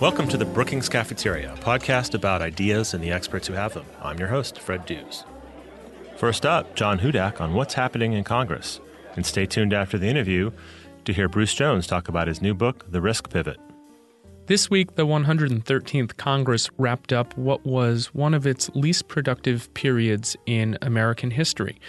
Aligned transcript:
Welcome 0.00 0.28
to 0.28 0.36
the 0.36 0.44
Brookings 0.44 0.88
Cafeteria, 0.88 1.54
a 1.54 1.56
podcast 1.56 2.14
about 2.14 2.40
ideas 2.40 2.94
and 2.94 3.02
the 3.02 3.10
experts 3.10 3.48
who 3.48 3.54
have 3.54 3.74
them. 3.74 3.84
I'm 4.00 4.16
your 4.18 4.28
host, 4.28 4.60
Fred 4.60 4.86
Dews. 4.86 5.24
First 6.16 6.46
up, 6.46 6.76
John 6.76 7.00
Hudak 7.00 7.40
on 7.40 7.54
what's 7.54 7.74
happening 7.74 8.12
in 8.12 8.22
Congress. 8.22 8.80
And 9.16 9.26
stay 9.26 9.44
tuned 9.44 9.72
after 9.72 9.98
the 9.98 10.06
interview 10.06 10.52
to 11.04 11.12
hear 11.12 11.28
Bruce 11.28 11.52
Jones 11.52 11.86
talk 11.86 12.08
about 12.08 12.28
his 12.28 12.40
new 12.40 12.54
book, 12.54 12.84
The 12.92 13.00
Risk 13.00 13.30
Pivot. 13.30 13.58
This 14.46 14.70
week, 14.70 14.94
the 14.94 15.06
113th 15.06 16.16
Congress 16.16 16.70
wrapped 16.78 17.12
up 17.12 17.36
what 17.36 17.66
was 17.66 18.14
one 18.14 18.34
of 18.34 18.46
its 18.46 18.70
least 18.74 19.08
productive 19.08 19.72
periods 19.74 20.36
in 20.46 20.78
American 20.80 21.30
history. 21.30 21.80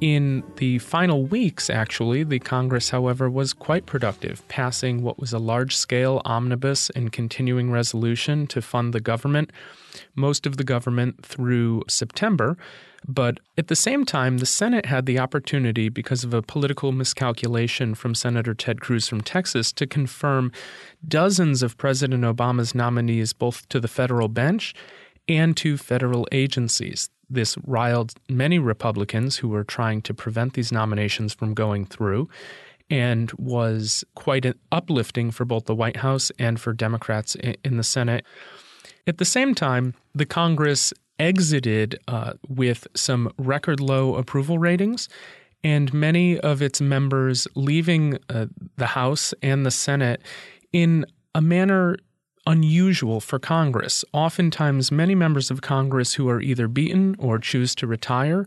In 0.00 0.42
the 0.56 0.78
final 0.80 1.24
weeks, 1.24 1.70
actually, 1.70 2.24
the 2.24 2.40
Congress, 2.40 2.90
however, 2.90 3.30
was 3.30 3.52
quite 3.52 3.86
productive, 3.86 4.46
passing 4.48 5.02
what 5.02 5.18
was 5.18 5.32
a 5.32 5.38
large 5.38 5.76
scale 5.76 6.20
omnibus 6.24 6.90
and 6.90 7.12
continuing 7.12 7.70
resolution 7.70 8.46
to 8.48 8.60
fund 8.60 8.92
the 8.92 9.00
government, 9.00 9.50
most 10.14 10.46
of 10.46 10.56
the 10.56 10.64
government 10.64 11.24
through 11.24 11.84
September. 11.88 12.58
But 13.06 13.38
at 13.56 13.68
the 13.68 13.76
same 13.76 14.04
time, 14.04 14.38
the 14.38 14.46
Senate 14.46 14.86
had 14.86 15.06
the 15.06 15.18
opportunity, 15.18 15.88
because 15.88 16.24
of 16.24 16.34
a 16.34 16.42
political 16.42 16.90
miscalculation 16.90 17.94
from 17.94 18.14
Senator 18.14 18.54
Ted 18.54 18.80
Cruz 18.80 19.06
from 19.06 19.20
Texas, 19.20 19.72
to 19.74 19.86
confirm 19.86 20.50
dozens 21.06 21.62
of 21.62 21.76
President 21.76 22.24
Obama's 22.24 22.74
nominees 22.74 23.32
both 23.32 23.68
to 23.68 23.78
the 23.78 23.88
federal 23.88 24.28
bench 24.28 24.74
and 25.28 25.56
to 25.58 25.76
federal 25.76 26.26
agencies. 26.32 27.08
This 27.34 27.56
riled 27.66 28.14
many 28.28 28.58
Republicans 28.58 29.38
who 29.38 29.48
were 29.48 29.64
trying 29.64 30.02
to 30.02 30.14
prevent 30.14 30.54
these 30.54 30.70
nominations 30.70 31.34
from 31.34 31.52
going 31.52 31.84
through 31.84 32.28
and 32.88 33.32
was 33.32 34.04
quite 34.14 34.46
uplifting 34.70 35.32
for 35.32 35.44
both 35.44 35.64
the 35.64 35.74
White 35.74 35.96
House 35.96 36.30
and 36.38 36.60
for 36.60 36.72
Democrats 36.72 37.34
in 37.64 37.76
the 37.76 37.82
Senate. 37.82 38.24
At 39.06 39.18
the 39.18 39.24
same 39.24 39.54
time, 39.54 39.94
the 40.14 40.26
Congress 40.26 40.92
exited 41.18 41.98
uh, 42.06 42.34
with 42.48 42.86
some 42.94 43.32
record 43.36 43.80
low 43.80 44.14
approval 44.14 44.58
ratings, 44.58 45.08
and 45.64 45.92
many 45.92 46.38
of 46.38 46.62
its 46.62 46.80
members 46.80 47.48
leaving 47.56 48.18
uh, 48.28 48.46
the 48.76 48.86
House 48.86 49.34
and 49.42 49.66
the 49.66 49.70
Senate 49.70 50.22
in 50.72 51.04
a 51.34 51.40
manner 51.40 51.96
unusual 52.46 53.20
for 53.20 53.38
Congress. 53.38 54.04
Oftentimes, 54.12 54.92
many 54.92 55.14
members 55.14 55.50
of 55.50 55.62
Congress 55.62 56.14
who 56.14 56.28
are 56.28 56.40
either 56.40 56.68
beaten 56.68 57.16
or 57.18 57.38
choose 57.38 57.74
to 57.76 57.86
retire 57.86 58.46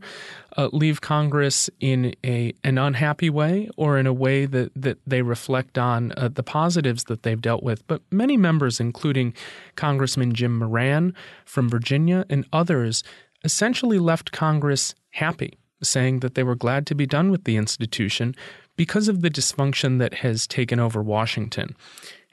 uh, 0.56 0.70
leave 0.72 1.02
Congress 1.02 1.70
in 1.80 2.16
a 2.24 2.54
an 2.64 2.78
unhappy 2.78 3.30
way 3.30 3.70
or 3.78 3.98
in 3.98 4.08
a 4.08 4.14
way 4.14 4.46
that, 4.46 4.72
that 4.76 4.98
they 5.06 5.22
reflect 5.22 5.78
on 5.78 6.14
uh, 6.18 6.28
the 6.28 6.44
positives 6.44 7.06
that 7.06 7.24
they've 7.24 7.42
dealt 7.42 7.64
with. 7.64 7.86
But 7.88 8.02
many 8.12 8.38
members, 8.38 8.80
including 8.80 9.34
Congressman 9.76 10.34
Jim 10.34 10.60
Moran 10.60 11.14
from 11.46 11.70
Virginia 11.70 12.26
and 12.30 12.46
others, 12.54 13.04
essentially 13.44 14.00
left 14.00 14.32
Congress 14.32 14.96
happy, 15.12 15.58
saying 15.82 16.20
that 16.20 16.36
they 16.36 16.44
were 16.44 16.56
glad 16.56 16.86
to 16.88 16.96
be 16.96 17.06
done 17.06 17.32
with 17.32 17.44
the 17.46 17.58
institution 17.58 18.36
because 18.76 19.08
of 19.08 19.22
the 19.22 19.30
dysfunction 19.30 20.00
that 20.00 20.16
has 20.16 20.48
taken 20.48 20.80
over 20.80 21.02
Washington. 21.02 21.76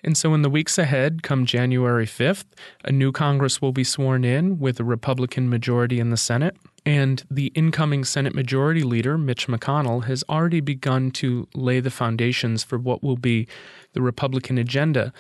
And 0.05 0.19
so, 0.19 0.35
in 0.35 0.43
the 0.43 0.51
weeks 0.51 0.77
ahead, 0.77 1.23
come 1.23 1.47
January 1.47 2.05
5th, 2.05 2.45
a 2.85 2.93
new 2.93 3.11
Congress 3.11 3.63
will 3.63 3.73
be 3.73 3.85
sworn 3.85 4.23
in 4.23 4.59
with 4.59 4.79
a 4.79 4.85
Republican 4.85 5.49
majority 5.49 5.99
in 5.99 6.11
the 6.11 6.19
Senate. 6.19 6.57
And 6.85 7.25
the 7.31 7.47
incoming 7.55 8.05
Senate 8.05 8.35
Majority 8.35 8.83
Leader, 8.83 9.17
Mitch 9.17 9.47
McConnell, 9.49 10.05
has 10.05 10.23
already 10.29 10.61
begun 10.61 11.11
to 11.13 11.49
lay 11.55 11.81
the 11.81 11.91
foundations 11.91 12.63
for 12.63 12.79
what 12.79 13.03
will 13.03 13.17
be 13.17 13.49
the 13.95 14.03
Republican 14.03 14.59
agenda 14.59 15.11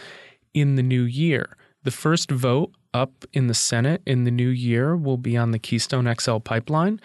in 0.52 0.76
the 0.76 0.82
new 0.82 1.02
year. 1.02 1.56
The 1.84 1.90
first 1.90 2.30
vote 2.30 2.72
up 2.92 3.24
in 3.32 3.46
the 3.46 3.54
Senate 3.54 4.02
in 4.04 4.24
the 4.24 4.30
new 4.30 4.48
year 4.48 4.94
will 4.94 5.16
be 5.16 5.36
on 5.36 5.50
the 5.50 5.58
Keystone 5.58 6.12
XL 6.14 6.38
pipeline 6.38 7.00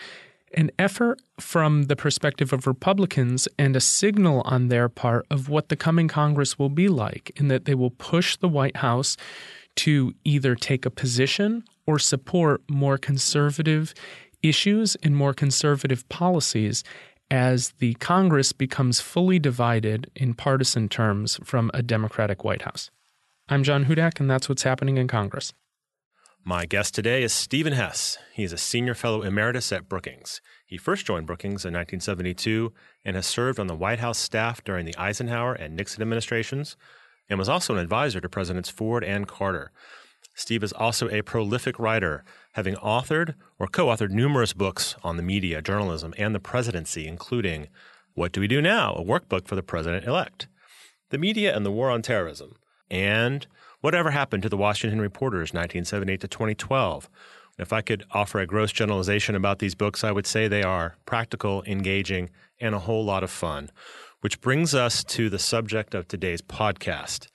an 0.53 0.71
effort 0.79 1.21
from 1.39 1.83
the 1.83 1.95
perspective 1.95 2.53
of 2.53 2.67
Republicans 2.67 3.47
and 3.57 3.75
a 3.75 3.79
signal 3.79 4.41
on 4.45 4.67
their 4.67 4.89
part 4.89 5.25
of 5.29 5.49
what 5.49 5.69
the 5.69 5.75
coming 5.75 6.07
Congress 6.07 6.57
will 6.57 6.69
be 6.69 6.87
like, 6.87 7.31
in 7.35 7.47
that 7.47 7.65
they 7.65 7.75
will 7.75 7.91
push 7.91 8.35
the 8.37 8.47
White 8.47 8.77
House 8.77 9.17
to 9.77 10.13
either 10.23 10.55
take 10.55 10.85
a 10.85 10.91
position 10.91 11.63
or 11.85 11.99
support 11.99 12.61
more 12.69 12.97
conservative 12.97 13.93
issues 14.41 14.95
and 15.03 15.15
more 15.15 15.33
conservative 15.33 16.07
policies 16.09 16.83
as 17.31 17.71
the 17.79 17.93
Congress 17.95 18.51
becomes 18.51 18.99
fully 18.99 19.39
divided 19.39 20.09
in 20.15 20.33
partisan 20.33 20.89
terms 20.89 21.39
from 21.43 21.69
a 21.73 21.83
Democratic 21.83 22.43
White 22.43 22.63
House. 22.63 22.89
I'm 23.47 23.63
John 23.63 23.85
Hudak, 23.85 24.19
and 24.19 24.29
that's 24.29 24.49
what's 24.49 24.63
happening 24.63 24.97
in 24.97 25.07
Congress. 25.07 25.53
My 26.45 26.65
guest 26.65 26.95
today 26.95 27.21
is 27.21 27.33
Stephen 27.33 27.73
Hess. 27.73 28.17
He 28.33 28.43
is 28.43 28.53
a 28.53 28.57
senior 28.57 28.95
fellow 28.95 29.23
emeritus 29.23 29.71
at 29.73 29.89
Brookings. 29.89 30.41
He 30.65 30.77
first 30.77 31.05
joined 31.05 31.27
Brookings 31.27 31.65
in 31.65 31.73
1972 31.73 32.71
and 33.03 33.17
has 33.17 33.27
served 33.27 33.59
on 33.59 33.67
the 33.67 33.75
White 33.75 33.99
House 33.99 34.17
staff 34.17 34.63
during 34.63 34.85
the 34.85 34.97
Eisenhower 34.97 35.53
and 35.53 35.75
Nixon 35.75 36.01
administrations 36.01 36.77
and 37.29 37.37
was 37.37 37.49
also 37.49 37.73
an 37.73 37.79
advisor 37.79 38.21
to 38.21 38.29
Presidents 38.29 38.69
Ford 38.69 39.03
and 39.03 39.27
Carter. 39.27 39.71
Steve 40.33 40.63
is 40.63 40.71
also 40.71 41.09
a 41.09 41.21
prolific 41.21 41.77
writer, 41.77 42.23
having 42.53 42.75
authored 42.75 43.35
or 43.59 43.67
co 43.67 43.87
authored 43.87 44.11
numerous 44.11 44.53
books 44.53 44.95
on 45.03 45.17
the 45.17 45.23
media, 45.23 45.61
journalism, 45.61 46.13
and 46.17 46.33
the 46.33 46.39
presidency, 46.39 47.05
including 47.05 47.67
What 48.13 48.31
Do 48.31 48.39
We 48.39 48.47
Do 48.47 48.61
Now? 48.61 48.93
a 48.93 49.03
workbook 49.03 49.45
for 49.45 49.55
the 49.55 49.61
president 49.61 50.05
elect, 50.05 50.47
The 51.09 51.17
Media 51.17 51.53
and 51.53 51.65
the 51.65 51.71
War 51.71 51.89
on 51.91 52.01
Terrorism, 52.01 52.55
and 52.89 53.45
Whatever 53.81 54.11
happened 54.11 54.43
to 54.43 54.49
the 54.49 54.57
Washington 54.57 54.99
Reporters 54.99 55.53
1978 55.53 56.19
to 56.21 56.27
2012? 56.27 57.09
If 57.57 57.71
I 57.71 57.81
could 57.81 58.03
offer 58.11 58.39
a 58.39 58.45
gross 58.45 58.73
generalization 58.73 59.35
about 59.35 59.59
these 59.59 59.73
books, 59.73 60.03
I 60.03 60.11
would 60.11 60.27
say 60.27 60.49
they 60.49 60.63
are 60.63 60.97
practical, 61.05 61.63
engaging, 61.63 62.29
and 62.59 62.75
a 62.75 62.79
whole 62.79 63.05
lot 63.05 63.23
of 63.23 63.31
fun. 63.31 63.69
Which 64.19 64.41
brings 64.41 64.75
us 64.75 65.01
to 65.05 65.29
the 65.29 65.39
subject 65.39 65.95
of 65.95 66.09
today's 66.09 66.41
podcast 66.41 67.27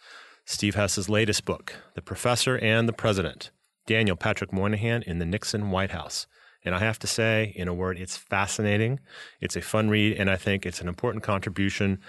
Steve 0.44 0.75
Hess's 0.75 1.09
latest 1.09 1.47
book, 1.47 1.77
The 1.94 2.03
Professor 2.03 2.59
and 2.59 2.87
the 2.87 2.93
President 2.93 3.50
Daniel 3.87 4.16
Patrick 4.16 4.53
Moynihan 4.53 5.03
in 5.03 5.19
the 5.19 5.26
Nixon 5.26 5.71
White 5.71 5.93
House. 5.93 6.26
And 6.62 6.75
I 6.75 6.81
have 6.81 6.99
to 6.99 7.06
say, 7.06 7.55
in 7.56 7.69
a 7.69 7.75
word, 7.75 7.99
it's 7.99 8.19
fascinating. 8.19 9.00
It's 9.41 9.56
a 9.56 9.62
fun 9.62 9.88
read, 9.88 10.19
and 10.19 10.28
I 10.28 10.37
think 10.37 10.66
it's 10.66 10.82
an 10.82 10.88
important 10.88 11.25
contribution 11.25 12.00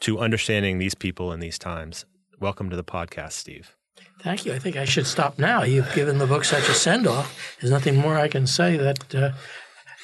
to 0.00 0.20
understanding 0.20 0.78
these 0.78 0.94
people 0.94 1.32
in 1.32 1.40
these 1.40 1.58
times. 1.58 2.04
Welcome 2.42 2.70
to 2.70 2.76
the 2.76 2.82
podcast, 2.82 3.34
Steve. 3.34 3.76
Thank 4.18 4.44
you. 4.44 4.52
I 4.52 4.58
think 4.58 4.74
I 4.74 4.84
should 4.84 5.06
stop 5.06 5.38
now. 5.38 5.62
You've 5.62 5.94
given 5.94 6.18
the 6.18 6.26
book 6.26 6.44
such 6.44 6.68
a 6.68 6.74
send 6.74 7.06
off. 7.06 7.56
There's 7.60 7.70
nothing 7.70 7.94
more 7.94 8.18
I 8.18 8.26
can 8.26 8.48
say 8.48 8.76
that 8.78 9.14
uh, 9.14 9.30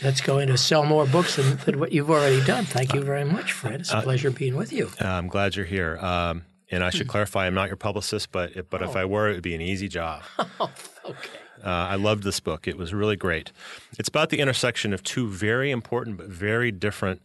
that's 0.01 0.21
going 0.21 0.47
to 0.47 0.57
sell 0.57 0.85
more 0.85 1.05
books 1.05 1.35
than, 1.35 1.57
than, 1.65 1.81
what 1.81 1.91
you've 1.91 2.09
already 2.09 2.41
done. 2.45 2.65
Thank 2.65 2.95
you 2.95 3.03
very 3.03 3.25
much, 3.25 3.51
Fred. 3.51 3.81
It's 3.81 3.93
a 3.93 3.97
uh, 3.97 4.03
pleasure 4.03 4.31
being 4.31 4.55
with 4.55 4.73
you. 4.73 4.89
Uh, 5.01 5.09
I'm 5.09 5.27
glad 5.27 5.57
you're 5.57 5.67
here. 5.67 5.99
Um, 5.99 6.45
and 6.71 6.85
I 6.85 6.91
should 6.91 7.09
hmm. 7.09 7.11
clarify, 7.11 7.45
I'm 7.45 7.55
not 7.55 7.67
your 7.71 7.77
publicist, 7.77 8.31
but 8.31 8.71
but 8.71 8.83
oh. 8.83 8.89
if 8.89 8.95
I 8.95 9.05
were, 9.05 9.29
it 9.29 9.35
would 9.35 9.43
be 9.43 9.57
an 9.57 9.61
easy 9.61 9.89
job. 9.89 10.23
Oh, 10.61 10.71
okay. 11.07 11.39
Uh, 11.65 11.69
I 11.71 11.97
loved 11.97 12.23
this 12.23 12.39
book. 12.39 12.69
It 12.69 12.79
was 12.79 12.95
really 12.95 13.17
great. 13.17 13.51
It's 13.99 14.09
about 14.09 14.31
the 14.31 14.39
intersection 14.39 14.93
of 14.93 15.03
two 15.03 15.27
very 15.27 15.73
important 15.73 16.17
but 16.17 16.29
very 16.29 16.71
different 16.71 17.21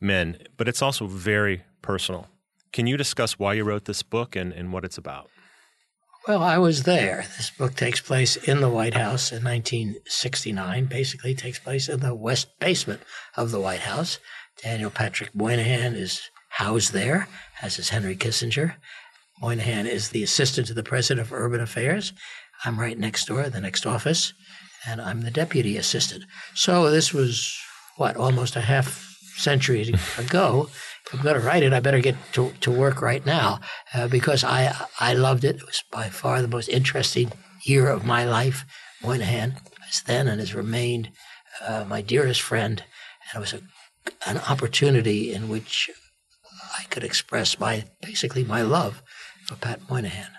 men, 0.00 0.38
but 0.56 0.68
it's 0.68 0.80
also 0.80 1.08
very 1.08 1.64
personal. 1.82 2.28
Can 2.74 2.88
you 2.88 2.96
discuss 2.96 3.38
why 3.38 3.54
you 3.54 3.62
wrote 3.62 3.84
this 3.84 4.02
book 4.02 4.34
and, 4.34 4.52
and 4.52 4.72
what 4.72 4.84
it's 4.84 4.98
about? 4.98 5.30
Well, 6.26 6.42
I 6.42 6.58
was 6.58 6.82
there. 6.82 7.24
This 7.36 7.52
book 7.56 7.76
takes 7.76 8.00
place 8.00 8.34
in 8.34 8.60
the 8.60 8.68
White 8.68 8.94
House 8.94 9.30
in 9.30 9.44
1969, 9.44 10.86
basically 10.86 11.36
takes 11.36 11.60
place 11.60 11.88
in 11.88 12.00
the 12.00 12.16
west 12.16 12.58
basement 12.58 13.02
of 13.36 13.52
the 13.52 13.60
White 13.60 13.82
House. 13.82 14.18
Daniel 14.60 14.90
Patrick 14.90 15.32
Moynihan 15.36 15.94
is 15.94 16.20
housed 16.48 16.92
there, 16.92 17.28
as 17.62 17.78
is 17.78 17.90
Henry 17.90 18.16
Kissinger. 18.16 18.74
Moynihan 19.40 19.86
is 19.86 20.08
the 20.08 20.24
assistant 20.24 20.66
to 20.66 20.74
the 20.74 20.82
president 20.82 21.24
of 21.24 21.32
urban 21.32 21.60
affairs. 21.60 22.12
I'm 22.64 22.80
right 22.80 22.98
next 22.98 23.26
door, 23.26 23.48
the 23.48 23.60
next 23.60 23.86
office, 23.86 24.32
and 24.84 25.00
I'm 25.00 25.20
the 25.20 25.30
deputy 25.30 25.76
assistant. 25.76 26.24
So 26.56 26.90
this 26.90 27.14
was, 27.14 27.56
what, 27.98 28.16
almost 28.16 28.56
a 28.56 28.62
half 28.62 29.14
century 29.36 29.94
ago 30.18 30.70
if 31.06 31.14
I'm 31.14 31.22
going 31.22 31.40
to 31.40 31.46
write 31.46 31.62
it, 31.62 31.72
I 31.72 31.80
better 31.80 32.00
get 32.00 32.16
to, 32.32 32.52
to 32.60 32.70
work 32.70 33.02
right 33.02 33.24
now 33.24 33.60
uh, 33.92 34.08
because 34.08 34.42
I 34.42 34.74
I 34.98 35.14
loved 35.14 35.44
it. 35.44 35.56
It 35.56 35.66
was 35.66 35.82
by 35.90 36.08
far 36.08 36.40
the 36.40 36.48
most 36.48 36.68
interesting 36.68 37.32
year 37.64 37.88
of 37.88 38.04
my 38.04 38.24
life. 38.24 38.64
Moynihan 39.02 39.56
was 39.86 40.02
then 40.02 40.28
and 40.28 40.40
has 40.40 40.54
remained 40.54 41.10
uh, 41.60 41.84
my 41.86 42.00
dearest 42.00 42.40
friend, 42.40 42.82
and 43.32 43.38
it 43.38 43.40
was 43.40 43.52
a, 43.52 43.60
an 44.26 44.38
opportunity 44.48 45.32
in 45.32 45.48
which 45.48 45.90
I 46.78 46.84
could 46.84 47.04
express 47.04 47.58
my 47.58 47.84
basically 48.00 48.44
my 48.44 48.62
love 48.62 49.02
for 49.46 49.56
Pat 49.56 49.80
Moynihan. 49.90 50.30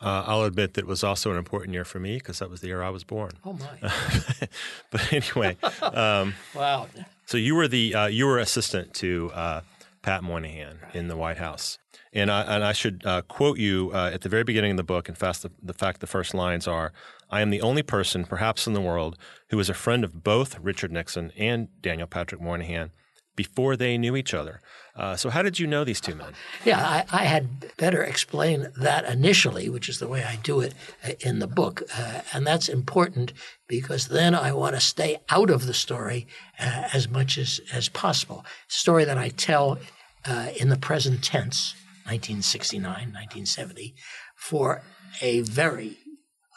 Uh, 0.00 0.24
I'll 0.26 0.42
admit 0.42 0.74
that 0.74 0.82
it 0.82 0.86
was 0.86 1.02
also 1.02 1.30
an 1.30 1.38
important 1.38 1.72
year 1.72 1.84
for 1.84 1.98
me 1.98 2.16
because 2.16 2.40
that 2.40 2.50
was 2.50 2.60
the 2.60 2.66
year 2.66 2.82
I 2.82 2.90
was 2.90 3.04
born. 3.04 3.30
Oh 3.44 3.54
my! 3.54 3.92
but 4.90 5.12
anyway, 5.12 5.56
um, 5.82 6.34
wow. 6.54 6.88
So 7.26 7.36
you 7.36 7.54
were 7.54 7.68
the 7.68 7.94
uh, 7.94 8.06
you 8.06 8.26
were 8.26 8.38
assistant 8.38 8.94
to 8.94 9.30
uh, 9.34 9.60
Pat 10.02 10.22
Moynihan 10.22 10.78
in 10.92 11.08
the 11.08 11.16
White 11.16 11.38
House. 11.38 11.78
And 12.12 12.30
I, 12.30 12.42
and 12.42 12.62
I 12.62 12.72
should 12.72 13.04
uh, 13.04 13.22
quote 13.22 13.58
you 13.58 13.90
uh, 13.92 14.10
at 14.14 14.20
the 14.20 14.28
very 14.28 14.44
beginning 14.44 14.72
of 14.72 14.76
the 14.76 14.84
book. 14.84 15.08
In 15.08 15.16
fact 15.16 15.42
the, 15.42 15.50
the 15.60 15.72
fact 15.72 16.00
the 16.00 16.06
first 16.06 16.32
lines 16.32 16.68
are 16.68 16.92
I 17.30 17.40
am 17.40 17.50
the 17.50 17.62
only 17.62 17.82
person, 17.82 18.24
perhaps 18.24 18.66
in 18.66 18.74
the 18.74 18.80
world, 18.80 19.18
who 19.48 19.58
is 19.58 19.68
a 19.68 19.74
friend 19.74 20.04
of 20.04 20.22
both 20.22 20.58
Richard 20.60 20.92
Nixon 20.92 21.32
and 21.36 21.68
Daniel 21.80 22.06
Patrick 22.06 22.40
Moynihan 22.40 22.92
before 23.36 23.76
they 23.76 23.98
knew 23.98 24.16
each 24.16 24.34
other. 24.34 24.60
Uh, 24.96 25.16
so, 25.16 25.28
how 25.28 25.42
did 25.42 25.58
you 25.58 25.66
know 25.66 25.82
these 25.82 26.00
two 26.00 26.14
men? 26.14 26.34
Yeah, 26.64 26.78
I, 26.78 27.04
I, 27.10 27.24
had 27.24 27.76
better 27.76 28.04
explain 28.04 28.68
that 28.76 29.04
initially, 29.06 29.68
which 29.68 29.88
is 29.88 29.98
the 29.98 30.06
way 30.06 30.22
I 30.22 30.36
do 30.36 30.60
it 30.60 30.72
uh, 31.04 31.12
in 31.18 31.40
the 31.40 31.48
book. 31.48 31.82
Uh, 31.98 32.20
and 32.32 32.46
that's 32.46 32.68
important 32.68 33.32
because 33.66 34.06
then 34.06 34.36
I 34.36 34.52
want 34.52 34.76
to 34.76 34.80
stay 34.80 35.18
out 35.30 35.50
of 35.50 35.66
the 35.66 35.74
story 35.74 36.28
uh, 36.60 36.88
as 36.92 37.08
much 37.08 37.38
as, 37.38 37.60
as 37.72 37.88
possible. 37.88 38.44
Story 38.68 39.04
that 39.04 39.18
I 39.18 39.30
tell 39.30 39.78
uh, 40.24 40.50
in 40.60 40.68
the 40.68 40.76
present 40.76 41.24
tense, 41.24 41.74
1969, 42.04 42.84
1970, 42.84 43.96
for 44.36 44.82
a 45.20 45.40
very 45.40 45.98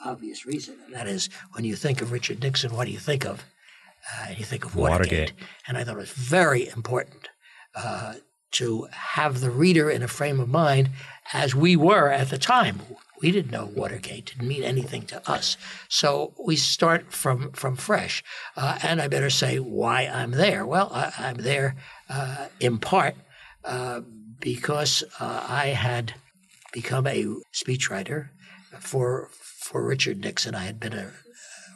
obvious 0.06 0.46
reason. 0.46 0.78
And 0.86 0.94
that 0.94 1.08
is 1.08 1.30
when 1.54 1.66
you 1.66 1.76
think 1.76 2.04
of 2.04 2.12
Richard 2.12 2.44
Nixon, 2.44 2.76
what 2.76 2.86
do 2.86 2.92
you 2.92 3.00
think 3.00 3.26
of? 3.26 3.44
Uh, 4.14 4.28
and 4.30 4.40
you 4.40 4.46
think 4.46 4.66
of 4.66 4.76
Watergate. 4.76 5.12
Watergate. 5.12 5.34
And 5.68 5.78
I 5.78 5.84
thought 5.84 5.96
it 5.96 6.00
was 6.00 6.12
very 6.12 6.68
important 6.70 7.30
uh, 7.76 8.16
to 8.52 8.88
have 8.92 9.42
the 9.42 9.52
reader 9.52 9.90
in 9.90 10.02
a 10.02 10.08
frame 10.08 10.40
of 10.40 10.50
mind 10.50 10.90
as 11.34 11.54
we 11.54 11.76
were 11.76 12.10
at 12.10 12.30
the 12.30 12.38
time. 12.38 12.82
We 13.22 13.32
didn't 13.32 13.52
know 13.52 13.66
Watergate 13.66 14.28
didn't 14.28 14.48
mean 14.48 14.64
anything 14.64 15.06
to 15.08 15.30
us, 15.30 15.58
so 15.90 16.36
we 16.44 16.56
start 16.56 17.12
from 17.12 17.52
from 17.52 17.76
fresh. 17.76 18.24
Uh, 18.56 18.78
and 18.84 19.02
I 19.02 19.08
better 19.08 19.32
say 19.32 19.58
why 19.58 20.04
I'm 20.04 20.32
there. 20.32 20.68
Well, 20.68 20.92
I, 20.94 21.30
am 21.30 21.38
there 21.38 21.76
uh, 22.10 22.48
in 22.60 22.78
part 22.78 23.16
uh, 23.66 24.02
because 24.40 25.04
uh, 25.20 25.46
I 25.50 25.70
had 25.70 26.14
become 26.72 27.08
a 27.08 27.26
speechwriter 27.56 28.30
for 28.80 29.30
for 29.34 29.84
Richard 29.84 30.22
Nixon. 30.22 30.54
I 30.54 30.66
had 30.66 30.80
been 30.80 30.94
a 30.94 31.12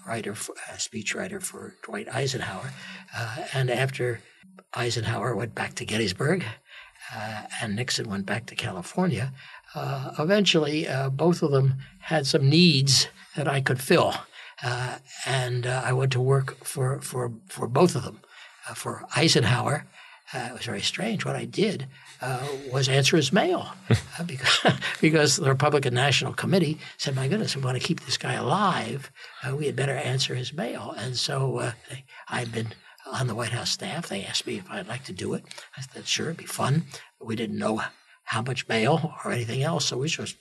writer, 0.07 0.31
a 0.31 0.77
speechwriter 0.77 1.42
for 1.42 1.75
Dwight 1.83 2.07
Eisenhower, 2.13 2.71
uh, 3.15 3.38
and 3.53 3.69
after 3.69 4.21
Eisenhower 4.74 5.36
went 5.36 5.56
back 5.56 5.75
to 5.75 5.86
Gettysburg, 5.86 6.45
uh, 7.13 7.44
and 7.62 7.75
Nixon 7.75 8.09
went 8.09 8.25
back 8.25 8.45
to 8.48 8.56
California. 8.56 9.33
Uh, 9.75 10.12
eventually, 10.19 10.88
uh, 10.88 11.09
both 11.09 11.42
of 11.42 11.51
them 11.51 11.75
had 12.00 12.27
some 12.27 12.50
needs 12.50 13.07
that 13.36 13.48
I 13.48 13.62
could 13.62 13.81
fill, 13.81 14.13
uh, 14.63 14.98
and 15.25 15.65
uh, 15.65 15.81
I 15.83 15.94
went 15.94 16.12
to 16.13 16.21
work 16.21 16.63
for 16.63 17.00
for 17.01 17.33
for 17.48 17.68
both 17.68 17.95
of 17.95 18.03
them. 18.03 18.21
for 18.75 19.03
Eisenhower, 19.15 19.86
it 20.33 20.53
was 20.53 20.65
very 20.65 20.81
strange. 20.81 21.25
What 21.25 21.36
I 21.36 21.45
did 21.45 21.88
was 22.72 22.88
answer 22.88 23.18
his 23.18 23.34
mail 23.34 23.70
because 24.26 24.60
because 25.02 25.38
the 25.38 25.50
Republican 25.50 25.94
National 25.94 26.34
Committee 26.34 26.80
said, 26.98 27.16
"My 27.16 27.28
goodness, 27.28 27.56
we 27.56 27.62
want 27.62 27.80
to 27.80 27.88
keep 27.88 28.06
this 28.06 28.18
guy 28.18 28.34
alive. 28.34 29.12
we 29.56 29.66
had 29.66 29.76
better 29.76 29.96
answer 29.96 30.36
his 30.36 30.54
mail." 30.54 30.94
And 30.98 31.18
so 31.18 31.72
I've 32.28 32.52
been 32.52 32.74
on 33.12 33.28
the 33.28 33.36
White 33.36 33.52
House 33.52 33.72
staff. 33.72 34.08
They 34.08 34.24
asked 34.24 34.48
me 34.48 34.58
if 34.58 34.70
I'd 34.70 34.88
like 34.88 35.04
to 35.06 35.14
do 35.14 35.34
it. 35.34 35.44
I 35.78 35.82
said, 35.82 36.08
sure, 36.08 36.28
it'd 36.28 36.38
be 36.38 36.46
fun. 36.46 36.86
We 37.20 37.36
didn't 37.36 37.58
know 37.58 37.82
how 38.24 38.42
much 38.42 38.68
mail 38.68 39.14
or 39.24 39.32
anything 39.32 39.64
else, 39.64 39.86
so 39.86 39.98
we 39.98 40.08
just 40.08 40.38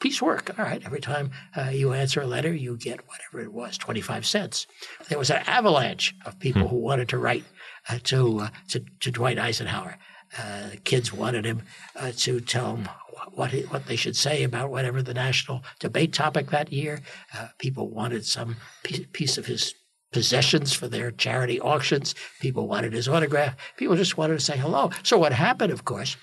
piecework. 0.00 0.58
All 0.58 0.64
right, 0.64 0.82
every 0.84 1.00
time 1.00 1.30
uh, 1.56 1.70
you 1.70 1.92
answer 1.92 2.20
a 2.20 2.26
letter, 2.26 2.52
you 2.52 2.76
get 2.76 3.06
whatever 3.08 3.40
it 3.40 3.52
was, 3.52 3.78
25 3.78 4.26
cents. 4.26 4.66
There 5.08 5.18
was 5.18 5.30
an 5.30 5.42
avalanche 5.46 6.14
of 6.26 6.38
people 6.38 6.62
hmm. 6.62 6.68
who 6.68 6.76
wanted 6.76 7.08
to 7.10 7.18
write 7.18 7.44
uh, 7.88 7.98
to, 8.04 8.40
uh, 8.40 8.48
to, 8.68 8.84
to, 9.00 9.10
Dwight 9.10 9.38
Eisenhower. 9.38 9.96
Uh, 10.38 10.70
kids 10.84 11.12
wanted 11.12 11.44
him 11.44 11.62
uh, 11.96 12.12
to 12.16 12.40
tell 12.40 12.76
them 12.76 12.88
what, 13.32 13.50
he, 13.50 13.62
what 13.62 13.86
they 13.86 13.96
should 13.96 14.16
say 14.16 14.44
about 14.44 14.70
whatever 14.70 15.02
the 15.02 15.14
national 15.14 15.62
debate 15.78 16.12
topic 16.12 16.50
that 16.50 16.72
year. 16.72 17.00
Uh, 17.36 17.48
people 17.58 17.88
wanted 17.88 18.24
some 18.24 18.56
piece 18.82 19.38
of 19.38 19.46
his 19.46 19.74
possessions 20.12 20.72
for 20.72 20.88
their 20.88 21.10
charity 21.10 21.60
auctions. 21.60 22.14
People 22.40 22.66
wanted 22.66 22.92
his 22.92 23.08
autograph. 23.08 23.56
People 23.76 23.96
just 23.96 24.16
wanted 24.16 24.38
to 24.38 24.44
say 24.44 24.56
hello. 24.56 24.90
So 25.02 25.18
what 25.18 25.32
happened, 25.32 25.72
of 25.72 25.84
course, 25.84 26.16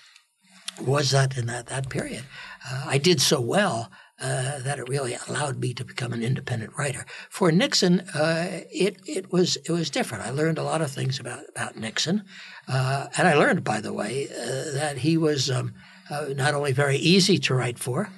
was 0.81 1.12
that 1.12 1.38
in 1.38 1.48
that, 1.48 1.68
that 1.68 1.89
period, 1.89 2.24
uh, 2.69 2.86
I 2.88 2.98
did 2.98 3.21
so 3.21 3.42
well 3.42 3.89
uh, 4.19 4.59
that 4.59 4.79
it 4.79 4.89
really 4.89 5.15
allowed 5.27 5.59
me 5.59 5.73
to 5.73 5.85
become 5.85 6.11
an 6.11 6.23
independent 6.23 6.73
writer. 6.77 7.05
For 7.29 7.51
Nixon, 7.51 8.01
uh, 8.15 8.61
it 8.71 8.97
it 9.05 9.31
was 9.31 9.57
it 9.57 9.71
was 9.71 9.89
different. 9.89 10.25
I 10.25 10.31
learned 10.31 10.57
a 10.57 10.63
lot 10.63 10.81
of 10.81 10.91
things 10.91 11.19
about 11.19 11.43
about 11.49 11.77
Nixon, 11.77 12.23
uh, 12.67 13.07
and 13.17 13.27
I 13.27 13.35
learned, 13.35 13.63
by 13.63 13.79
the 13.79 13.93
way, 13.93 14.27
uh, 14.29 14.73
that 14.73 14.97
he 14.99 15.17
was 15.17 15.51
um, 15.51 15.73
uh, 16.09 16.29
not 16.35 16.55
only 16.55 16.71
very 16.71 16.97
easy 16.97 17.37
to 17.39 17.53
write 17.53 17.77
for, 17.77 18.09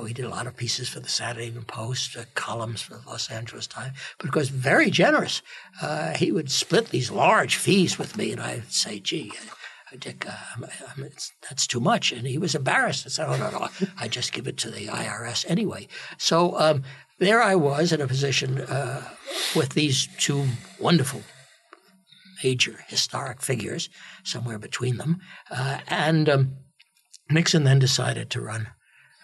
we 0.00 0.14
did 0.14 0.24
a 0.24 0.30
lot 0.30 0.46
of 0.46 0.56
pieces 0.56 0.88
for 0.88 1.00
the 1.00 1.08
Saturday 1.08 1.48
Evening 1.48 1.64
Post, 1.64 2.16
columns 2.34 2.80
for 2.80 2.94
the 2.94 3.06
Los 3.06 3.30
Angeles 3.30 3.66
Times, 3.66 3.94
but 4.16 4.26
of 4.26 4.32
course, 4.32 4.48
very 4.48 4.90
generous. 4.90 5.42
He 6.16 6.32
would 6.32 6.50
split 6.50 6.88
these 6.88 7.10
large 7.10 7.56
fees 7.56 7.98
with 7.98 8.16
me, 8.16 8.32
and 8.32 8.40
I'd 8.40 8.72
say, 8.72 9.00
gee, 9.00 9.32
uh, 9.92 9.96
Dick, 9.98 10.26
uh, 10.28 10.32
I'm, 10.56 10.64
I'm, 10.96 11.10
that's 11.48 11.66
too 11.66 11.80
much. 11.80 12.12
And 12.12 12.26
he 12.26 12.38
was 12.38 12.54
embarrassed. 12.54 13.06
I 13.06 13.10
said, 13.10 13.28
oh, 13.28 13.36
no, 13.36 13.50
no, 13.50 13.68
I 13.98 14.08
just 14.08 14.32
give 14.32 14.46
it 14.46 14.56
to 14.58 14.70
the 14.70 14.86
IRS 14.86 15.44
anyway. 15.48 15.88
So 16.18 16.58
um, 16.58 16.82
there 17.18 17.42
I 17.42 17.54
was 17.54 17.92
in 17.92 18.00
a 18.00 18.06
position 18.06 18.60
uh, 18.60 19.02
with 19.54 19.70
these 19.70 20.08
two 20.18 20.46
wonderful 20.80 21.22
major 22.42 22.84
historic 22.88 23.40
figures, 23.40 23.88
somewhere 24.24 24.58
between 24.58 24.96
them. 24.96 25.20
and 25.88 26.28
um, 26.28 26.56
Nixon 27.30 27.64
then 27.64 27.78
decided 27.78 28.30
to 28.30 28.40
run 28.40 28.68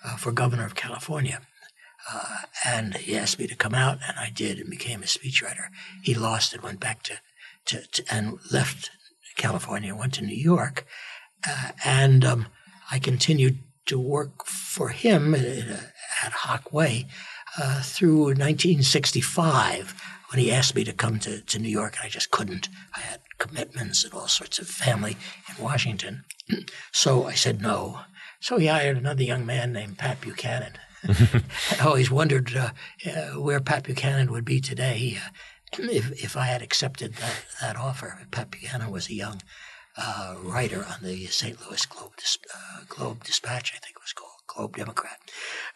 uh, 0.05 0.17
for 0.17 0.33
governor 0.33 0.65
of 0.65 0.75
California. 0.75 1.41
Uh, 2.11 2.39
and 2.65 2.95
he 2.97 3.17
asked 3.17 3.39
me 3.39 3.47
to 3.47 3.57
come 3.57 3.75
out, 3.75 3.99
and 4.07 4.19
I 4.19 4.31
did 4.31 4.59
and 4.59 4.71
became 4.71 5.03
a 5.03 5.07
speechwriter. 5.07 5.67
He 6.03 6.15
lost 6.15 6.55
and 6.55 6.63
went 6.63 6.81
back 6.81 7.03
to, 7.05 7.21
to, 7.67 7.87
to 7.87 8.05
and 8.11 8.39
left 8.51 8.91
California, 9.39 9.95
went 9.95 10.15
to 10.15 10.25
New 10.25 10.37
York. 10.37 10.87
Uh, 11.49 11.71
and 11.85 12.25
um, 12.25 12.47
I 12.91 12.99
continued 12.99 13.59
to 13.87 13.99
work 13.99 14.45
for 14.45 14.91
him 14.91 15.35
hoc 16.33 16.73
way 16.73 17.07
uh, 17.59 17.83
through 17.83 18.25
1965 18.25 19.95
when 20.31 20.43
he 20.43 20.53
asked 20.53 20.75
me 20.75 20.85
to 20.85 20.93
come 20.93 21.19
to, 21.21 21.41
to 21.41 21.59
New 21.59 21.69
York, 21.69 21.97
and 21.97 22.07
I 22.07 22.09
just 22.09 22.31
couldn't. 22.31 22.69
I 22.97 23.01
had 23.01 23.21
commitments 23.39 24.05
and 24.05 24.13
all 24.13 24.29
sorts 24.29 24.59
of 24.59 24.69
family 24.69 25.17
in 25.49 25.63
Washington. 25.63 26.25
so 26.93 27.27
I 27.27 27.35
said 27.35 27.63
no. 27.63 28.01
So 28.41 28.59
he 28.59 28.67
hired 28.67 28.97
another 28.97 29.23
young 29.23 29.47
man 29.47 29.73
named 29.73 29.99
Pat 29.99 30.21
Buchanan. 30.21 30.75
I 31.09 31.85
always 31.85 32.11
wondered 32.11 32.55
uh, 32.57 32.71
uh, 33.07 33.41
where 33.41 33.61
Pat 33.61 33.85
Buchanan 33.85 34.31
would 34.33 34.45
be 34.45 34.61
today 34.61 35.19
uh, 35.25 35.31
if, 35.79 36.25
if 36.25 36.37
I 36.37 36.47
had 36.47 36.63
accepted 36.63 37.15
that, 37.15 37.45
that 37.61 37.77
offer. 37.77 38.27
Pat 38.31 38.51
Buchanan 38.51 38.91
was 38.91 39.09
a 39.09 39.15
young 39.15 39.43
uh, 39.97 40.37
writer 40.43 40.85
on 40.85 41.03
the 41.03 41.27
St. 41.27 41.59
Louis 41.61 41.85
Globe, 41.87 42.13
uh, 42.55 42.81
Globe 42.89 43.25
Dispatch, 43.25 43.73
I 43.75 43.79
think 43.79 43.97
it 43.97 44.03
was 44.03 44.13
called. 44.13 44.29
Globe 44.49 44.77
Democrat. 44.77 45.19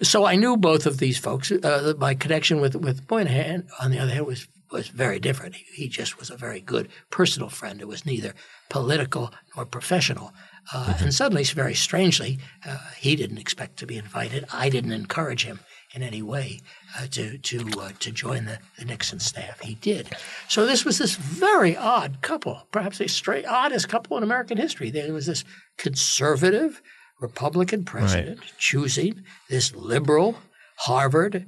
So 0.01 0.25
I 0.25 0.35
knew 0.35 0.57
both 0.57 0.87
of 0.87 0.99
these 0.99 1.19
folks. 1.19 1.53
Uh, 1.53 1.93
my 1.99 2.15
connection 2.15 2.61
with 2.61 2.75
with 2.75 3.09
Moynihan, 3.09 3.69
on 3.81 3.91
the 3.91 3.99
other 3.99 4.13
hand, 4.13 4.27
was 4.27 4.49
was 4.73 4.89
very 4.89 5.21
different. 5.21 5.55
He, 5.55 5.83
he, 5.83 5.89
just 5.89 6.19
was 6.19 6.31
a 6.31 6.37
very 6.37 6.61
good 6.61 6.89
personal 7.11 7.51
friend. 7.51 7.81
It 7.81 7.87
was 7.87 8.07
neither 8.07 8.35
political 8.71 9.31
nor 9.55 9.67
professional. 9.67 10.33
Uh, 10.73 10.87
mm-hmm. 10.87 11.05
And 11.05 11.15
suddenly, 11.15 11.45
very 11.45 11.75
strangely, 11.75 12.39
uh, 12.67 12.79
he 12.97 13.15
didn't 13.15 13.39
expect 13.39 13.77
to 13.79 13.87
be 13.87 13.99
invited. 13.99 14.47
I 14.53 14.71
didn't 14.71 14.93
encourage 14.93 15.45
him 15.45 15.61
in 15.95 16.03
any 16.03 16.23
way 16.23 16.61
uh, 16.99 17.07
to 17.11 17.39
to 17.39 17.69
uh, 17.79 17.91
to 18.01 18.11
join 18.11 18.45
the, 18.45 18.59
the, 18.79 18.85
Nixon 18.85 19.21
staff. 19.21 19.61
He 19.61 19.75
did. 19.75 20.15
So 20.49 20.67
this 20.67 20.85
was 20.85 20.99
this 20.99 21.15
very 21.15 21.77
odd 21.77 22.23
couple, 22.23 22.67
perhaps 22.71 22.99
the 22.99 23.09
straight 23.09 23.47
oddest 23.47 23.89
couple 23.89 24.17
in 24.17 24.23
American 24.23 24.59
history. 24.59 24.91
There 24.91 25.13
was 25.13 25.27
this 25.27 25.45
conservative 25.79 26.83
Republican 27.21 27.85
president 27.85 28.41
right. 28.41 28.53
choosing 28.59 29.23
this 29.49 29.75
liberal 29.75 30.37
Harvard 30.77 31.47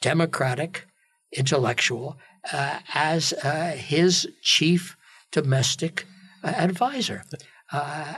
Democratic 0.00 0.86
intellectual 1.32 2.18
uh, 2.52 2.80
as 2.94 3.32
uh, 3.32 3.72
his 3.76 4.28
chief 4.42 4.96
domestic 5.32 6.06
advisor. 6.42 7.24
Uh, 7.72 8.14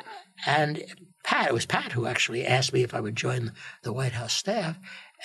and 0.47 0.83
Pat, 1.25 1.49
it 1.49 1.55
was 1.55 1.67
Pat 1.67 1.93
who 1.93 2.07
actually 2.07 2.47
asked 2.47 2.73
me 2.73 2.83
if 2.83 2.95
I 2.95 3.01
would 3.01 3.17
join 3.17 3.53
the 3.83 3.93
White 3.93 4.13
House 4.13 4.33
staff. 4.33 4.79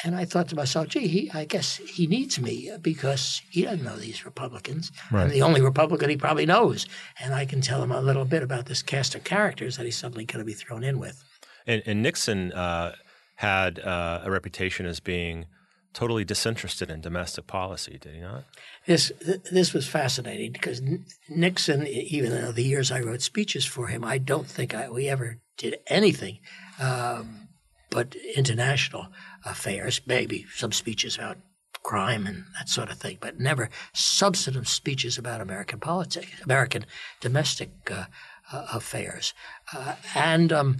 And 0.03 0.15
I 0.15 0.25
thought 0.25 0.47
to 0.49 0.55
myself, 0.55 0.87
gee, 0.87 1.07
he, 1.07 1.31
I 1.31 1.45
guess 1.45 1.77
he 1.77 2.07
needs 2.07 2.39
me 2.39 2.71
because 2.81 3.41
he 3.49 3.63
doesn't 3.63 3.83
know 3.83 3.97
these 3.97 4.25
Republicans. 4.25 4.91
Right. 5.11 5.23
I'm 5.23 5.29
the 5.29 5.41
only 5.41 5.61
Republican 5.61 6.09
he 6.09 6.17
probably 6.17 6.45
knows. 6.45 6.85
And 7.19 7.33
I 7.33 7.45
can 7.45 7.61
tell 7.61 7.83
him 7.83 7.91
a 7.91 8.01
little 8.01 8.25
bit 8.25 8.41
about 8.41 8.65
this 8.65 8.81
cast 8.81 9.15
of 9.15 9.23
characters 9.23 9.77
that 9.77 9.85
he's 9.85 9.97
suddenly 9.97 10.25
going 10.25 10.39
to 10.39 10.45
be 10.45 10.53
thrown 10.53 10.83
in 10.83 10.97
with. 10.97 11.23
And, 11.67 11.83
and 11.85 12.01
Nixon 12.01 12.51
uh, 12.53 12.95
had 13.35 13.79
uh, 13.79 14.21
a 14.23 14.31
reputation 14.31 14.85
as 14.85 14.99
being 14.99 15.45
totally 15.93 16.23
disinterested 16.23 16.89
in 16.89 17.01
domestic 17.01 17.47
policy, 17.47 17.97
did 17.99 18.15
he 18.15 18.21
not? 18.21 18.45
This 18.85 19.11
this 19.51 19.73
was 19.73 19.87
fascinating 19.87 20.53
because 20.53 20.81
Nixon, 21.29 21.85
even 21.85 22.31
though 22.31 22.51
the 22.53 22.63
years 22.63 22.91
I 22.91 23.01
wrote 23.01 23.21
speeches 23.21 23.65
for 23.65 23.87
him, 23.87 24.03
I 24.03 24.17
don't 24.17 24.47
think 24.47 24.73
I, 24.73 24.89
we 24.89 25.09
ever 25.09 25.39
did 25.57 25.79
anything 25.87 26.39
um, 26.79 27.49
but 27.89 28.15
international 28.35 29.07
affairs. 29.45 30.01
Maybe 30.05 30.45
some 30.55 30.71
speeches 30.71 31.15
about 31.15 31.37
crime 31.83 32.27
and 32.27 32.45
that 32.57 32.69
sort 32.69 32.91
of 32.91 32.97
thing, 32.97 33.17
but 33.19 33.39
never 33.39 33.69
substantive 33.93 34.67
speeches 34.67 35.17
about 35.17 35.41
American 35.41 35.79
politics, 35.79 36.41
American 36.43 36.85
domestic 37.19 37.71
uh, 37.89 38.05
uh, 38.51 38.67
affairs. 38.73 39.33
Uh, 39.73 39.95
and 40.13 40.53
um, 40.53 40.77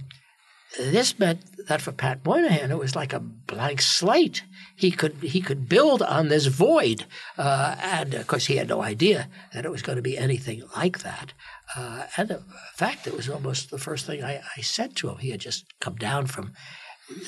this 0.78 1.18
meant 1.18 1.40
that 1.68 1.82
for 1.82 1.92
Pat 1.92 2.24
Moynihan, 2.24 2.70
it 2.70 2.78
was 2.78 2.96
like 2.96 3.12
a 3.12 3.20
blank 3.20 3.82
slate. 3.82 4.42
He 4.74 4.90
could 4.90 5.16
he 5.22 5.40
could 5.40 5.68
build 5.68 6.02
on 6.02 6.28
this 6.28 6.46
void, 6.46 7.04
uh, 7.36 7.76
and 7.80 8.14
of 8.14 8.26
course 8.26 8.46
he 8.46 8.56
had 8.56 8.68
no 8.68 8.82
idea 8.82 9.28
that 9.52 9.64
it 9.64 9.70
was 9.70 9.82
going 9.82 9.96
to 9.96 10.02
be 10.02 10.16
anything 10.16 10.62
like 10.76 11.00
that. 11.00 11.34
Uh, 11.76 12.04
and 12.16 12.30
in 12.30 12.44
fact, 12.74 13.06
it 13.06 13.16
was 13.16 13.28
almost 13.28 13.70
the 13.70 13.78
first 13.78 14.06
thing 14.06 14.22
I, 14.24 14.42
I, 14.56 14.60
said 14.60 14.94
to 14.96 15.08
him. 15.08 15.18
He 15.18 15.30
had 15.30 15.40
just 15.40 15.64
come 15.80 15.96
down 15.96 16.26
from 16.26 16.52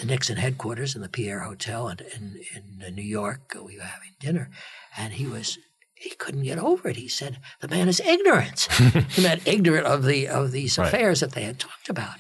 the 0.01 0.07
Nixon 0.07 0.37
headquarters 0.37 0.95
in 0.95 1.03
the 1.03 1.09
Pierre 1.09 1.41
Hotel 1.41 1.89
in, 1.89 1.99
in, 2.17 2.83
in 2.87 2.95
New 2.95 3.03
York. 3.03 3.55
We 3.55 3.77
were 3.77 3.85
having 3.85 4.11
dinner, 4.21 4.51
and 4.97 5.13
he 5.13 5.27
was 5.27 5.59
he 5.95 6.11
couldn't 6.11 6.43
get 6.43 6.59
over 6.59 6.89
it. 6.89 6.97
He 6.97 7.09
said 7.09 7.39
the 7.61 7.69
man 7.69 7.89
is 7.89 8.01
ignorant. 8.01 8.69
he 9.11 9.23
meant 9.23 9.47
ignorant 9.47 9.87
of 9.87 10.05
the 10.05 10.29
of 10.29 10.53
these 10.53 10.79
right. 10.79 10.89
affairs 10.89 11.21
that 11.21 11.33
they 11.33 11.45
had 11.45 11.59
talked 11.59 11.89
about. 11.89 12.17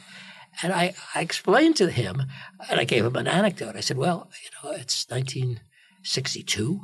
And 0.62 0.72
I, 0.72 0.94
I 1.14 1.20
explained 1.20 1.76
to 1.76 1.90
him, 1.90 2.22
and 2.70 2.78
I 2.78 2.84
gave 2.84 3.04
him 3.04 3.16
an 3.16 3.26
anecdote. 3.26 3.76
I 3.76 3.80
said, 3.80 3.98
"Well, 3.98 4.30
you 4.44 4.70
know, 4.70 4.76
it's 4.76 5.06
1962. 5.08 6.80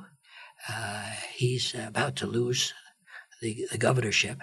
Uh, 0.68 1.12
he's 1.32 1.74
about 1.74 2.16
to 2.16 2.26
lose 2.26 2.74
the, 3.40 3.66
the 3.70 3.78
governorship 3.78 4.38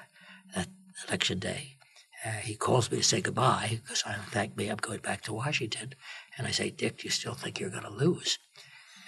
that 0.56 0.68
election 1.08 1.40
day. 1.40 1.78
Uh, 2.26 2.32
he 2.32 2.56
calls 2.56 2.92
me 2.92 2.98
to 2.98 3.04
say 3.04 3.22
goodbye 3.22 3.80
because 3.84 4.04
I 4.06 4.16
thank 4.32 4.58
me. 4.58 4.70
I'm 4.70 4.78
going 4.78 5.00
back 5.00 5.22
to 5.24 5.34
Washington, 5.34 5.94
and 6.38 6.48
I 6.48 6.52
say, 6.52 6.70
Dick, 6.70 7.00
do 7.00 7.06
you 7.06 7.12
still 7.12 7.34
think 7.34 7.60
you're 7.60 7.70
going 7.70 7.84
to 7.84 7.90
lose?" 7.90 8.40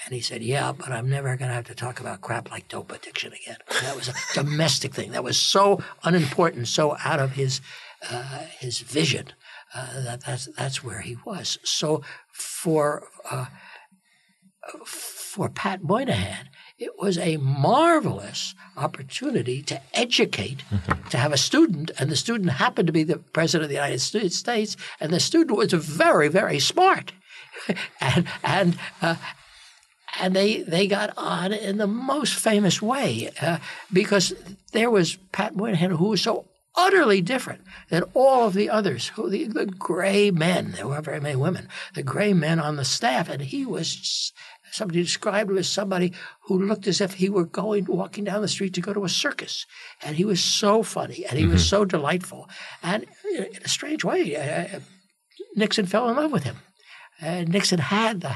And 0.05 0.15
he 0.15 0.21
said, 0.21 0.41
Yeah, 0.41 0.71
but 0.71 0.91
I'm 0.91 1.09
never 1.09 1.35
going 1.35 1.49
to 1.49 1.55
have 1.55 1.65
to 1.65 1.75
talk 1.75 1.99
about 1.99 2.21
crap 2.21 2.51
like 2.51 2.67
dope 2.67 2.91
addiction 2.91 3.33
again. 3.33 3.57
That 3.81 3.95
was 3.95 4.07
a 4.07 4.13
domestic 4.33 4.93
thing. 4.93 5.11
That 5.11 5.23
was 5.23 5.37
so 5.37 5.81
unimportant, 6.03 6.67
so 6.67 6.97
out 7.03 7.19
of 7.19 7.31
his, 7.31 7.61
uh, 8.09 8.39
his 8.59 8.79
vision 8.79 9.33
uh, 9.73 10.01
that 10.03 10.25
that's, 10.25 10.45
that's 10.57 10.83
where 10.83 11.01
he 11.01 11.17
was. 11.25 11.57
So 11.63 12.01
for, 12.31 13.07
uh, 13.29 13.45
for 14.85 15.49
Pat 15.49 15.83
Moynihan, 15.83 16.49
it 16.77 16.97
was 16.97 17.17
a 17.17 17.37
marvelous 17.37 18.55
opportunity 18.77 19.61
to 19.63 19.81
educate, 19.93 20.63
mm-hmm. 20.71 21.09
to 21.09 21.17
have 21.17 21.33
a 21.33 21.37
student, 21.37 21.91
and 21.99 22.09
the 22.09 22.15
student 22.15 22.51
happened 22.51 22.87
to 22.87 22.93
be 22.93 23.03
the 23.03 23.17
president 23.17 23.65
of 23.65 23.69
the 23.69 23.75
United 23.75 23.99
States, 23.99 24.77
and 25.01 25.11
the 25.11 25.19
student 25.19 25.57
was 25.57 25.73
very, 25.73 26.29
very 26.29 26.59
smart. 26.59 27.11
and 28.01 28.27
and 28.43 28.77
uh, 29.01 29.15
and 30.19 30.35
they 30.35 30.61
they 30.63 30.87
got 30.87 31.13
on 31.17 31.53
in 31.53 31.77
the 31.77 31.87
most 31.87 32.35
famous 32.35 32.81
way 32.81 33.29
uh, 33.41 33.59
because 33.91 34.33
there 34.73 34.89
was 34.89 35.15
Pat 35.31 35.55
Moynihan 35.55 35.91
who 35.91 36.09
was 36.09 36.21
so 36.21 36.45
utterly 36.75 37.21
different 37.21 37.61
than 37.89 38.03
all 38.13 38.47
of 38.47 38.53
the 38.53 38.69
others, 38.69 39.09
who 39.09 39.29
the, 39.29 39.45
the 39.45 39.65
gray 39.65 40.31
men. 40.31 40.71
There 40.71 40.87
weren't 40.87 41.05
very 41.05 41.19
many 41.19 41.35
women. 41.35 41.67
The 41.93 42.03
gray 42.03 42.33
men 42.33 42.59
on 42.59 42.75
the 42.75 42.85
staff, 42.85 43.29
and 43.29 43.41
he 43.41 43.65
was 43.65 44.31
somebody 44.71 45.01
described 45.01 45.49
him 45.49 45.57
as 45.57 45.67
somebody 45.67 46.13
who 46.43 46.61
looked 46.61 46.87
as 46.87 47.01
if 47.01 47.15
he 47.15 47.27
were 47.27 47.45
going 47.45 47.85
walking 47.85 48.23
down 48.23 48.41
the 48.41 48.47
street 48.47 48.73
to 48.75 48.81
go 48.81 48.93
to 48.93 49.03
a 49.03 49.09
circus, 49.09 49.65
and 50.01 50.15
he 50.15 50.25
was 50.25 50.43
so 50.43 50.83
funny 50.83 51.25
and 51.25 51.37
he 51.37 51.43
mm-hmm. 51.43 51.53
was 51.53 51.67
so 51.67 51.85
delightful, 51.85 52.47
and 52.83 53.05
in 53.35 53.47
a 53.63 53.67
strange 53.67 54.03
way, 54.03 54.35
uh, 54.35 54.79
Nixon 55.55 55.85
fell 55.85 56.09
in 56.09 56.15
love 56.15 56.31
with 56.31 56.43
him. 56.43 56.57
Uh, 57.21 57.43
Nixon 57.47 57.79
had 57.79 58.21
the 58.21 58.35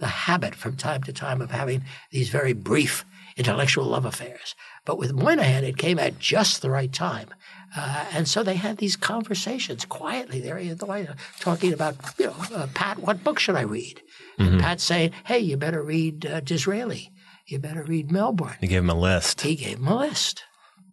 the 0.00 0.06
habit 0.06 0.54
from 0.54 0.76
time 0.76 1.02
to 1.02 1.12
time 1.12 1.40
of 1.42 1.50
having 1.50 1.84
these 2.10 2.30
very 2.30 2.54
brief 2.54 3.04
intellectual 3.36 3.84
love 3.84 4.04
affairs. 4.04 4.54
But 4.84 4.98
with 4.98 5.12
Moynihan, 5.12 5.62
it 5.62 5.76
came 5.76 5.98
at 5.98 6.18
just 6.18 6.62
the 6.62 6.70
right 6.70 6.92
time. 6.92 7.28
Uh, 7.76 8.06
and 8.12 8.26
so 8.26 8.42
they 8.42 8.56
had 8.56 8.78
these 8.78 8.96
conversations 8.96 9.84
quietly 9.84 10.40
there 10.40 10.58
in 10.58 10.76
the 10.78 10.86
White 10.86 11.06
House, 11.06 11.18
talking 11.38 11.72
about, 11.72 11.96
you 12.18 12.26
know, 12.26 12.34
uh, 12.54 12.66
Pat, 12.74 12.98
what 12.98 13.22
book 13.22 13.38
should 13.38 13.54
I 13.54 13.62
read? 13.62 14.00
Mm-hmm. 14.38 14.54
And 14.54 14.60
Pat 14.60 14.80
saying, 14.80 15.12
hey, 15.24 15.38
you 15.38 15.56
better 15.56 15.82
read 15.82 16.26
uh, 16.26 16.40
Disraeli. 16.40 17.12
You 17.46 17.58
better 17.58 17.84
read 17.84 18.10
Melbourne. 18.10 18.56
He 18.60 18.66
gave 18.66 18.80
him 18.80 18.90
a 18.90 18.94
list. 18.94 19.42
He 19.42 19.54
gave 19.54 19.78
him 19.78 19.86
a 19.86 19.98
list. 19.98 20.44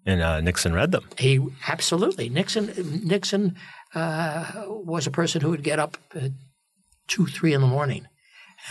And 0.06 0.22
uh, 0.22 0.42
Nixon 0.42 0.74
read 0.74 0.92
them. 0.92 1.08
He 1.18 1.46
absolutely. 1.68 2.30
Nixon 2.30 3.02
Nixon 3.04 3.56
uh, 3.94 4.64
was 4.68 5.06
a 5.06 5.12
person 5.12 5.42
who 5.42 5.50
would 5.50 5.64
get 5.64 5.80
up 5.80 5.98
at 6.16 6.32
two, 7.08 7.26
three 7.26 7.54
in 7.54 7.62
the 7.62 7.68
morning 7.68 8.08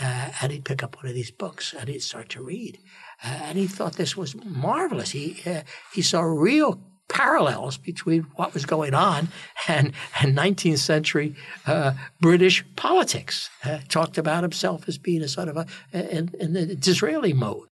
uh, 0.01 0.29
and 0.41 0.51
he'd 0.51 0.65
pick 0.65 0.83
up 0.83 0.95
one 0.97 1.07
of 1.07 1.13
these 1.13 1.31
books 1.31 1.73
and 1.73 1.89
he'd 1.89 2.03
start 2.03 2.29
to 2.29 2.43
read. 2.43 2.79
Uh, 3.23 3.39
and 3.43 3.57
he 3.57 3.67
thought 3.67 3.93
this 3.93 4.15
was 4.15 4.35
marvelous. 4.45 5.11
He, 5.11 5.41
uh, 5.45 5.61
he 5.93 6.01
saw 6.01 6.21
real 6.21 6.79
parallels 7.09 7.77
between 7.77 8.23
what 8.35 8.53
was 8.53 8.65
going 8.65 8.93
on 8.93 9.29
and, 9.67 9.93
and 10.21 10.37
19th 10.37 10.79
century 10.79 11.35
uh, 11.65 11.93
British 12.19 12.63
politics. 12.75 13.49
Uh, 13.63 13.79
talked 13.87 14.17
about 14.17 14.43
himself 14.43 14.87
as 14.87 14.97
being 14.97 15.21
a 15.21 15.27
sort 15.27 15.47
of 15.47 15.57
a, 15.57 15.65
in, 15.93 16.29
in 16.39 16.53
the 16.53 16.75
Disraeli 16.75 17.33
mode. 17.33 17.67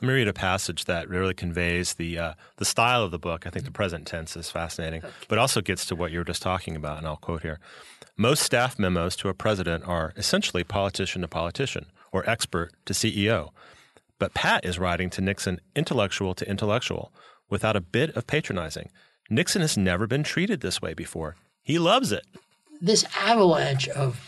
Let 0.00 0.08
me 0.08 0.14
read 0.14 0.28
a 0.28 0.32
passage 0.32 0.84
that 0.86 1.08
really 1.08 1.34
conveys 1.34 1.94
the 1.94 2.18
uh, 2.18 2.34
the 2.56 2.64
style 2.64 3.02
of 3.02 3.10
the 3.10 3.18
book. 3.18 3.46
I 3.46 3.50
think 3.50 3.64
the 3.64 3.70
present 3.70 4.06
tense 4.06 4.36
is 4.36 4.50
fascinating, 4.50 5.04
okay. 5.04 5.12
but 5.28 5.38
also 5.38 5.60
gets 5.60 5.84
to 5.86 5.96
what 5.96 6.10
you 6.10 6.18
were 6.18 6.24
just 6.24 6.42
talking 6.42 6.76
about. 6.76 6.98
And 6.98 7.06
I'll 7.06 7.16
quote 7.16 7.42
here: 7.42 7.58
Most 8.16 8.42
staff 8.42 8.78
memos 8.78 9.16
to 9.16 9.28
a 9.28 9.34
president 9.34 9.84
are 9.86 10.12
essentially 10.16 10.64
politician 10.64 11.22
to 11.22 11.28
politician 11.28 11.86
or 12.12 12.28
expert 12.28 12.72
to 12.86 12.92
CEO. 12.92 13.50
But 14.18 14.34
Pat 14.34 14.64
is 14.64 14.78
writing 14.78 15.08
to 15.10 15.22
Nixon 15.22 15.60
intellectual 15.74 16.34
to 16.34 16.48
intellectual 16.48 17.12
without 17.48 17.76
a 17.76 17.80
bit 17.80 18.14
of 18.16 18.26
patronizing. 18.26 18.90
Nixon 19.30 19.62
has 19.62 19.78
never 19.78 20.06
been 20.06 20.22
treated 20.22 20.60
this 20.60 20.82
way 20.82 20.92
before. 20.92 21.36
He 21.62 21.78
loves 21.78 22.12
it. 22.12 22.26
This 22.80 23.04
avalanche 23.16 23.88
of 23.88 24.20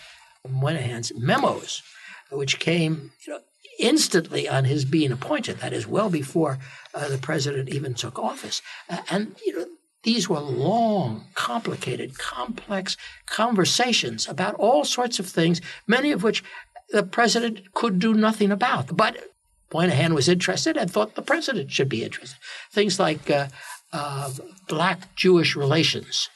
Moynihan's 0.48 1.12
memos, 1.16 1.82
which 2.30 2.58
came 2.58 3.12
you 3.26 3.34
know, 3.34 3.40
instantly 3.78 4.48
on 4.48 4.64
his 4.64 4.84
being 4.84 5.12
appointed. 5.12 5.58
That 5.58 5.72
is, 5.72 5.86
well 5.86 6.10
before 6.10 6.58
uh, 6.94 7.08
the 7.08 7.18
president 7.18 7.68
even 7.68 7.94
took 7.94 8.18
office. 8.18 8.62
Uh, 8.88 8.98
and 9.10 9.36
you 9.44 9.58
know, 9.58 9.66
these 10.02 10.28
were 10.28 10.40
long, 10.40 11.26
complicated, 11.34 12.18
complex 12.18 12.96
conversations 13.26 14.28
about 14.28 14.54
all 14.54 14.84
sorts 14.84 15.18
of 15.18 15.26
things, 15.26 15.60
many 15.86 16.10
of 16.10 16.22
which 16.22 16.42
the 16.90 17.02
president 17.02 17.72
could 17.74 17.98
do 17.98 18.12
nothing 18.12 18.50
about. 18.50 18.96
But 18.96 19.28
Moynihan 19.72 20.14
was 20.14 20.28
interested 20.28 20.76
and 20.76 20.90
thought 20.90 21.14
the 21.14 21.22
president 21.22 21.70
should 21.70 21.88
be 21.88 22.04
interested. 22.04 22.38
Things 22.70 22.98
like 22.98 23.30
uh, 23.30 23.48
uh 23.92 24.30
black 24.68 25.14
Jewish 25.14 25.54
relations. 25.54 26.28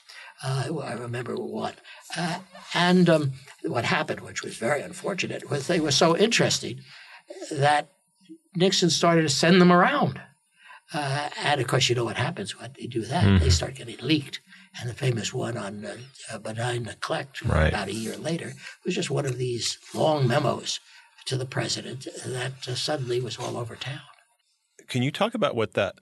Uh, 0.42 0.68
I 0.82 0.92
remember 0.92 1.34
one. 1.34 1.74
Uh, 2.16 2.38
and 2.74 3.08
um, 3.08 3.32
what 3.62 3.84
happened, 3.84 4.20
which 4.20 4.42
was 4.42 4.56
very 4.56 4.82
unfortunate, 4.82 5.50
was 5.50 5.66
they 5.66 5.80
were 5.80 5.90
so 5.90 6.16
interesting 6.16 6.80
that 7.50 7.92
Nixon 8.54 8.90
started 8.90 9.22
to 9.22 9.28
send 9.28 9.60
them 9.60 9.72
around. 9.72 10.20
Uh, 10.92 11.28
and 11.42 11.60
of 11.60 11.66
course, 11.66 11.88
you 11.88 11.94
know 11.94 12.04
what 12.04 12.16
happens 12.16 12.58
when 12.58 12.72
they 12.78 12.86
do 12.86 13.02
that. 13.02 13.24
Mm-hmm. 13.24 13.44
They 13.44 13.50
start 13.50 13.74
getting 13.74 13.98
leaked. 13.98 14.40
And 14.80 14.90
the 14.90 14.94
famous 14.94 15.32
one 15.32 15.56
on 15.56 15.84
uh, 15.84 15.96
uh, 16.30 16.38
benign 16.38 16.82
neglect 16.82 17.42
right. 17.42 17.68
about 17.68 17.88
a 17.88 17.94
year 17.94 18.16
later 18.16 18.52
was 18.84 18.94
just 18.94 19.10
one 19.10 19.24
of 19.24 19.38
these 19.38 19.78
long 19.94 20.28
memos 20.28 20.80
to 21.26 21.36
the 21.36 21.46
president 21.46 22.06
that 22.26 22.68
uh, 22.68 22.74
suddenly 22.74 23.20
was 23.20 23.38
all 23.38 23.56
over 23.56 23.74
town. 23.74 24.00
Can 24.86 25.02
you 25.02 25.10
talk 25.10 25.34
about 25.34 25.56
what 25.56 25.72
that 25.74 25.96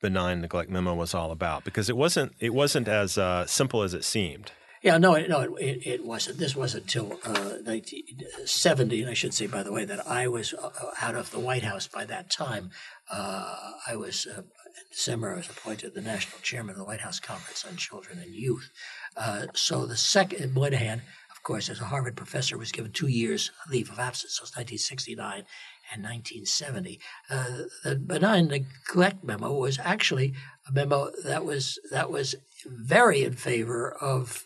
benign 0.00 0.40
neglect 0.40 0.70
memo 0.70 0.94
was 0.94 1.12
all 1.12 1.32
about? 1.32 1.64
Because 1.64 1.90
it 1.90 1.96
wasn't 1.96 2.32
it 2.38 2.54
wasn't 2.54 2.88
as 2.88 3.18
uh, 3.18 3.46
simple 3.46 3.82
as 3.82 3.94
it 3.94 4.04
seemed. 4.04 4.52
Yeah, 4.84 4.98
no, 4.98 5.16
no, 5.16 5.56
it, 5.56 5.86
it 5.86 6.04
wasn't. 6.04 6.36
This 6.36 6.54
wasn't 6.54 6.82
until 6.84 7.14
uh, 7.24 7.56
1970, 7.64 9.00
and 9.00 9.10
I 9.10 9.14
should 9.14 9.32
say, 9.32 9.46
by 9.46 9.62
the 9.62 9.72
way, 9.72 9.86
that 9.86 10.06
I 10.06 10.28
was 10.28 10.52
uh, 10.52 10.68
out 11.00 11.14
of 11.14 11.30
the 11.30 11.40
White 11.40 11.62
House 11.62 11.86
by 11.86 12.04
that 12.04 12.28
time. 12.28 12.70
Uh, 13.10 13.72
I 13.88 13.96
was 13.96 14.26
uh, 14.26 14.40
in 14.40 14.84
December. 14.90 15.32
I 15.32 15.36
was 15.38 15.48
appointed 15.48 15.94
the 15.94 16.02
national 16.02 16.38
chairman 16.42 16.72
of 16.72 16.76
the 16.76 16.84
White 16.84 17.00
House 17.00 17.18
Conference 17.18 17.64
on 17.64 17.76
Children 17.78 18.18
and 18.18 18.34
Youth. 18.34 18.70
Uh, 19.16 19.46
so 19.54 19.86
the 19.86 19.96
second 19.96 20.52
Moynihan, 20.52 21.00
of 21.34 21.42
course, 21.42 21.70
as 21.70 21.80
a 21.80 21.84
Harvard 21.84 22.14
professor, 22.14 22.58
was 22.58 22.70
given 22.70 22.92
two 22.92 23.08
years 23.08 23.52
leave 23.70 23.90
of 23.90 23.98
absence. 23.98 24.34
So 24.34 24.42
it's 24.42 24.54
1969 24.54 25.46
and 25.94 26.02
1970. 26.02 27.00
Uh, 27.30 27.46
the 27.84 27.96
benign 27.96 28.48
neglect 28.48 29.24
memo 29.24 29.54
was 29.54 29.78
actually 29.78 30.34
a 30.68 30.72
memo 30.72 31.10
that 31.24 31.46
was 31.46 31.78
that 31.90 32.10
was 32.10 32.34
very 32.66 33.24
in 33.24 33.32
favor 33.32 33.90
of 33.90 34.44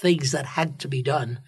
things 0.00 0.32
that 0.32 0.46
had 0.46 0.78
to 0.80 0.88
be 0.88 1.02
done 1.02 1.40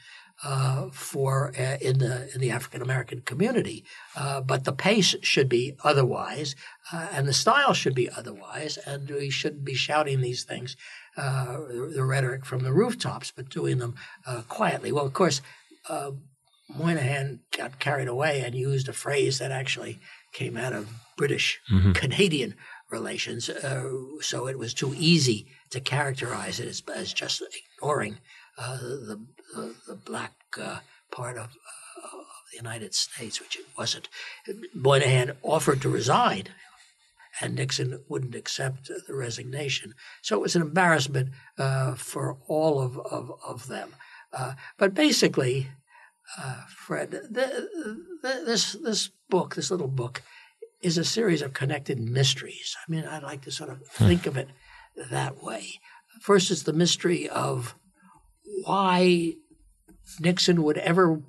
uh, 0.45 0.89
for 0.93 1.53
uh, 1.59 1.79
in 1.81 1.99
the 1.99 2.31
in 2.35 2.41
the 2.41 2.51
African 2.51 2.83
American 2.83 3.21
community. 3.23 3.85
Uh, 4.17 4.41
but 4.41 4.65
the 4.65 4.73
pace 4.73 5.17
should 5.23 5.49
be 5.49 5.75
otherwise, 5.83 6.55
uh, 6.93 7.09
and 7.13 7.27
the 7.27 7.33
style 7.33 7.75
should 7.75 7.95
be 7.95 8.09
otherwise, 8.11 8.79
and 8.87 9.11
we 9.11 9.31
shouldn't 9.31 9.65
be 9.65 9.75
shouting 9.75 10.21
these 10.21 10.45
things, 10.45 10.77
uh, 11.17 11.59
the 11.95 12.05
rhetoric 12.05 12.45
from 12.45 12.63
the 12.63 12.73
rooftops, 12.73 13.33
but 13.35 13.49
doing 13.49 13.79
them 13.79 13.95
uh, 14.27 14.43
quietly. 14.49 14.93
Well, 14.93 15.07
of 15.07 15.13
course. 15.13 15.41
Moynihan 16.77 17.41
got 17.57 17.79
carried 17.79 18.09
away 18.09 18.43
and 18.43 18.55
used 18.55 18.91
a 18.91 18.93
phrase 18.93 19.39
that 19.39 19.51
actually 19.51 19.99
came 20.35 20.55
out 20.59 20.75
of 20.75 20.87
British 21.17 21.59
mm-hmm. 21.73 21.93
Canadian 21.93 22.55
relations. 22.91 23.49
Uh, 23.49 23.91
so 24.21 24.47
it 24.47 24.59
was 24.59 24.75
too 24.75 24.95
easy 24.97 25.47
to 25.71 25.81
characterize 25.81 26.61
it 26.61 26.69
as, 26.69 26.83
as 26.95 27.15
just 27.15 27.43
ignoring 27.43 28.19
uh, 28.59 28.77
the, 28.77 29.21
the, 29.55 29.75
the, 29.87 29.95
black 29.95 30.35
uh, 30.61 30.79
part 31.11 31.37
of, 31.37 31.45
uh, 31.45 32.19
of, 32.19 32.25
the 32.51 32.57
United 32.57 32.95
States, 32.95 33.41
which 33.41 33.57
it 33.57 33.67
wasn't. 33.77 34.09
Moynihan 34.75 35.33
offered 35.43 35.81
to 35.83 35.89
resign, 35.89 36.45
and 37.41 37.55
Nixon 37.55 38.03
wouldn't 38.09 38.35
accept 38.35 38.91
the 39.07 39.15
resignation. 39.15 39.95
So 40.23 40.37
it 40.37 40.43
was 40.43 40.57
an 40.57 40.63
embarrassment 40.63 41.31
uh, 41.57 41.95
for 41.95 42.39
all 42.49 42.81
of, 42.81 42.99
of, 42.99 43.33
of 43.47 43.69
them. 43.69 43.95
Uh, 44.33 44.55
but 44.77 44.95
basically, 44.95 45.69
Fred, 46.69 47.11
the, 47.11 47.69
the, 48.23 48.43
this 48.45 48.73
this 48.73 49.11
book, 49.31 49.55
this 49.55 49.71
little 49.71 49.89
book, 49.89 50.23
is 50.83 50.99
a 50.99 51.05
series 51.05 51.43
of 51.43 51.53
connected 51.53 51.99
mysteries. 51.99 52.77
I 52.87 52.91
mean, 52.91 53.05
I 53.05 53.19
like 53.19 53.43
to 53.43 53.51
sort 53.51 53.71
of 53.71 53.79
hmm. 53.79 54.07
think 54.07 54.27
of 54.27 54.37
it 54.37 54.49
that 55.11 55.43
way. 55.43 55.81
First 56.21 56.51
is 56.51 56.65
the 56.65 56.73
mystery 56.73 57.29
of 57.29 57.75
why 58.65 59.35
Nixon 60.21 60.63
would 60.63 60.79
ever 60.79 61.23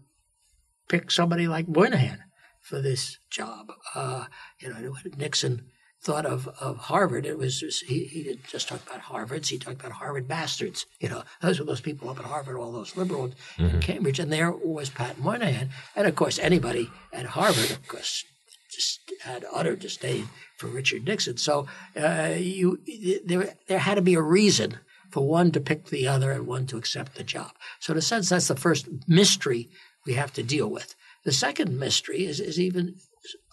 pick 0.87 1.11
somebody 1.11 1.47
like 1.47 1.67
Moynihan 1.67 2.23
for 2.61 2.81
this 2.81 3.17
job. 3.29 3.71
Uh, 3.95 4.25
you 4.59 4.69
know, 4.69 4.95
Nixon 5.17 5.65
thought 6.01 6.25
of, 6.25 6.47
of 6.61 6.77
Harvard, 6.77 7.25
it 7.25 7.37
was 7.37 7.59
just, 7.59 7.83
he, 7.85 8.05
he 8.05 8.23
didn't 8.23 8.45
just 8.45 8.69
talk 8.69 8.81
about 8.87 9.01
Harvards, 9.01 9.47
he 9.47 9.57
talked 9.57 9.81
about 9.81 9.91
Harvard 9.93 10.27
bastards. 10.27 10.85
You 10.99 11.09
know, 11.09 11.23
those 11.41 11.59
were 11.59 11.65
those 11.65 11.81
people 11.81 12.09
up 12.09 12.19
at 12.19 12.25
Harvard, 12.25 12.57
all 12.57 12.71
those 12.71 12.95
liberals 12.95 13.33
mm-hmm. 13.57 13.75
in 13.75 13.81
Cambridge, 13.81 14.19
and 14.19 14.31
there 14.31 14.51
was 14.51 14.89
Pat 14.89 15.19
Moynihan. 15.19 15.69
And 15.95 16.07
of 16.07 16.15
course, 16.15 16.39
anybody 16.39 16.89
at 17.11 17.25
Harvard, 17.25 17.71
of 17.71 17.85
course, 17.87 18.23
just 18.69 19.11
had 19.23 19.45
utter 19.53 19.75
disdain 19.75 20.29
for 20.57 20.67
Richard 20.67 21.03
Nixon. 21.05 21.37
So 21.37 21.67
uh, 21.97 22.35
you 22.37 22.79
there 23.25 23.55
there 23.67 23.79
had 23.79 23.95
to 23.95 24.01
be 24.01 24.13
a 24.13 24.21
reason 24.21 24.77
for 25.11 25.27
one 25.27 25.51
to 25.51 25.59
pick 25.59 25.85
the 25.85 26.07
other 26.07 26.31
and 26.31 26.47
one 26.47 26.65
to 26.67 26.77
accept 26.77 27.15
the 27.15 27.23
job. 27.23 27.51
So 27.79 27.93
in 27.93 27.97
a 27.97 28.01
sense, 28.01 28.29
that's 28.29 28.47
the 28.47 28.55
first 28.55 28.87
mystery 29.07 29.69
we 30.05 30.13
have 30.13 30.33
to 30.33 30.43
deal 30.43 30.69
with. 30.69 30.95
The 31.25 31.31
second 31.31 31.77
mystery 31.77 32.25
is, 32.25 32.39
is 32.39 32.59
even 32.59 32.95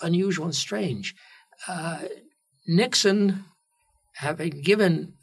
unusual 0.01 0.47
and 0.47 0.55
strange. 0.55 1.15
Uh, 1.67 2.01
Nixon, 2.67 3.45
having 4.15 4.61
given 4.63 5.15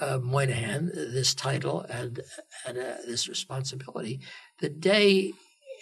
uh, 0.00 0.18
Moynihan 0.18 0.90
this 0.94 1.34
title 1.34 1.82
and, 1.82 2.20
and 2.66 2.78
uh, 2.78 2.96
this 3.06 3.28
responsibility, 3.28 4.20
the 4.60 4.68
day 4.68 5.32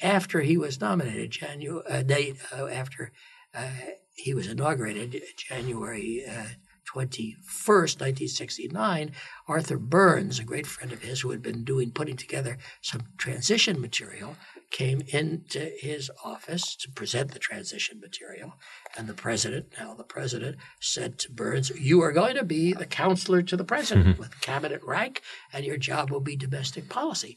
after 0.02 0.40
he 0.40 0.57
was 0.57 0.80
nominated, 0.80 1.30
January, 1.30 1.83
uh, 1.88 2.02
day 2.02 2.35
uh, 2.57 2.66
after 2.66 3.12
uh, 3.54 3.69
he 4.14 4.35
was 4.35 4.47
inaugurated, 4.47 5.23
January 5.37 6.25
21st, 6.94 7.97
uh, 7.97 8.04
1969, 8.04 9.12
Arthur 9.47 9.78
Burns, 9.78 10.38
a 10.38 10.44
great 10.44 10.66
friend 10.66 10.92
of 10.92 11.02
his 11.02 11.20
who 11.20 11.30
had 11.30 11.42
been 11.42 11.64
doing 11.64 11.90
putting 11.90 12.16
together 12.16 12.59
some 12.80 13.02
transition 13.16 13.80
material, 13.80 14.37
came 14.70 15.02
into 15.09 15.73
his 15.78 16.11
office 16.25 16.76
to 16.76 16.90
present 16.90 17.32
the 17.32 17.38
transition 17.38 18.00
material. 18.00 18.54
And 18.97 19.09
the 19.09 19.14
president, 19.14 19.66
now 19.78 19.94
the 19.94 20.04
president, 20.04 20.56
said 20.80 21.18
to 21.20 21.32
Burns, 21.32 21.70
You 21.70 22.00
are 22.02 22.12
going 22.12 22.37
to 22.37 22.44
be 22.44 22.73
the 22.73 22.87
counselor 22.87 23.42
to 23.42 23.56
the 23.56 23.64
president 23.64 24.06
mm-hmm. 24.06 24.20
with 24.20 24.40
cabinet 24.40 24.82
rank, 24.85 25.23
and 25.52 25.64
your 25.64 25.76
job 25.76 26.11
will 26.11 26.20
be 26.20 26.37
domestic 26.37 26.88
policy. 26.88 27.37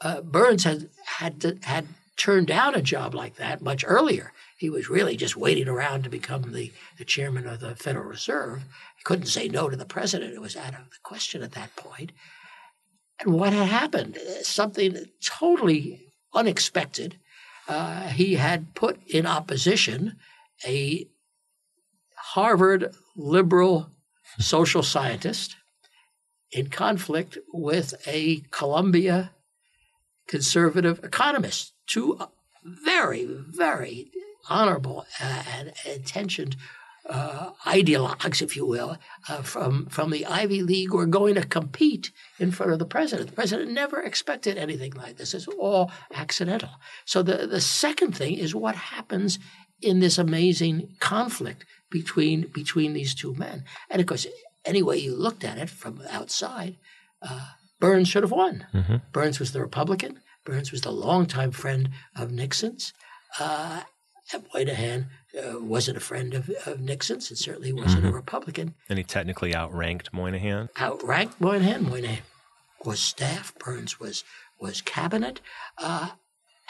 Uh, 0.00 0.22
Burns 0.22 0.64
had, 0.64 0.88
had, 1.04 1.40
to, 1.42 1.58
had 1.62 1.86
turned 2.16 2.46
down 2.46 2.74
a 2.74 2.82
job 2.82 3.14
like 3.14 3.36
that 3.36 3.62
much 3.62 3.84
earlier. 3.86 4.32
He 4.62 4.70
was 4.70 4.88
really 4.88 5.16
just 5.16 5.36
waiting 5.36 5.66
around 5.66 6.04
to 6.04 6.08
become 6.08 6.52
the, 6.52 6.70
the 6.96 7.04
chairman 7.04 7.48
of 7.48 7.58
the 7.58 7.74
Federal 7.74 8.04
Reserve. 8.04 8.62
He 8.96 9.02
couldn't 9.02 9.26
say 9.26 9.48
no 9.48 9.68
to 9.68 9.74
the 9.74 9.84
president. 9.84 10.34
It 10.34 10.40
was 10.40 10.56
out 10.56 10.74
of 10.74 10.88
the 10.88 11.00
question 11.02 11.42
at 11.42 11.50
that 11.50 11.74
point. 11.74 12.12
And 13.18 13.34
what 13.34 13.52
had 13.52 13.66
happened? 13.66 14.18
Something 14.42 15.06
totally 15.20 16.06
unexpected. 16.32 17.18
Uh, 17.66 18.02
he 18.02 18.36
had 18.36 18.72
put 18.76 19.04
in 19.08 19.26
opposition 19.26 20.18
a 20.64 21.08
Harvard 22.14 22.94
liberal 23.16 23.90
social 24.38 24.84
scientist 24.84 25.56
in 26.52 26.68
conflict 26.68 27.36
with 27.52 27.94
a 28.06 28.44
Columbia 28.52 29.32
conservative 30.28 31.02
economist, 31.02 31.72
two 31.88 32.16
very, 32.64 33.24
very 33.26 34.12
honorable 34.48 35.06
and 35.20 35.72
intentioned 35.84 36.56
uh, 37.08 37.50
ideologues, 37.66 38.40
if 38.42 38.54
you 38.54 38.64
will, 38.64 38.96
uh, 39.28 39.42
from 39.42 39.86
from 39.86 40.10
the 40.10 40.24
Ivy 40.24 40.62
League 40.62 40.92
were 40.92 41.06
going 41.06 41.34
to 41.34 41.42
compete 41.44 42.12
in 42.38 42.52
front 42.52 42.72
of 42.72 42.78
the 42.78 42.84
president. 42.84 43.30
The 43.30 43.34
president 43.34 43.72
never 43.72 44.00
expected 44.00 44.56
anything 44.56 44.92
like 44.92 45.16
this. 45.16 45.34
It's 45.34 45.48
all 45.48 45.90
accidental. 46.14 46.70
So 47.04 47.22
the 47.22 47.46
the 47.46 47.60
second 47.60 48.16
thing 48.16 48.34
is 48.34 48.54
what 48.54 48.76
happens 48.76 49.38
in 49.80 49.98
this 49.98 50.16
amazing 50.16 50.94
conflict 51.00 51.64
between 51.90 52.46
between 52.48 52.92
these 52.92 53.14
two 53.14 53.34
men. 53.34 53.64
And 53.90 54.00
of 54.00 54.06
course, 54.06 54.26
any 54.64 54.82
way 54.82 54.98
you 54.98 55.16
looked 55.16 55.44
at 55.44 55.58
it 55.58 55.70
from 55.70 56.02
outside, 56.08 56.76
uh, 57.20 57.48
Burns 57.80 58.08
should 58.08 58.22
have 58.22 58.30
won. 58.30 58.66
Mm-hmm. 58.72 58.96
Burns 59.12 59.40
was 59.40 59.50
the 59.50 59.60
Republican. 59.60 60.20
Burns 60.44 60.70
was 60.70 60.82
the 60.82 60.92
longtime 60.92 61.50
friend 61.50 61.90
of 62.16 62.30
Nixon's. 62.30 62.92
Uh, 63.40 63.82
Moynihan 64.52 65.08
uh, 65.38 65.60
wasn't 65.60 65.96
a 65.96 66.00
friend 66.00 66.34
of, 66.34 66.50
of 66.66 66.80
Nixon's 66.80 67.30
and 67.30 67.38
certainly 67.38 67.72
wasn't 67.72 68.04
mm-hmm. 68.04 68.12
a 68.12 68.16
Republican. 68.16 68.74
And 68.88 68.98
he 68.98 69.04
technically 69.04 69.54
outranked 69.54 70.12
Moynihan? 70.12 70.68
Outranked 70.78 71.40
Moynihan. 71.40 71.84
Moynihan 71.84 72.22
was 72.84 73.00
staff, 73.00 73.54
Burns 73.58 74.00
was, 74.00 74.24
was 74.60 74.80
cabinet. 74.80 75.40
Uh, 75.78 76.10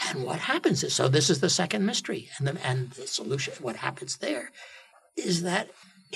and 0.08 0.24
what 0.24 0.40
happens 0.40 0.82
is 0.82 0.94
so 0.94 1.08
this 1.08 1.30
is 1.30 1.40
the 1.40 1.50
second 1.50 1.86
mystery. 1.86 2.28
And 2.38 2.46
the, 2.46 2.66
and 2.66 2.90
the 2.90 3.06
solution, 3.06 3.54
what 3.60 3.76
happens 3.76 4.18
there 4.18 4.50
is 5.16 5.42
that 5.42 5.68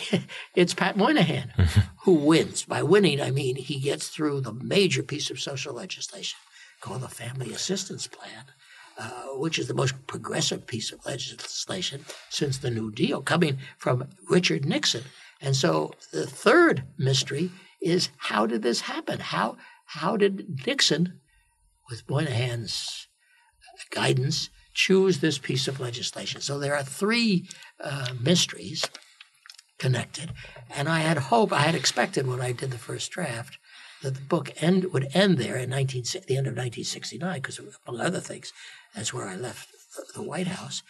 it's 0.54 0.74
Pat 0.74 0.96
Moynihan 0.96 1.52
who 2.02 2.14
wins. 2.14 2.64
By 2.64 2.82
winning, 2.82 3.20
I 3.20 3.30
mean 3.30 3.56
he 3.56 3.80
gets 3.80 4.09
through 4.09 4.40
the 4.40 4.52
major 4.52 5.02
piece 5.02 5.30
of 5.30 5.40
social 5.40 5.74
legislation 5.74 6.38
called 6.80 7.02
the 7.02 7.09
Family 7.09 7.52
Assistance 7.52 8.06
Plan 8.06 8.44
uh, 8.98 9.11
which 9.35 9.59
is 9.59 9.68
the 9.68 9.74
most 9.74 10.06
progressive 10.06 10.66
piece 10.66 10.90
of 10.92 11.04
legislation 11.04 12.04
since 12.30 12.59
the 12.59 12.70
New 12.70 12.90
Deal, 12.90 13.20
coming 13.20 13.59
from 13.78 14.09
Richard 14.30 14.64
Nixon. 14.64 15.04
And 15.40 15.54
so 15.54 15.92
the 16.12 16.26
third 16.26 16.85
mystery 16.98 17.50
is 17.82 18.09
how 18.16 18.46
did 18.46 18.62
this 18.62 18.82
happen? 18.82 19.20
How 19.20 19.56
how 19.85 20.16
did 20.16 20.66
Nixon, 20.66 21.20
with 21.88 22.09
Moynihan's 22.09 23.06
guidance, 23.90 24.50
choose 24.74 25.20
this 25.20 25.38
piece 25.38 25.68
of 25.68 25.78
legislation? 25.78 26.40
So 26.40 26.59
there 26.59 26.74
are 26.74 26.82
three 26.82 27.48
uh, 27.80 28.14
mysteries 28.20 28.85
connected, 29.78 30.32
and 30.74 30.88
I 30.88 31.00
had 31.00 31.18
hoped, 31.18 31.52
I 31.52 31.61
had 31.61 31.74
expected 31.74 32.26
when 32.26 32.40
I 32.40 32.52
did 32.52 32.70
the 32.70 32.78
first 32.78 33.11
draft 33.11 33.59
that 34.02 34.14
the 34.14 34.20
book 34.20 34.50
end 34.62 34.92
would 34.92 35.09
end 35.14 35.38
there 35.38 35.56
in 35.56 35.70
19, 35.70 36.02
the 36.26 36.37
end 36.37 36.46
of 36.46 36.52
1969, 36.52 37.40
because 37.40 37.61
among 37.87 38.00
other 38.00 38.20
things, 38.20 38.52
that's 38.94 39.12
where 39.12 39.26
I 39.26 39.37
left 39.37 39.68
the 40.14 40.22
White 40.22 40.48
House. 40.48 40.82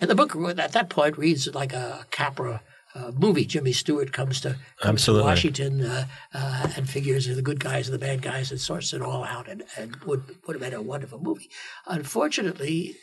And 0.00 0.10
the 0.10 0.14
book 0.14 0.36
at 0.36 0.72
that 0.72 0.90
point 0.90 1.16
reads 1.16 1.52
like 1.54 1.72
a 1.72 2.06
Capra 2.10 2.62
uh, 2.94 3.12
movie. 3.14 3.44
Jimmy 3.44 3.72
Stewart 3.72 4.12
comes 4.12 4.40
to, 4.42 4.56
comes 4.80 5.04
to 5.04 5.20
Washington 5.22 5.82
uh, 5.82 6.06
uh, 6.34 6.68
and 6.76 6.88
figures 6.88 7.26
the 7.26 7.42
good 7.42 7.60
guys 7.60 7.88
and 7.88 7.94
the 7.94 8.04
bad 8.04 8.22
guys 8.22 8.50
and 8.50 8.60
sorts 8.60 8.92
it 8.92 9.02
all 9.02 9.24
out 9.24 9.48
and, 9.48 9.64
and 9.76 9.96
would, 10.04 10.22
would 10.46 10.54
have 10.54 10.62
been 10.62 10.74
a 10.74 10.82
wonderful 10.82 11.18
movie. 11.18 11.50
Unfortunately, 11.86 12.96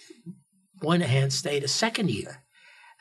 Moynihan 0.81 1.29
stayed 1.29 1.63
a 1.63 1.67
second 1.67 2.12
year. 2.12 2.42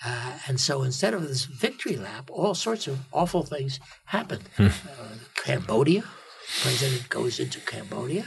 Uh, 0.05 0.39
and 0.49 0.61
so 0.61 0.83
instead 0.83 1.15
of 1.15 1.27
this 1.27 1.45
victory 1.45 1.97
lap, 1.97 2.31
all 2.31 2.55
sorts 2.55 2.87
of 2.87 2.99
awful 3.13 3.43
things 3.43 3.79
happened. 4.07 4.43
Hmm. 4.57 4.67
Uh, 4.67 5.09
Cambodia, 5.37 6.05
president 6.63 7.09
goes 7.09 7.39
into 7.39 7.61
Cambodia. 7.61 8.27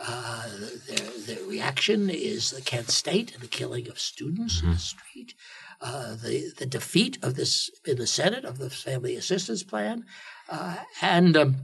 Uh, 0.00 0.46
the, 0.86 1.12
the, 1.26 1.44
reaction 1.48 2.08
is 2.08 2.52
the 2.52 2.60
Kent 2.60 2.88
State 2.88 3.34
and 3.34 3.42
the 3.42 3.48
killing 3.48 3.88
of 3.88 3.98
students 3.98 4.58
mm-hmm. 4.58 4.66
in 4.66 4.72
the 4.72 4.78
mm-hmm. 4.78 5.00
street. 5.00 5.34
Uh, 5.80 6.14
the 6.14 6.52
the 6.56 6.66
defeat 6.66 7.18
of 7.22 7.34
this 7.34 7.70
in 7.84 7.98
the 7.98 8.06
Senate 8.06 8.44
of 8.44 8.58
the 8.58 8.70
Family 8.70 9.16
Assistance 9.16 9.62
Plan, 9.64 10.04
uh, 10.48 10.76
and 11.02 11.36
um, 11.36 11.56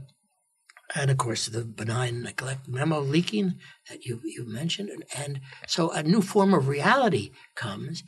and 0.93 1.11
of 1.11 1.17
course 1.17 1.47
the 1.47 1.63
benign 1.63 2.23
neglect 2.23 2.67
memo 2.67 2.99
leaking 2.99 3.55
that 3.89 4.05
you 4.05 4.21
you 4.23 4.45
mentioned, 4.45 4.89
and, 4.89 5.03
and 5.15 5.41
so 5.67 5.91
a 5.91 6.03
new 6.03 6.21
form 6.21 6.53
of 6.53 6.67
reality 6.67 7.31
comes, 7.55 8.03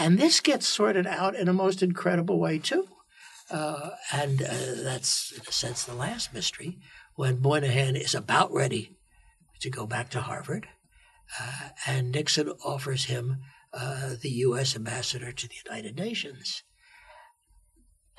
and 0.00 0.18
this 0.18 0.40
gets 0.40 0.66
sorted 0.66 1.06
out 1.06 1.36
in 1.36 1.46
a 1.46 1.52
most 1.52 1.82
incredible 1.82 2.40
way 2.40 2.58
too, 2.58 2.88
uh, 3.50 3.90
and 4.12 4.42
uh, 4.42 4.48
that's 4.82 5.32
in 5.32 5.42
a 5.46 5.52
sense 5.52 5.84
the 5.84 5.94
last 5.94 6.34
mystery 6.34 6.78
when 7.14 7.42
Moynihan 7.42 7.94
is 7.94 8.14
about 8.14 8.52
ready 8.52 8.96
to 9.60 9.70
go 9.70 9.86
back 9.86 10.08
to 10.10 10.22
Harvard, 10.22 10.66
uh, 11.38 11.68
and 11.86 12.12
Nixon 12.12 12.48
offers 12.64 13.04
him 13.04 13.38
uh, 13.72 14.14
the 14.20 14.30
U.S. 14.30 14.74
ambassador 14.74 15.32
to 15.32 15.48
the 15.48 15.54
United 15.66 15.96
Nations. 15.96 16.62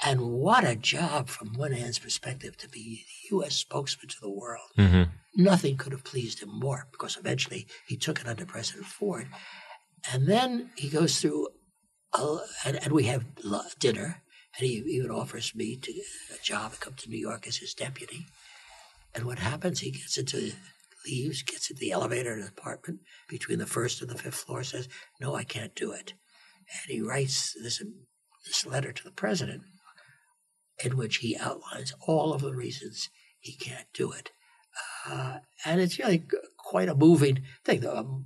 And 0.04 0.22
what 0.22 0.64
a 0.64 0.76
job 0.76 1.30
from 1.30 1.52
Moynihan's 1.56 2.00
perspective 2.00 2.58
to 2.58 2.70
be 2.70 3.06
the 3.06 3.36
U.S. 3.36 3.56
spokesman 3.56 4.08
to 4.10 4.18
the 4.22 4.32
world. 4.32 4.70
Mm-hmm. 4.78 5.12
Nothing 5.36 5.78
could 5.78 5.92
have 5.92 6.04
pleased 6.04 6.42
him 6.42 6.50
more 6.52 6.88
because 6.92 7.18
eventually 7.18 7.68
he 7.88 7.98
took 7.98 8.20
it 8.20 8.28
under 8.28 8.46
President 8.46 8.86
Ford. 8.86 9.28
And 10.12 10.28
then 10.28 10.72
he 10.76 10.90
goes 10.90 11.20
through, 11.20 11.50
and, 12.66 12.84
and, 12.84 12.92
we 12.92 13.06
have 13.06 13.26
dinner, 13.80 14.22
and 14.58 14.68
he 14.68 14.78
even 14.78 15.12
offers 15.12 15.56
me 15.56 15.78
to, 15.78 15.92
a 15.92 16.44
job 16.44 16.74
to 16.74 16.80
come 16.80 16.94
to 16.96 17.10
New 17.10 17.18
York 17.18 17.48
as 17.48 17.58
his 17.58 17.74
deputy. 17.74 18.26
And 19.16 19.26
what 19.26 19.40
happens? 19.40 19.80
He 19.80 19.92
gets 19.92 20.18
into, 20.18 20.54
leaves, 21.06 21.42
gets 21.42 21.70
into 21.70 21.80
the 21.80 21.92
elevator 21.92 22.34
in 22.34 22.42
the 22.42 22.48
apartment 22.48 23.00
between 23.30 23.60
the 23.60 23.66
first 23.66 24.02
and 24.02 24.10
the 24.10 24.18
fifth 24.18 24.36
floor, 24.36 24.64
says, 24.64 24.88
No, 25.20 25.36
I 25.36 25.44
can't 25.44 25.76
do 25.76 25.92
it. 25.92 26.14
And 26.84 26.96
he 26.96 27.02
writes 27.02 27.56
this, 27.62 27.82
this 28.46 28.66
letter 28.66 28.92
to 28.92 29.04
the 29.04 29.12
president 29.12 29.64
in 30.84 30.98
which 30.98 31.18
he 31.18 31.38
outlines 31.38 31.94
all 32.08 32.34
of 32.34 32.42
the 32.42 32.56
reasons 32.56 33.10
he 33.40 33.54
can't 33.54 33.88
do 33.94 34.12
it. 34.12 34.32
Uh, 35.06 35.40
and 35.66 35.82
it's 35.82 36.00
really 36.00 36.24
quite 36.58 36.90
a 36.90 36.96
moving 36.96 37.44
thing. 37.66 37.86
Um, 37.86 38.26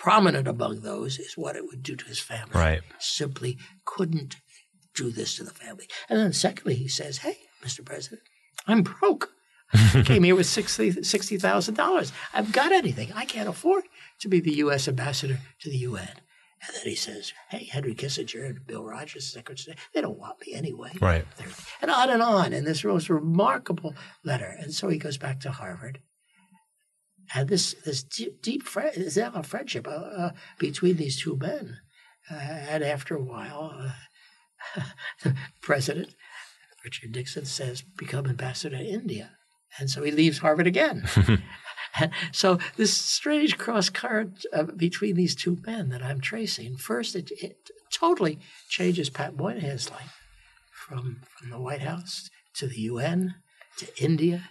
prominent 0.00 0.48
among 0.48 0.80
those 0.80 1.18
is 1.18 1.36
what 1.36 1.56
it 1.56 1.66
would 1.66 1.82
do 1.82 1.94
to 1.94 2.04
his 2.06 2.18
family. 2.18 2.52
Right. 2.54 2.80
Simply 2.98 3.58
couldn't 3.84 4.36
do 4.94 5.10
this 5.10 5.36
to 5.36 5.44
the 5.44 5.50
family. 5.50 5.86
And 6.08 6.18
then, 6.18 6.32
secondly, 6.32 6.74
he 6.74 6.88
says, 6.88 7.18
Hey, 7.18 7.36
Mr. 7.62 7.84
President, 7.84 8.22
I'm 8.66 8.82
broke. 8.82 9.30
I 9.72 10.02
came 10.04 10.24
here 10.24 10.34
with 10.34 10.46
$60,000. 10.46 12.12
I've 12.34 12.50
got 12.50 12.72
anything. 12.72 13.12
I 13.14 13.24
can't 13.24 13.48
afford 13.48 13.84
to 14.20 14.28
be 14.28 14.40
the 14.40 14.54
U.S. 14.54 14.88
ambassador 14.88 15.38
to 15.60 15.70
the 15.70 15.76
UN. 15.76 16.08
And 16.66 16.76
then 16.76 16.84
he 16.84 16.96
says, 16.96 17.32
Hey, 17.50 17.64
Henry 17.64 17.94
Kissinger 17.94 18.46
and 18.46 18.66
Bill 18.66 18.84
Rogers, 18.84 19.32
Secretary, 19.32 19.76
they 19.94 20.00
don't 20.00 20.18
want 20.18 20.40
me 20.44 20.54
anyway. 20.54 20.92
Right. 21.00 21.24
And 21.80 21.90
on 21.90 22.10
and 22.10 22.22
on. 22.22 22.52
And 22.52 22.66
this 22.66 22.82
was 22.82 23.08
remarkable 23.08 23.94
letter. 24.24 24.56
And 24.58 24.72
so 24.72 24.88
he 24.88 24.98
goes 24.98 25.18
back 25.18 25.40
to 25.40 25.52
Harvard. 25.52 26.00
And 27.34 27.48
this, 27.48 27.74
this 27.84 28.02
deep, 28.02 28.42
deep 28.42 28.62
friend, 28.64 28.96
is 28.96 29.16
now 29.16 29.32
a 29.34 29.42
friendship 29.42 29.86
uh, 29.86 29.90
uh, 29.90 30.30
between 30.58 30.96
these 30.96 31.20
two 31.20 31.36
men. 31.36 31.78
Uh, 32.30 32.34
and 32.34 32.82
after 32.82 33.16
a 33.16 33.22
while, 33.22 33.72
uh, 34.76 34.82
the 35.22 35.34
president, 35.62 36.14
Richard 36.84 37.14
Nixon, 37.14 37.44
says, 37.44 37.82
become 37.96 38.26
ambassador 38.26 38.76
to 38.76 38.84
India. 38.84 39.30
And 39.78 39.88
so 39.88 40.02
he 40.02 40.10
leaves 40.10 40.38
Harvard 40.38 40.66
again. 40.66 41.08
so 42.32 42.58
this 42.76 42.96
strange 42.96 43.58
cross 43.58 43.88
current 43.88 44.44
uh, 44.52 44.64
between 44.64 45.16
these 45.16 45.34
two 45.34 45.58
men 45.66 45.88
that 45.90 46.02
I'm 46.02 46.20
tracing. 46.20 46.76
First, 46.76 47.14
it, 47.14 47.30
it 47.42 47.56
totally 47.92 48.38
changes 48.68 49.10
Pat 49.10 49.36
Moynihan's 49.36 49.90
life 49.90 50.16
from 50.72 51.20
from 51.38 51.50
the 51.50 51.60
White 51.60 51.82
House 51.82 52.30
to 52.54 52.66
the 52.66 52.80
UN 52.80 53.34
to 53.78 54.02
India, 54.02 54.50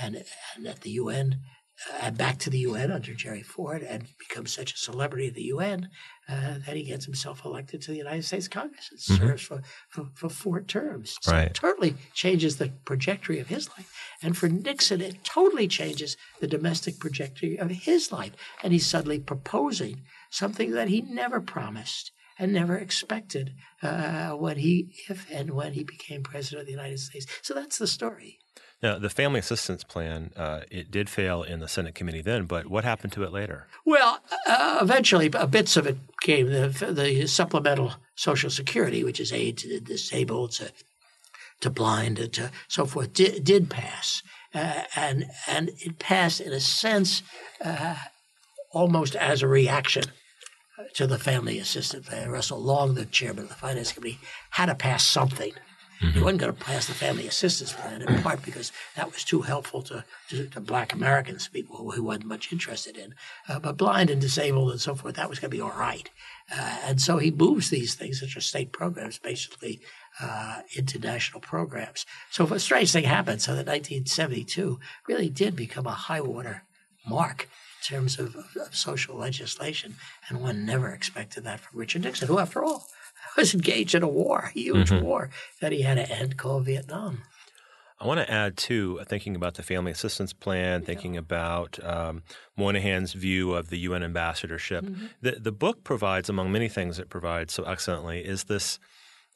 and 0.00 0.24
and 0.56 0.66
at 0.66 0.80
the 0.80 0.90
UN 0.90 1.40
uh, 2.00 2.10
back 2.10 2.38
to 2.38 2.50
the 2.50 2.58
UN 2.60 2.90
under 2.90 3.14
Jerry 3.14 3.42
Ford 3.42 3.82
and 3.82 4.06
becomes 4.18 4.52
such 4.52 4.72
a 4.72 4.78
celebrity 4.78 5.28
of 5.28 5.34
the 5.34 5.44
UN 5.44 5.88
uh, 6.28 6.58
that 6.66 6.76
he 6.76 6.82
gets 6.82 7.04
himself 7.04 7.44
elected 7.44 7.82
to 7.82 7.90
the 7.90 7.96
United 7.98 8.24
States 8.24 8.48
Congress 8.48 8.88
and 8.90 9.00
mm-hmm. 9.00 9.26
serves 9.26 9.42
for, 9.42 9.62
for, 9.88 10.08
for, 10.14 10.28
four 10.28 10.60
terms. 10.62 11.18
So 11.20 11.32
right. 11.32 11.46
it 11.46 11.54
totally 11.54 11.94
changes 12.14 12.56
the 12.56 12.72
trajectory 12.84 13.38
of 13.38 13.48
his 13.48 13.68
life. 13.70 13.92
And 14.22 14.36
for 14.36 14.48
Nixon, 14.48 15.00
it 15.00 15.22
totally 15.22 15.68
changes 15.68 16.16
the 16.40 16.46
domestic 16.46 16.98
trajectory 16.98 17.58
of 17.58 17.70
his 17.70 18.10
life. 18.10 18.32
And 18.62 18.72
he's 18.72 18.86
suddenly 18.86 19.20
proposing 19.20 20.02
something 20.30 20.72
that 20.72 20.88
he 20.88 21.02
never 21.02 21.40
promised 21.40 22.12
and 22.38 22.52
never 22.52 22.76
expected 22.76 23.54
uh, 23.82 24.30
when 24.32 24.58
he, 24.58 24.94
if 25.08 25.30
and 25.30 25.50
when 25.50 25.72
he 25.72 25.84
became 25.84 26.22
president 26.22 26.62
of 26.62 26.66
the 26.66 26.72
United 26.72 26.98
States. 26.98 27.26
So 27.42 27.54
that's 27.54 27.78
the 27.78 27.86
story. 27.86 28.40
Now, 28.82 28.98
the 28.98 29.08
family 29.08 29.40
assistance 29.40 29.84
plan, 29.84 30.32
uh, 30.36 30.60
it 30.70 30.90
did 30.90 31.08
fail 31.08 31.42
in 31.42 31.60
the 31.60 31.68
Senate 31.68 31.94
committee 31.94 32.20
then, 32.20 32.44
but 32.44 32.66
what 32.66 32.84
happened 32.84 33.12
to 33.14 33.22
it 33.22 33.32
later? 33.32 33.66
Well, 33.86 34.20
uh, 34.46 34.78
eventually, 34.82 35.28
bits 35.28 35.78
of 35.78 35.86
it 35.86 35.96
came. 36.20 36.48
The, 36.48 36.92
the, 36.92 37.26
supplemental 37.26 37.94
Social 38.14 38.50
Security, 38.50 39.02
which 39.02 39.18
is 39.18 39.32
aid 39.32 39.56
to 39.58 39.68
the 39.68 39.80
disabled, 39.80 40.52
to, 40.52 40.72
to 41.60 41.70
blind, 41.70 42.16
to 42.34 42.50
so 42.68 42.84
forth, 42.84 43.14
did, 43.14 43.44
did 43.44 43.70
pass. 43.70 44.22
Uh, 44.54 44.82
and, 44.94 45.24
and 45.46 45.70
it 45.78 45.98
passed, 45.98 46.40
in 46.40 46.52
a 46.52 46.60
sense, 46.60 47.22
uh, 47.64 47.96
almost 48.72 49.16
as 49.16 49.42
a 49.42 49.48
reaction 49.48 50.04
to 50.92 51.06
the 51.06 51.18
family 51.18 51.58
assistance 51.58 52.06
plan. 52.06 52.30
Russell 52.30 52.62
Long, 52.62 52.94
the 52.94 53.06
chairman 53.06 53.44
of 53.44 53.48
the 53.48 53.54
Finance 53.54 53.92
Committee, 53.92 54.18
had 54.50 54.66
to 54.66 54.74
pass 54.74 55.06
something 55.06 55.52
Mm-hmm. 56.00 56.18
He 56.18 56.22
wasn't 56.22 56.40
going 56.40 56.54
to 56.54 56.64
pass 56.64 56.86
the 56.86 56.94
family 56.94 57.26
assistance 57.26 57.72
plan 57.72 58.02
in 58.02 58.22
part 58.22 58.42
because 58.42 58.72
that 58.96 59.10
was 59.10 59.24
too 59.24 59.42
helpful 59.42 59.82
to, 59.82 60.04
to, 60.28 60.46
to 60.48 60.60
black 60.60 60.92
Americans, 60.92 61.48
people 61.48 61.76
who 61.76 61.90
he 61.92 62.00
wasn't 62.00 62.26
much 62.26 62.52
interested 62.52 62.96
in. 62.96 63.14
Uh, 63.48 63.58
but 63.58 63.76
blind 63.76 64.10
and 64.10 64.20
disabled 64.20 64.70
and 64.70 64.80
so 64.80 64.94
forth, 64.94 65.14
that 65.14 65.30
was 65.30 65.38
going 65.38 65.50
to 65.50 65.56
be 65.56 65.60
all 65.60 65.70
right. 65.70 66.10
Uh, 66.50 66.78
and 66.84 67.00
so 67.00 67.18
he 67.18 67.30
moves 67.30 67.70
these 67.70 67.94
things, 67.94 68.20
which 68.20 68.36
are 68.36 68.40
state 68.40 68.72
programs, 68.72 69.18
basically 69.18 69.80
uh, 70.20 70.60
into 70.74 70.98
national 70.98 71.40
programs. 71.40 72.06
So 72.30 72.44
a 72.46 72.60
strange 72.60 72.92
thing 72.92 73.04
happened. 73.04 73.42
So 73.42 73.52
that 73.52 73.66
1972 73.66 74.78
really 75.08 75.28
did 75.28 75.56
become 75.56 75.86
a 75.86 75.92
high 75.92 76.20
water 76.20 76.62
mark 77.06 77.48
in 77.88 77.96
terms 77.96 78.18
of, 78.18 78.36
of 78.36 78.74
social 78.74 79.16
legislation. 79.16 79.96
And 80.28 80.40
one 80.40 80.64
never 80.64 80.90
expected 80.90 81.44
that 81.44 81.60
from 81.60 81.78
Richard 81.78 82.02
Nixon, 82.02 82.28
who, 82.28 82.38
after 82.38 82.62
all, 82.62 82.86
was 83.36 83.54
engaged 83.54 83.94
in 83.94 84.02
a 84.02 84.08
war, 84.08 84.50
a 84.54 84.58
huge 84.58 84.90
mm-hmm. 84.90 85.04
war 85.04 85.30
that 85.60 85.72
he 85.72 85.82
had 85.82 85.96
to 85.96 86.10
end 86.10 86.36
called 86.36 86.64
Vietnam. 86.64 87.22
I 87.98 88.06
want 88.06 88.20
to 88.20 88.30
add 88.30 88.58
too, 88.58 89.00
thinking 89.06 89.34
about 89.36 89.54
the 89.54 89.62
family 89.62 89.90
assistance 89.90 90.32
plan, 90.32 90.82
thinking 90.82 91.14
yeah. 91.14 91.20
about 91.20 91.82
um, 91.82 92.22
Moynihan's 92.56 93.14
view 93.14 93.54
of 93.54 93.70
the 93.70 93.78
UN 93.78 94.02
ambassadorship. 94.02 94.84
Mm-hmm. 94.84 95.06
The 95.22 95.32
the 95.40 95.52
book 95.52 95.82
provides, 95.82 96.28
among 96.28 96.52
many 96.52 96.68
things 96.68 96.98
it 96.98 97.08
provides 97.08 97.54
so 97.54 97.64
excellently, 97.64 98.20
is 98.20 98.44
this 98.44 98.78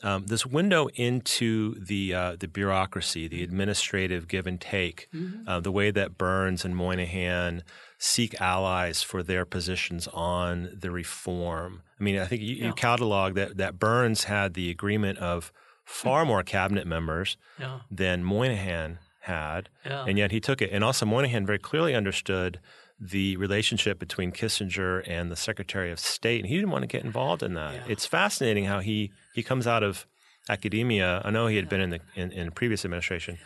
um, 0.02 0.26
this 0.26 0.44
window 0.44 0.88
into 0.94 1.74
the 1.78 2.12
uh, 2.12 2.36
the 2.38 2.48
bureaucracy, 2.48 3.28
the 3.28 3.42
administrative 3.42 4.28
give 4.28 4.46
and 4.46 4.60
take, 4.60 5.08
mm-hmm. 5.14 5.48
uh, 5.48 5.60
the 5.60 5.72
way 5.72 5.90
that 5.90 6.18
Burns 6.18 6.64
and 6.64 6.76
Moynihan 6.76 7.62
seek 8.02 8.40
allies 8.40 9.02
for 9.02 9.22
their 9.22 9.44
positions 9.44 10.08
on 10.08 10.70
the 10.74 10.90
reform. 10.90 11.82
I 12.00 12.02
mean, 12.02 12.18
I 12.18 12.24
think 12.24 12.40
you, 12.40 12.56
yeah. 12.56 12.66
you 12.68 12.72
catalog 12.72 13.34
that 13.34 13.58
that 13.58 13.78
Burns 13.78 14.24
had 14.24 14.54
the 14.54 14.70
agreement 14.70 15.18
of 15.18 15.52
hmm. 15.84 16.08
far 16.08 16.24
more 16.24 16.42
cabinet 16.42 16.86
members 16.86 17.36
yeah. 17.58 17.80
than 17.90 18.24
Moynihan 18.24 18.98
had, 19.20 19.68
yeah. 19.84 20.06
and 20.08 20.16
yet 20.16 20.32
he 20.32 20.40
took 20.40 20.62
it. 20.62 20.70
And 20.72 20.82
also, 20.82 21.04
Moynihan 21.04 21.44
very 21.44 21.58
clearly 21.58 21.94
understood 21.94 22.58
the 22.98 23.36
relationship 23.36 23.98
between 23.98 24.32
Kissinger 24.32 25.06
and 25.06 25.30
the 25.30 25.36
Secretary 25.36 25.92
of 25.92 25.98
State, 25.98 26.40
and 26.40 26.48
he 26.48 26.56
didn't 26.56 26.70
want 26.70 26.82
to 26.82 26.88
get 26.88 27.04
involved 27.04 27.42
in 27.42 27.52
that. 27.54 27.82
It's 27.86 28.06
fascinating 28.06 28.64
how 28.64 28.80
he 28.80 29.12
he 29.34 29.42
comes 29.42 29.66
out 29.66 29.82
of 29.82 30.06
academia. 30.48 31.20
I 31.22 31.30
know 31.30 31.48
he 31.48 31.56
had 31.56 31.68
been 31.68 31.82
in 31.82 31.90
the 31.90 32.00
in, 32.16 32.32
in 32.32 32.50
previous 32.50 32.82
administration, 32.86 33.38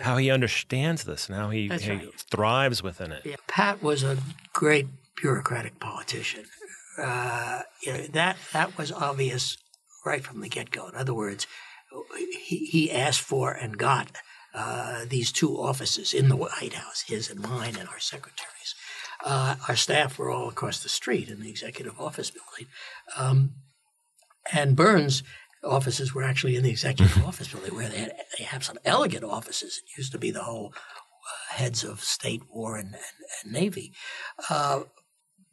how 0.00 0.16
he 0.16 0.30
understands 0.30 1.04
this 1.04 1.28
and 1.28 1.36
how 1.36 1.50
he, 1.50 1.68
he 1.68 1.90
right. 1.90 2.20
thrives 2.30 2.82
within 2.82 3.12
it. 3.12 3.24
Yeah. 3.24 3.36
Pat 3.46 3.82
was 3.82 4.02
a 4.02 4.18
great 4.52 4.86
bureaucratic 5.16 5.78
politician. 5.78 6.44
Uh, 6.98 7.62
you 7.82 7.92
know, 7.92 8.02
that 8.12 8.36
that 8.52 8.76
was 8.76 8.92
obvious 8.92 9.56
right 10.04 10.24
from 10.24 10.40
the 10.40 10.48
get 10.48 10.70
go. 10.70 10.88
In 10.88 10.94
other 10.94 11.14
words, 11.14 11.46
he, 12.46 12.66
he 12.66 12.90
asked 12.90 13.20
for 13.20 13.52
and 13.52 13.78
got 13.78 14.10
uh, 14.54 15.04
these 15.08 15.30
two 15.32 15.56
offices 15.56 16.12
in 16.12 16.28
the 16.28 16.36
White 16.36 16.74
House, 16.74 17.04
his 17.06 17.30
and 17.30 17.40
mine, 17.40 17.76
and 17.78 17.88
our 17.88 18.00
secretaries. 18.00 18.74
Uh, 19.24 19.56
our 19.68 19.76
staff 19.76 20.18
were 20.18 20.30
all 20.30 20.48
across 20.48 20.82
the 20.82 20.88
street 20.88 21.28
in 21.28 21.40
the 21.40 21.50
executive 21.50 21.98
office 22.00 22.30
building. 22.30 22.72
Um, 23.16 23.52
and 24.52 24.74
Burns 24.74 25.22
offices 25.64 26.14
were 26.14 26.22
actually 26.22 26.56
in 26.56 26.62
the 26.62 26.70
executive 26.70 27.24
office 27.24 27.48
building, 27.48 27.74
where 27.74 27.88
they 27.88 27.98
had, 27.98 28.12
they 28.38 28.44
have 28.44 28.64
some 28.64 28.78
elegant 28.84 29.24
offices. 29.24 29.82
It 29.84 29.98
used 29.98 30.12
to 30.12 30.18
be 30.18 30.30
the 30.30 30.42
whole 30.42 30.72
uh, 30.74 31.54
heads 31.54 31.84
of 31.84 32.00
state, 32.00 32.42
war, 32.50 32.76
and, 32.76 32.94
and, 32.94 33.04
and 33.44 33.52
navy. 33.52 33.92
Uh, 34.48 34.84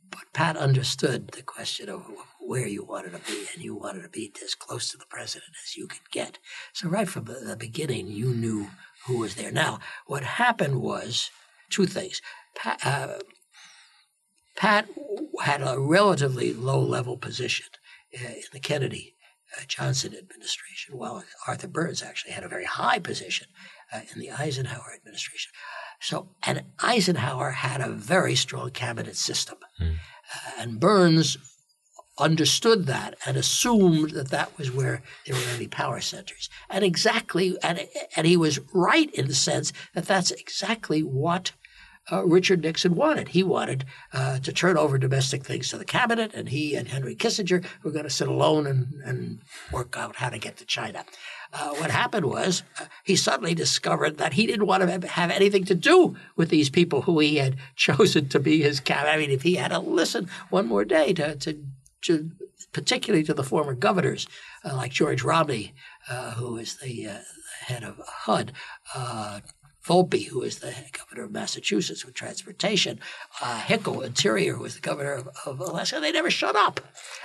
but 0.10 0.22
Pat 0.34 0.56
understood 0.56 1.30
the 1.30 1.42
question 1.42 1.90
of 1.90 2.06
where 2.40 2.68
you 2.68 2.84
wanted 2.84 3.12
to 3.12 3.32
be, 3.32 3.46
and 3.54 3.64
you 3.64 3.76
wanted 3.76 4.04
to 4.04 4.10
be 4.10 4.32
as 4.44 4.56
close 4.56 4.90
to 4.92 4.98
the 4.98 5.06
president 5.10 5.52
as 5.66 5.76
you 5.76 5.88
could 5.88 6.10
get. 6.12 6.40
So 6.72 6.88
right 6.88 7.10
from 7.10 7.26
the 7.26 7.58
beginning, 7.60 8.08
you 8.08 8.34
knew 8.34 8.68
who 9.06 9.18
was 9.18 9.36
there. 9.36 9.52
Now, 9.52 9.80
what 10.06 10.24
happened 10.24 10.82
was 10.82 11.30
two 11.70 11.86
things. 11.86 12.22
Pat, 12.56 12.80
uh, 12.86 13.20
Pat 14.56 14.88
had 15.42 15.62
a 15.62 15.78
relatively 15.78 16.54
low 16.54 16.80
level 16.80 17.18
position 17.18 17.68
uh, 18.18 18.28
in 18.30 18.44
the 18.54 18.60
Kennedy 18.60 19.17
Johnson 19.68 20.16
administration, 20.16 20.98
while 20.98 21.24
Arthur 21.48 21.68
Burns 21.68 22.04
actually 22.04 22.32
had 22.32 22.44
a 22.44 22.50
very 22.50 22.66
high 22.66 23.00
position 23.00 23.48
uh, 23.94 24.02
in 24.14 24.20
the 24.20 24.32
Eisenhower 24.32 24.94
administration. 24.96 25.52
So, 26.00 26.30
and 26.44 26.64
Eisenhower 26.80 27.52
had 27.52 27.82
a 27.82 27.90
very 27.90 28.36
strong 28.36 28.72
cabinet 28.72 29.16
system. 29.16 29.58
Mm. 29.82 29.96
and 30.60 30.80
Burns 30.80 31.38
understood 32.20 32.86
that 32.88 33.16
and 33.26 33.38
assumed 33.38 34.12
that 34.12 34.30
that 34.30 34.58
was 34.58 34.72
where 34.72 35.02
there 35.26 35.36
were 35.36 35.56
any 35.56 35.68
power 35.68 36.02
centers. 36.02 36.50
And 36.70 36.84
exactly, 36.84 37.58
and, 37.62 37.88
and 38.16 38.26
he 38.26 38.38
was 38.38 38.60
right 38.74 39.10
in 39.14 39.28
the 39.28 39.36
sense 39.36 39.72
that 39.94 40.06
that's 40.06 40.32
exactly 40.32 41.02
what 41.02 41.52
uh, 42.12 42.26
Richard 42.26 42.62
Nixon 42.62 42.96
wanted. 42.96 43.30
He 43.30 43.44
wanted 43.44 43.86
uh, 44.14 44.40
to 44.40 44.54
turn 44.54 44.78
over 44.78 44.98
domestic 44.98 45.44
things 45.44 45.70
to 45.70 45.78
the 45.78 45.86
cabinet, 45.86 46.34
and 46.34 46.50
he 46.50 46.76
and 46.76 46.88
Henry 46.88 47.16
Kissinger 47.16 47.66
were 47.84 47.92
going 47.92 48.06
to 48.06 48.10
sit 48.10 48.28
alone 48.28 48.66
and, 48.66 48.94
and 49.04 49.40
work 49.72 49.96
out 49.98 50.16
how 50.16 50.30
to 50.30 50.38
get 50.38 50.58
to 50.58 50.66
China. 50.66 51.06
Uh, 51.54 51.74
what 51.76 51.92
happened 51.92 52.26
was 52.26 52.64
uh, 52.80 52.86
he 53.04 53.16
suddenly 53.16 53.56
discovered 53.56 54.18
that 54.18 54.34
he 54.34 54.46
didn't 54.46 54.68
want 54.68 54.84
to 54.84 55.08
have 55.08 55.32
anything 55.32 55.66
to 55.66 55.76
do 55.76 56.16
with 56.36 56.50
these 56.50 56.70
people 56.70 57.02
who 57.02 57.20
he 57.20 57.38
had 57.38 57.58
chosen 57.76 58.30
to 58.30 58.40
be 58.40 58.62
his 58.62 58.80
cabinet. 58.80 59.12
I 59.12 59.18
mean, 59.18 59.32
if 59.32 59.44
he 59.44 59.56
had 59.56 59.70
to 59.70 59.80
listen 59.80 60.30
one 60.50 60.68
more 60.68 60.86
day 60.86 61.14
to, 61.14 61.36
to, 61.36 61.64
to 62.04 62.32
particularly 62.74 63.24
to 63.24 63.34
the 63.34 63.44
former 63.44 63.74
governors 63.74 64.28
uh, 64.64 64.76
like 64.76 64.92
George 64.92 65.24
Romney, 65.24 65.74
uh, 66.10 66.32
who 66.32 66.58
is 66.58 66.78
the 66.78 67.22
head 67.62 67.84
of 67.84 68.00
HUD, 68.06 68.54
Volpe, 69.88 70.28
who 70.28 70.40
was 70.40 70.60
the 70.60 70.76
governor 70.92 71.24
of 71.24 71.32
Massachusetts 71.32 72.06
with 72.06 72.14
transportation, 72.14 73.00
uh, 73.42 73.62
Hickel, 73.62 74.06
Interior, 74.06 74.56
who 74.56 74.64
was 74.64 74.76
the 74.76 74.82
governor 74.82 75.14
of, 75.14 75.30
of, 75.46 75.60
Alaska. 75.62 76.00
They 76.00 76.12
never 76.12 76.30
shut 76.30 76.56
up. 76.56 76.82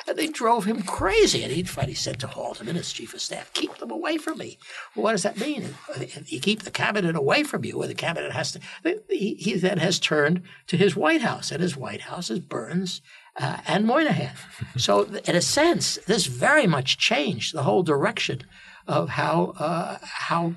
And 0.07 0.17
they 0.17 0.29
drove 0.29 0.65
him 0.65 0.83
crazy. 0.83 1.43
And 1.43 1.53
he 1.53 1.65
finally 1.65 1.95
said 1.95 2.21
to 2.21 2.29
Haldeman, 2.29 2.77
his 2.77 2.93
chief 2.93 3.15
of 3.15 3.21
staff, 3.21 3.53
keep 3.53 3.77
them 3.79 3.91
away 3.91 4.17
from 4.17 4.39
me. 4.39 4.59
Well, 4.95 5.03
what 5.05 5.13
does 5.13 5.25
that 5.25 5.41
mean? 5.41 5.75
If 5.97 6.33
you 6.33 6.41
keep 6.41 6.63
the 6.63 6.71
cabinet 6.71 7.17
away 7.17 7.43
from 7.43 7.65
you, 7.65 7.83
or 7.83 7.89
the 7.89 7.95
cabinet 7.95 8.33
has 8.33 8.53
to, 8.53 8.61
he, 9.09 9.35
he 9.35 9.55
then 9.55 9.79
has 9.79 9.99
turned 9.99 10.43
to 10.69 10.77
his 10.77 10.95
White 10.95 11.23
House. 11.23 11.51
And 11.51 11.61
his 11.61 11.77
White 11.77 12.03
House 12.03 12.31
is 12.31 12.39
Burns 12.39 13.03
uh, 13.41 13.59
and 13.67 13.87
Moynihan. 13.87 14.37
So, 14.77 15.03
in 15.03 15.37
a 15.37 15.43
sense, 15.43 15.99
this 16.07 16.27
very 16.27 16.67
much 16.67 16.97
changed 16.97 17.55
the 17.55 17.65
whole 17.65 17.83
direction 17.83 18.43
of 18.87 19.11
how 19.11 19.55
uh, 19.59 19.99
how 20.01 20.55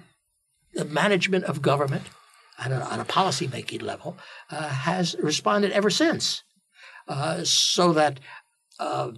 the 0.76 0.86
management 0.86 1.46
of 1.46 1.62
government 1.62 2.04
on 2.64 2.72
a, 2.72 2.80
on 2.80 3.00
a 3.00 3.06
policy 3.06 3.48
making 3.48 3.82
level 3.82 4.18
uh, 4.52 4.70
has 4.70 5.16
responded 5.20 5.72
ever 5.72 5.90
since. 5.90 6.44
Uh, 7.08 7.44
so 7.44 7.94
that 7.94 8.20
uh, 8.80 9.12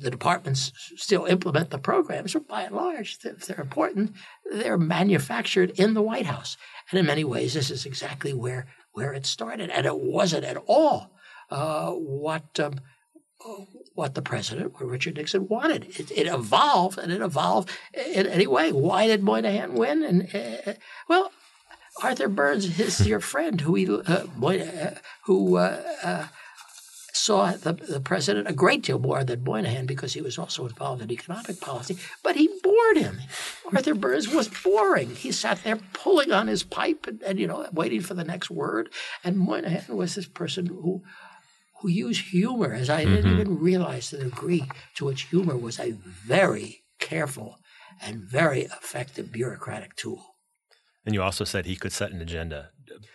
the 0.00 0.10
departments 0.10 0.72
still 0.96 1.24
implement 1.24 1.70
the 1.70 1.78
programs, 1.78 2.32
but 2.34 2.48
by 2.48 2.62
and 2.62 2.74
large, 2.74 3.18
if 3.24 3.46
they're 3.46 3.60
important, 3.60 4.12
they're 4.50 4.78
manufactured 4.78 5.70
in 5.78 5.94
the 5.94 6.02
White 6.02 6.26
House. 6.26 6.56
And 6.90 6.98
in 6.98 7.06
many 7.06 7.24
ways, 7.24 7.54
this 7.54 7.70
is 7.70 7.86
exactly 7.86 8.32
where, 8.32 8.66
where 8.92 9.12
it 9.12 9.24
started. 9.24 9.70
And 9.70 9.86
it 9.86 9.98
wasn't 9.98 10.44
at 10.44 10.56
all 10.66 11.12
uh, 11.50 11.90
what 11.92 12.58
um, 12.60 12.80
what 13.94 14.14
the 14.14 14.22
president, 14.22 14.74
what 14.74 14.86
Richard 14.86 15.16
Nixon 15.16 15.48
wanted. 15.48 15.86
It, 15.98 16.10
it, 16.10 16.26
evolved, 16.26 16.98
and 16.98 17.12
it 17.12 17.20
evolved 17.20 17.70
in 17.94 18.26
any 18.26 18.46
way. 18.46 18.72
Why 18.72 19.06
did 19.06 19.22
Moynihan 19.22 19.74
win? 19.74 20.02
And 20.02 20.34
uh, 20.34 20.74
well, 21.08 21.32
Arthur 22.02 22.28
Burns 22.28 22.78
is 22.78 23.06
your 23.06 23.20
friend, 23.32 23.60
who 23.60 23.74
he, 23.74 23.88
uh, 23.88 24.26
uh, 24.42 24.94
who 25.24 25.56
uh, 25.56 25.82
uh, 26.02 26.26
saw 27.12 27.52
the, 27.52 27.72
the 27.72 28.00
president 28.00 28.48
a 28.48 28.52
great 28.52 28.82
deal 28.82 28.98
more 28.98 29.24
than 29.24 29.44
Moynihan 29.44 29.86
because 29.86 30.14
he 30.14 30.20
was 30.20 30.38
also 30.38 30.66
involved 30.66 31.02
in 31.02 31.10
economic 31.10 31.60
policy. 31.60 31.98
But 32.22 32.36
he 32.36 32.48
bored 32.62 32.96
him. 32.96 33.20
Arthur 33.74 33.94
Burns 33.94 34.28
was 34.28 34.48
boring. 34.48 35.14
He 35.14 35.32
sat 35.32 35.62
there 35.64 35.78
pulling 35.92 36.32
on 36.32 36.46
his 36.46 36.62
pipe 36.62 37.06
and, 37.06 37.22
and 37.22 37.38
you 37.38 37.46
know 37.46 37.68
waiting 37.72 38.00
for 38.00 38.14
the 38.14 38.24
next 38.24 38.50
word. 38.50 38.90
And 39.24 39.38
Moynihan 39.38 39.96
was 39.96 40.14
this 40.14 40.28
person 40.28 40.66
who 40.66 41.02
who 41.80 41.88
used 41.88 42.28
humor, 42.30 42.72
as 42.72 42.90
I 42.90 43.04
mm-hmm. 43.04 43.14
didn't 43.14 43.32
even 43.32 43.58
realize 43.58 44.10
the 44.10 44.18
degree 44.18 44.64
to 44.96 45.04
which 45.04 45.22
humor 45.22 45.56
was 45.56 45.78
a 45.78 45.92
very 45.92 46.82
careful 46.98 47.58
and 48.02 48.22
very 48.22 48.62
effective 48.62 49.32
bureaucratic 49.32 49.96
tool. 49.96 50.34
And 51.04 51.14
you 51.14 51.22
also 51.22 51.44
said 51.44 51.66
he 51.66 51.76
could 51.76 51.92
set 51.92 52.12
an 52.12 52.20
agenda 52.20 52.70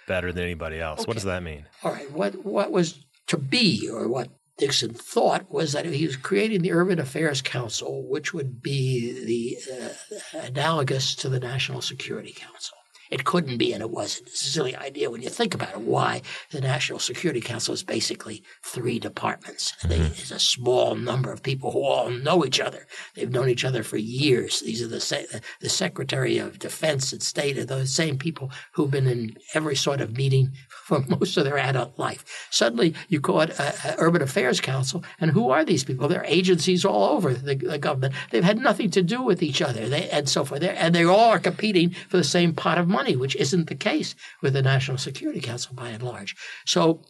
better 0.08 0.32
than 0.32 0.43
anybody 0.43 0.80
else. 0.80 1.02
Okay. 1.02 1.08
What 1.08 1.13
does 1.13 1.23
that 1.23 1.43
mean? 1.43 1.67
All 1.84 1.91
right. 1.91 2.12
What 2.12 2.45
what 2.45 2.71
was 2.71 3.06
to 3.28 3.38
be, 3.38 3.89
or 3.89 4.08
what 4.08 4.30
Nixon 4.60 4.93
thought, 4.93 5.52
was 5.52 5.73
that 5.73 5.86
he 5.86 6.06
was 6.06 6.15
creating 6.15 6.62
the 6.62 6.71
Urban 6.71 6.99
Affairs 6.99 7.41
Council, 7.41 8.08
which 8.10 8.34
would 8.34 8.62
be 8.62 9.58
the 9.65 9.73
uh, 9.73 10.39
analogous 10.39 11.15
to 11.15 11.30
the 11.30 11.39
National 11.39 11.82
Security 11.82 12.34
Council. 12.34 12.78
It 13.13 13.26
couldn't 13.26 13.58
be, 13.58 13.73
and 13.73 13.84
it 13.84 13.91
wasn't. 13.91 14.30
It's 14.30 14.41
a 14.41 14.49
silly 14.49 14.76
idea 14.76 15.12
when 15.12 15.21
you 15.21 15.30
think 15.30 15.54
about 15.54 15.73
it. 15.73 15.82
Why 15.82 16.23
the 16.49 16.62
National 16.62 16.97
Security 16.97 17.41
Council 17.41 17.71
is 17.71 17.84
basically 17.84 18.41
three 18.63 18.97
departments. 18.97 19.73
Mm-hmm. 19.84 20.02
There's 20.02 20.32
a 20.32 20.39
small 20.39 20.95
number 20.95 21.32
of 21.32 21.43
people 21.43 21.69
who 21.69 21.84
all 21.84 22.10
know 22.10 22.43
each 22.43 22.60
other. 22.60 22.88
They've 23.13 23.30
known 23.30 23.49
each 23.49 23.65
other 23.65 23.84
for 23.84 23.97
years. 23.97 24.62
These 24.62 24.82
are 24.82 24.88
the 24.88 25.43
the 25.62 25.69
Secretary 25.69 26.39
of 26.39 26.58
Defense 26.58 27.13
and 27.13 27.21
State 27.21 27.60
are 27.60 27.65
those 27.65 27.93
same 27.93 28.17
people 28.17 28.49
who've 28.71 28.89
been 28.89 29.06
in 29.06 29.38
every 29.54 29.76
sort 29.76 30.02
of 30.02 30.17
meeting 30.17 30.52
for 30.69 31.02
most 31.02 31.38
of 31.38 31.43
their 31.43 31.60
adult 31.60 31.99
life. 31.99 32.47
Suddenly, 32.49 32.95
you 33.10 33.21
call 33.21 33.41
it 33.41 33.52
a, 33.60 33.91
a 33.91 33.95
Urban 33.99 34.23
Affairs 34.23 34.60
Council, 34.60 35.04
and 35.19 35.30
who 35.30 35.52
are 35.52 35.63
these 35.63 35.84
people? 35.84 36.08
They're 36.08 36.26
agencies 36.26 36.84
all 36.84 37.15
over 37.15 37.32
the, 37.36 37.54
the 37.54 37.78
government. 37.78 38.15
They've 38.32 38.43
had 38.43 38.58
nothing 38.58 38.89
to 38.89 39.04
do 39.04 39.21
with 39.21 39.43
each 39.43 39.62
other, 39.62 39.88
they, 39.88 40.10
and 40.10 40.28
so 40.28 40.43
forth. 40.43 40.62
They're, 40.62 40.76
and 40.76 40.95
they 40.95 41.06
all 41.06 41.30
are 41.30 41.39
competing 41.39 41.91
for 42.10 42.17
the 42.17 42.23
same 42.23 42.54
pot 42.56 42.80
of 42.80 42.88
money 42.88 43.02
money, 43.03 43.15
which 43.15 43.35
isn't 43.35 43.67
the 43.67 43.75
case 43.75 44.15
with 44.41 44.53
the 44.53 44.61
National 44.61 44.97
Security 44.97 45.41
Council 45.41 45.75
by 45.75 45.89
and 45.89 46.03
large. 46.03 46.35
So 46.65 47.01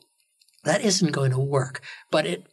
that 0.63 0.81
isn't 0.81 1.11
going 1.11 1.31
to 1.31 1.39
work. 1.39 1.81
But 2.09 2.25
it, 2.25 2.47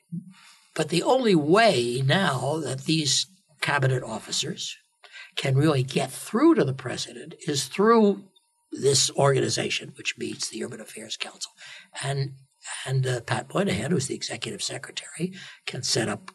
but 0.74 0.90
the 0.90 1.02
only 1.02 1.34
way 1.34 2.02
now 2.04 2.60
that 2.62 2.84
these 2.84 3.26
cabinet 3.60 4.02
officers 4.02 4.76
can 5.36 5.56
really 5.56 5.82
get 5.82 6.10
through 6.10 6.54
to 6.56 6.64
the 6.64 6.74
president 6.74 7.34
is 7.46 7.64
through 7.64 8.24
this 8.72 9.10
organization, 9.12 9.92
which 9.96 10.18
meets 10.18 10.48
the 10.48 10.62
Urban 10.64 10.80
Affairs 10.80 11.16
Council, 11.16 11.52
and 12.04 12.32
and 12.86 13.06
uh, 13.06 13.20
Pat 13.22 13.52
Moynihan, 13.54 13.90
who's 13.90 14.06
the 14.06 14.14
executive 14.14 14.62
secretary, 14.62 15.32
can 15.66 15.82
set 15.82 16.08
up 16.08 16.30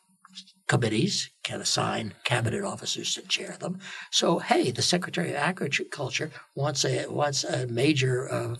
committees 0.68 1.30
can 1.44 1.62
assign 1.62 2.14
cabinet 2.24 2.64
officers 2.64 3.14
to 3.14 3.22
chair 3.22 3.56
them. 3.60 3.80
So, 4.12 4.40
hey, 4.40 4.72
the 4.72 4.82
Secretary 4.82 5.30
of 5.30 5.36
Agriculture 5.36 6.32
wants 6.56 6.84
a 6.86 7.08
wants 7.08 7.44
a 7.44 7.68
major 7.68 8.32
uh, 8.32 8.56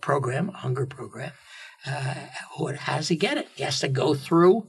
program, 0.00 0.48
hunger 0.48 0.86
program. 0.86 1.32
Uh, 1.84 2.14
how 2.78 2.96
does 2.96 3.08
he 3.08 3.16
get 3.16 3.38
it? 3.38 3.48
He 3.56 3.64
has 3.64 3.80
to 3.80 3.88
go 3.88 4.14
through 4.14 4.66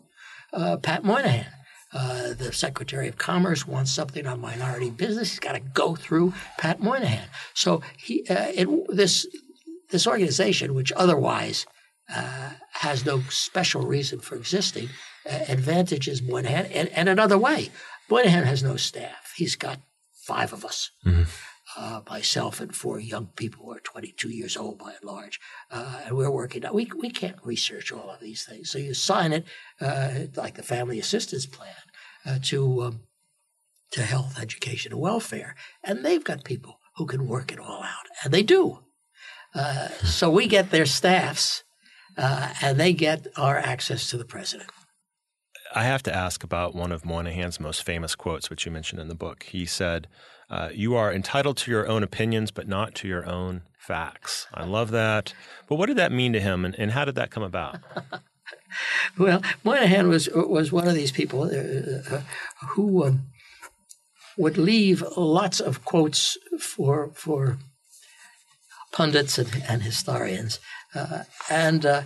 uh, 0.52 0.78
Pat 0.78 1.04
Moynihan. 1.04 1.46
Uh, 1.92 2.34
the 2.34 2.52
Secretary 2.52 3.08
of 3.08 3.20
Commerce 3.20 3.68
wants 3.68 3.92
something 3.92 4.26
on 4.26 4.42
minority 4.42 4.90
business. 4.90 5.30
He's 5.30 5.40
got 5.40 5.52
to 5.52 5.60
go 5.60 5.96
through 5.96 6.34
Pat 6.58 6.80
Moynihan. 6.80 7.28
So 7.54 7.84
he 7.98 8.26
uh, 8.28 8.52
it, 8.56 8.68
this 8.90 9.28
this 9.92 10.08
organization, 10.08 10.74
which 10.74 10.92
otherwise 10.94 11.68
has 12.08 13.06
no 13.06 13.22
special 13.30 13.84
reason 13.86 14.20
for 14.20 14.36
existing, 14.36 14.90
advantages 15.26 16.22
Moynihan 16.22 16.66
and, 16.68 16.90
and 16.90 17.10
another 17.10 17.38
way. 17.38 17.70
Moynihan 18.10 18.44
has 18.44 18.64
no 18.64 18.76
staff. 18.76 19.34
He's 19.36 19.56
got 19.56 19.80
five 20.14 20.54
of 20.54 20.66
us. 20.66 20.92
Mm-hmm. 21.06 21.24
Uh, 21.76 22.02
myself 22.08 22.60
and 22.62 22.76
four 22.76 23.00
young 23.00 23.28
people 23.36 23.66
who 23.66 23.72
are 23.72 23.80
22 23.80 24.30
years 24.30 24.56
old 24.56 24.78
by 24.78 24.92
and 24.92 25.04
large. 25.04 25.40
Uh, 25.72 26.02
and 26.06 26.16
we're 26.16 26.30
working 26.30 26.64
We, 26.72 26.92
we 27.00 27.10
can't 27.10 27.38
research 27.44 27.92
all 27.92 28.12
of 28.12 28.20
these 28.20 28.46
things. 28.46 28.70
So 28.70 28.78
you 28.78 28.94
sign 28.94 29.34
it, 29.34 29.46
uh, 29.82 30.26
like 30.36 30.54
the 30.54 30.62
family 30.62 31.00
assistance 31.00 31.48
plan, 31.48 31.74
uh, 32.28 32.38
to, 32.44 32.84
um, 32.84 33.00
to 33.92 34.04
health, 34.04 34.40
education, 34.40 34.92
and 34.92 35.02
welfare. 35.02 35.56
And 35.84 36.06
they've 36.06 36.24
got 36.24 36.44
people 36.44 36.80
who 36.98 37.08
can 37.08 37.28
work 37.28 37.52
it 37.52 37.60
all 37.60 37.82
out. 37.82 38.06
And 38.24 38.32
they 38.32 38.44
do. 38.44 38.80
Uh, 39.56 39.88
so 40.04 40.30
we 40.30 40.48
get 40.48 40.72
their 40.72 40.86
staffs, 40.86 41.64
uh, 42.18 42.54
and 42.62 42.80
they 42.80 42.94
get 42.94 43.28
our 43.38 43.58
access 43.58 44.10
to 44.10 44.18
the 44.18 44.26
president. 44.26 44.70
I 45.76 45.84
have 45.84 46.04
to 46.04 46.16
ask 46.16 46.44
about 46.44 46.76
one 46.76 46.92
of 46.92 47.04
Moynihan's 47.04 47.60
most 47.60 47.84
famous 47.84 48.16
quotes, 48.16 48.50
which 48.50 48.66
you 48.66 48.72
mentioned 48.72 49.02
in 49.02 49.08
the 49.08 49.16
book. 49.16 49.44
He 49.44 49.66
said, 49.66 50.08
uh, 50.50 50.70
You 50.74 50.96
are 50.96 51.12
entitled 51.12 51.58
to 51.58 51.72
your 51.72 51.88
own 51.88 52.04
opinions, 52.04 52.52
but 52.52 52.68
not 52.68 52.94
to 52.96 53.08
your 53.08 53.26
own 53.26 53.64
facts. 53.78 54.48
I 54.54 54.66
love 54.66 54.92
that. 54.92 55.34
But 55.68 55.76
what 55.76 55.88
did 55.88 55.98
that 55.98 56.12
mean 56.12 56.34
to 56.34 56.40
him, 56.40 56.64
and, 56.64 56.76
and 56.78 56.92
how 56.92 57.06
did 57.06 57.16
that 57.16 57.32
come 57.32 57.44
about? 57.44 57.80
well, 59.18 59.42
Moynihan 59.64 60.08
was 60.10 60.30
was 60.30 60.72
one 60.72 60.88
of 60.88 60.94
these 60.94 61.12
people 61.12 61.44
uh, 61.44 62.16
uh, 62.16 62.22
who 62.70 63.06
um, 63.06 63.24
would 64.38 64.58
leave 64.58 65.04
lots 65.18 65.60
of 65.60 65.84
quotes 65.84 66.38
for 66.60 67.12
for 67.14 67.58
pundits 68.92 69.40
and, 69.40 69.64
and 69.68 69.82
historians, 69.82 70.60
uh, 70.94 71.24
and 71.50 71.86
uh, 71.86 72.04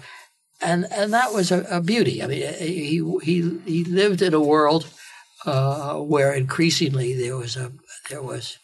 and 0.62 0.86
and 0.92 1.14
that 1.14 1.34
was 1.34 1.52
a, 1.52 1.62
a, 1.70 1.82
beauty. 1.82 2.24
I 2.24 2.28
mean, 2.28 2.44
uh, 2.44 2.54
he 2.54 3.04
he 3.24 3.60
he 3.66 3.84
lived 3.84 4.22
in 4.22 4.34
a 4.34 4.42
world 4.42 4.88
uh, 5.46 5.96
where 5.98 6.34
increasingly 6.34 7.14
there 7.14 7.38
was 7.38 7.56
a 7.56 7.72
there 8.10 8.24
was 8.24 8.58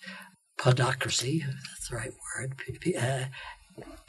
podocracy. 0.57 1.43
That's 1.45 1.89
the 1.89 1.95
right 1.95 2.13
word. 2.37 2.55
Uh, 2.97 3.25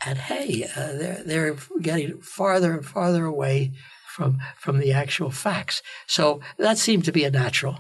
and 0.07 0.19
hey, 0.19 0.67
uh, 0.77 0.93
they're 0.93 1.23
they're 1.25 1.57
getting 1.81 2.21
farther 2.21 2.73
and 2.73 2.87
farther 2.87 3.25
away 3.25 3.73
from 4.07 4.39
from 4.57 4.79
the 4.79 4.93
actual 4.93 5.31
facts. 5.31 5.83
So 6.07 6.41
that 6.59 6.79
seemed 6.79 7.05
to 7.05 7.13
be 7.13 7.25
a 7.25 7.31
natural. 7.31 7.79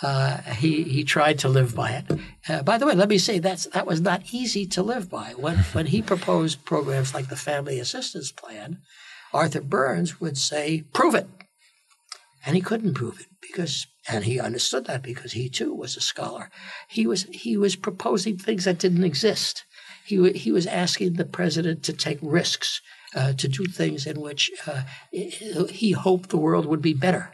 Uh, 0.00 0.38
he 0.42 0.82
he 0.84 1.04
tried 1.04 1.38
to 1.40 1.48
live 1.48 1.74
by 1.74 1.90
it. 1.90 2.20
Uh, 2.48 2.62
by 2.62 2.78
the 2.78 2.86
way, 2.86 2.94
let 2.94 3.08
me 3.08 3.18
say 3.18 3.38
that's 3.38 3.66
that 3.66 3.86
was 3.86 4.00
not 4.00 4.22
easy 4.32 4.66
to 4.66 4.82
live 4.82 5.10
by. 5.10 5.34
When 5.36 5.58
when 5.74 5.86
he 5.86 6.02
proposed 6.02 6.64
programs 6.64 7.14
like 7.14 7.28
the 7.28 7.36
Family 7.36 7.78
Assistance 7.78 8.32
Plan, 8.32 8.78
Arthur 9.32 9.60
Burns 9.60 10.20
would 10.20 10.38
say, 10.38 10.84
"Prove 10.92 11.14
it," 11.14 11.28
and 12.44 12.56
he 12.56 12.62
couldn't 12.62 12.94
prove 12.94 13.20
it 13.20 13.26
because, 13.40 13.86
and 14.08 14.24
he 14.24 14.40
understood 14.40 14.86
that 14.86 15.02
because 15.02 15.32
he 15.32 15.48
too 15.48 15.74
was 15.74 15.96
a 15.96 16.00
scholar. 16.00 16.50
He 16.88 17.06
was 17.06 17.24
he 17.32 17.56
was 17.56 17.76
proposing 17.76 18.38
things 18.38 18.64
that 18.64 18.78
didn't 18.78 19.04
exist. 19.04 19.64
He 20.04 20.32
he 20.32 20.52
was 20.52 20.66
asking 20.66 21.14
the 21.14 21.24
president 21.24 21.82
to 21.84 21.92
take 21.92 22.18
risks, 22.20 22.80
uh, 23.14 23.32
to 23.34 23.48
do 23.48 23.64
things 23.64 24.06
in 24.06 24.20
which 24.20 24.50
uh, 24.66 24.82
he 25.10 25.92
hoped 25.92 26.30
the 26.30 26.36
world 26.36 26.66
would 26.66 26.82
be 26.82 26.94
better 26.94 27.30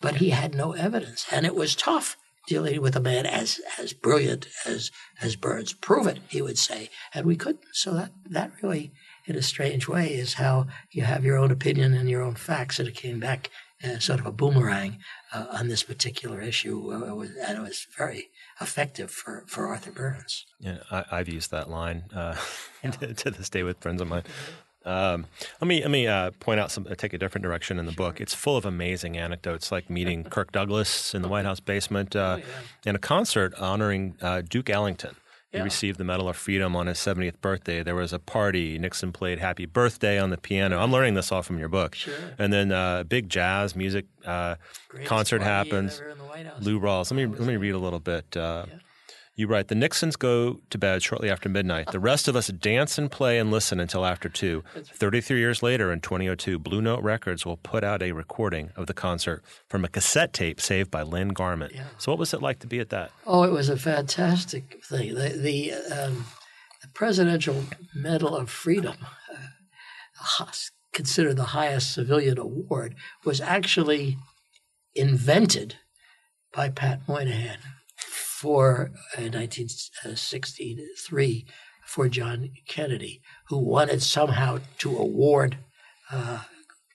but 0.00 0.16
he 0.16 0.30
had 0.30 0.54
no 0.54 0.72
evidence. 0.72 1.26
And 1.30 1.46
it 1.46 1.54
was 1.54 1.74
tough 1.74 2.16
dealing 2.46 2.80
with 2.80 2.96
a 2.96 3.00
man 3.00 3.26
as 3.26 3.60
as 3.78 3.92
brilliant 3.92 4.46
as 4.64 4.90
as 5.20 5.36
Burns. 5.36 5.72
Prove 5.72 6.06
it, 6.06 6.20
he 6.28 6.40
would 6.40 6.58
say, 6.58 6.90
and 7.12 7.26
we 7.26 7.36
couldn't. 7.36 7.64
So 7.72 7.92
that 7.94 8.12
that 8.30 8.52
really, 8.62 8.92
in 9.28 9.36
a 9.36 9.42
strange 9.42 9.86
way, 9.86 10.08
is 10.14 10.34
how 10.34 10.66
you 10.90 11.02
have 11.02 11.24
your 11.24 11.36
own 11.36 11.50
opinion 11.50 11.94
and 11.94 12.08
your 12.08 12.22
own 12.22 12.34
facts, 12.34 12.78
and 12.78 12.88
it 12.88 12.94
came 12.94 13.20
back 13.20 13.50
uh, 13.84 13.98
sort 13.98 14.20
of 14.20 14.26
a 14.26 14.32
boomerang 14.32 14.98
uh, 15.32 15.46
on 15.52 15.68
this 15.68 15.82
particular 15.82 16.40
issue, 16.40 16.92
uh, 16.92 17.06
it 17.06 17.16
was, 17.16 17.30
and 17.36 17.58
it 17.58 17.60
was 17.60 17.86
very 17.96 18.30
effective 18.60 19.10
for, 19.10 19.44
for 19.46 19.68
Arthur 19.68 19.92
Burns. 19.92 20.46
Yeah, 20.58 20.78
I, 20.90 21.18
have 21.18 21.28
used 21.28 21.50
that 21.52 21.70
line 21.70 22.04
uh, 22.14 22.36
yeah. 22.82 22.90
to, 22.90 23.14
to, 23.14 23.30
this 23.30 23.48
day 23.48 23.62
with 23.62 23.78
friends 23.78 24.00
of 24.00 24.08
mine. 24.08 24.24
Um, 24.84 25.26
let 25.60 25.68
me 25.68 25.82
let 25.82 25.90
me 25.90 26.06
uh, 26.06 26.30
point 26.40 26.60
out 26.60 26.70
some. 26.70 26.86
Uh, 26.90 26.94
take 26.94 27.12
a 27.12 27.18
different 27.18 27.42
direction 27.42 27.78
in 27.78 27.84
the 27.84 27.92
book. 27.92 28.20
It's 28.20 28.32
full 28.32 28.56
of 28.56 28.64
amazing 28.64 29.18
anecdotes, 29.18 29.70
like 29.70 29.90
meeting 29.90 30.24
Kirk 30.30 30.50
Douglas 30.50 31.14
in 31.14 31.20
the 31.20 31.28
White 31.28 31.44
House 31.44 31.60
basement, 31.60 32.16
uh, 32.16 32.18
oh, 32.18 32.36
yeah. 32.38 32.44
and 32.86 32.96
a 32.96 33.00
concert 33.00 33.54
honoring 33.56 34.16
uh, 34.22 34.42
Duke 34.48 34.70
Ellington. 34.70 35.14
He 35.50 35.56
yeah. 35.56 35.64
received 35.64 35.98
the 35.98 36.04
Medal 36.04 36.28
of 36.28 36.36
Freedom 36.36 36.76
on 36.76 36.88
his 36.88 36.98
70th 36.98 37.40
birthday. 37.40 37.82
There 37.82 37.94
was 37.94 38.12
a 38.12 38.18
party. 38.18 38.78
Nixon 38.78 39.12
played 39.12 39.38
Happy 39.38 39.64
Birthday 39.64 40.18
on 40.18 40.28
the 40.28 40.36
piano. 40.36 40.78
I'm 40.78 40.92
learning 40.92 41.14
this 41.14 41.32
all 41.32 41.42
from 41.42 41.58
your 41.58 41.70
book. 41.70 41.94
Sure. 41.94 42.14
And 42.38 42.52
then 42.52 42.70
uh, 42.70 43.04
big 43.04 43.30
jazz 43.30 43.74
music 43.74 44.04
uh, 44.26 44.56
concert 45.06 45.40
happens. 45.40 46.02
Lou 46.60 46.78
Rawls. 46.78 47.10
Let 47.10 47.16
me 47.16 47.26
let 47.26 47.46
me 47.46 47.56
read 47.56 47.74
a 47.74 47.78
little 47.78 47.98
bit. 47.98 48.36
Uh, 48.36 48.66
yeah. 48.68 48.74
You 49.38 49.46
write, 49.46 49.68
the 49.68 49.76
Nixons 49.76 50.16
go 50.16 50.58
to 50.68 50.78
bed 50.78 51.00
shortly 51.00 51.30
after 51.30 51.48
midnight. 51.48 51.92
The 51.92 52.00
rest 52.00 52.26
of 52.26 52.34
us 52.34 52.48
dance 52.48 52.98
and 52.98 53.08
play 53.08 53.38
and 53.38 53.52
listen 53.52 53.78
until 53.78 54.04
after 54.04 54.28
2. 54.28 54.64
33 54.82 55.38
years 55.38 55.62
later, 55.62 55.92
in 55.92 56.00
2002, 56.00 56.58
Blue 56.58 56.82
Note 56.82 57.04
Records 57.04 57.46
will 57.46 57.56
put 57.56 57.84
out 57.84 58.02
a 58.02 58.10
recording 58.10 58.72
of 58.74 58.88
the 58.88 58.94
concert 58.94 59.44
from 59.68 59.84
a 59.84 59.88
cassette 59.88 60.32
tape 60.32 60.60
saved 60.60 60.90
by 60.90 61.02
Len 61.02 61.28
Garment. 61.28 61.72
Yeah. 61.72 61.84
So, 61.98 62.10
what 62.10 62.18
was 62.18 62.34
it 62.34 62.42
like 62.42 62.58
to 62.58 62.66
be 62.66 62.80
at 62.80 62.90
that? 62.90 63.12
Oh, 63.28 63.44
it 63.44 63.52
was 63.52 63.68
a 63.68 63.76
fantastic 63.76 64.82
thing. 64.84 65.14
The, 65.14 65.28
the, 65.28 65.72
um, 65.72 66.24
the 66.82 66.88
Presidential 66.88 67.62
Medal 67.94 68.36
of 68.36 68.50
Freedom, 68.50 68.96
uh, 69.32 70.46
considered 70.92 71.36
the 71.36 71.44
highest 71.44 71.94
civilian 71.94 72.40
award, 72.40 72.96
was 73.24 73.40
actually 73.40 74.18
invented 74.96 75.76
by 76.52 76.70
Pat 76.70 77.02
Moynihan 77.06 77.58
for 78.40 78.92
uh, 79.16 79.22
1963 79.22 81.46
for 81.84 82.08
John 82.08 82.50
Kennedy, 82.68 83.20
who 83.48 83.58
wanted 83.58 84.00
somehow 84.02 84.60
to 84.78 84.96
award 84.96 85.58
uh, 86.12 86.44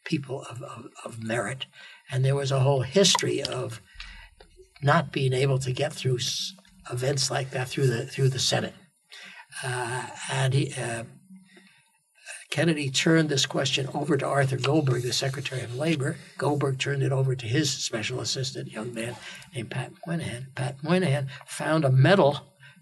people 0.05 0.45
of, 0.49 0.61
of, 0.61 0.87
of, 1.03 1.21
merit. 1.23 1.65
And 2.09 2.23
there 2.23 2.35
was 2.35 2.51
a 2.51 2.61
whole 2.61 2.83
history 2.83 3.43
of 3.43 3.81
not 4.81 5.11
being 5.11 5.33
able 5.33 5.59
to 5.59 5.73
get 5.73 5.91
through 5.91 6.19
events 6.91 7.29
like 7.29 7.51
that 7.51 7.67
through 7.67 7.87
the 7.87 8.05
through 8.05 8.29
the 8.29 8.39
Senate. 8.39 8.75
Uh, 9.63 10.07
and 10.31 10.53
he, 10.53 10.73
uh, 10.75 11.03
Kennedy 12.53 12.91
turned 12.91 13.29
this 13.29 13.47
question 13.47 13.89
over 13.95 14.15
to 14.15 14.27
Arthur 14.27 14.57
Goldberg, 14.57 15.01
the 15.01 15.11
Secretary 15.11 15.63
of 15.63 15.75
Labor. 15.75 16.17
Goldberg 16.37 16.77
turned 16.77 17.01
it 17.01 17.11
over 17.11 17.33
to 17.35 17.47
his 17.47 17.73
special 17.73 18.19
assistant, 18.19 18.67
a 18.67 18.71
young 18.71 18.93
man 18.93 19.15
named 19.55 19.71
Pat 19.71 19.91
Moynihan. 20.05 20.45
Pat 20.53 20.75
Moynihan 20.83 21.29
found 21.47 21.83
a 21.83 21.89
medal 21.89 22.41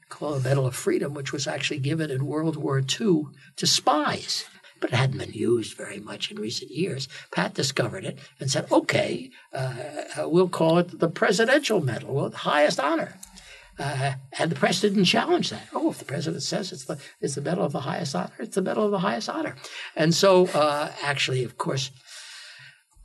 called 0.10 0.44
the 0.44 0.50
Medal 0.50 0.68
of 0.68 0.76
Freedom, 0.76 1.14
which 1.14 1.32
was 1.32 1.48
actually 1.48 1.80
given 1.80 2.12
in 2.12 2.26
World 2.26 2.58
War 2.58 2.80
II 2.80 3.28
to 3.56 3.66
spies, 3.66 4.44
but 4.82 4.92
it 4.92 4.98
hadn't 4.98 5.20
been 5.20 5.32
used 5.32 5.78
very 5.78 6.02
much 6.02 6.30
in 6.32 6.38
recent 6.38 6.70
years. 6.70 7.08
Pat 7.32 7.54
discovered 7.54 8.04
it 8.04 8.20
and 8.42 8.52
said, 8.52 8.70
okay, 8.74 9.32
uh, 9.54 10.26
we'll 10.26 10.50
call 10.50 10.80
it 10.80 11.00
the 11.00 11.08
Presidential 11.08 11.80
Medal, 11.80 12.14
well, 12.14 12.30
the 12.30 12.36
highest 12.36 12.78
honor. 12.78 13.18
Uh, 13.82 14.14
and 14.38 14.52
the 14.52 14.56
press 14.56 14.80
didn't 14.82 15.06
challenge 15.06 15.50
that. 15.50 15.68
Oh, 15.74 15.90
if 15.90 15.98
the 15.98 16.06
president 16.06 16.44
says 16.44 16.72
it's 16.72 16.86
the 16.86 17.00
it's 17.20 17.34
the 17.34 17.42
medal 17.42 17.66
of 17.66 17.72
the 17.72 17.80
highest 17.80 18.16
honor, 18.16 18.34
it's 18.38 18.56
the 18.56 18.62
medal 18.62 18.86
of 18.86 18.92
the 18.92 19.00
highest 19.00 19.28
honor. 19.28 19.56
And 19.96 20.14
so, 20.14 20.48
uh, 20.50 20.92
actually, 21.02 21.44
of 21.44 21.58
course, 21.58 21.90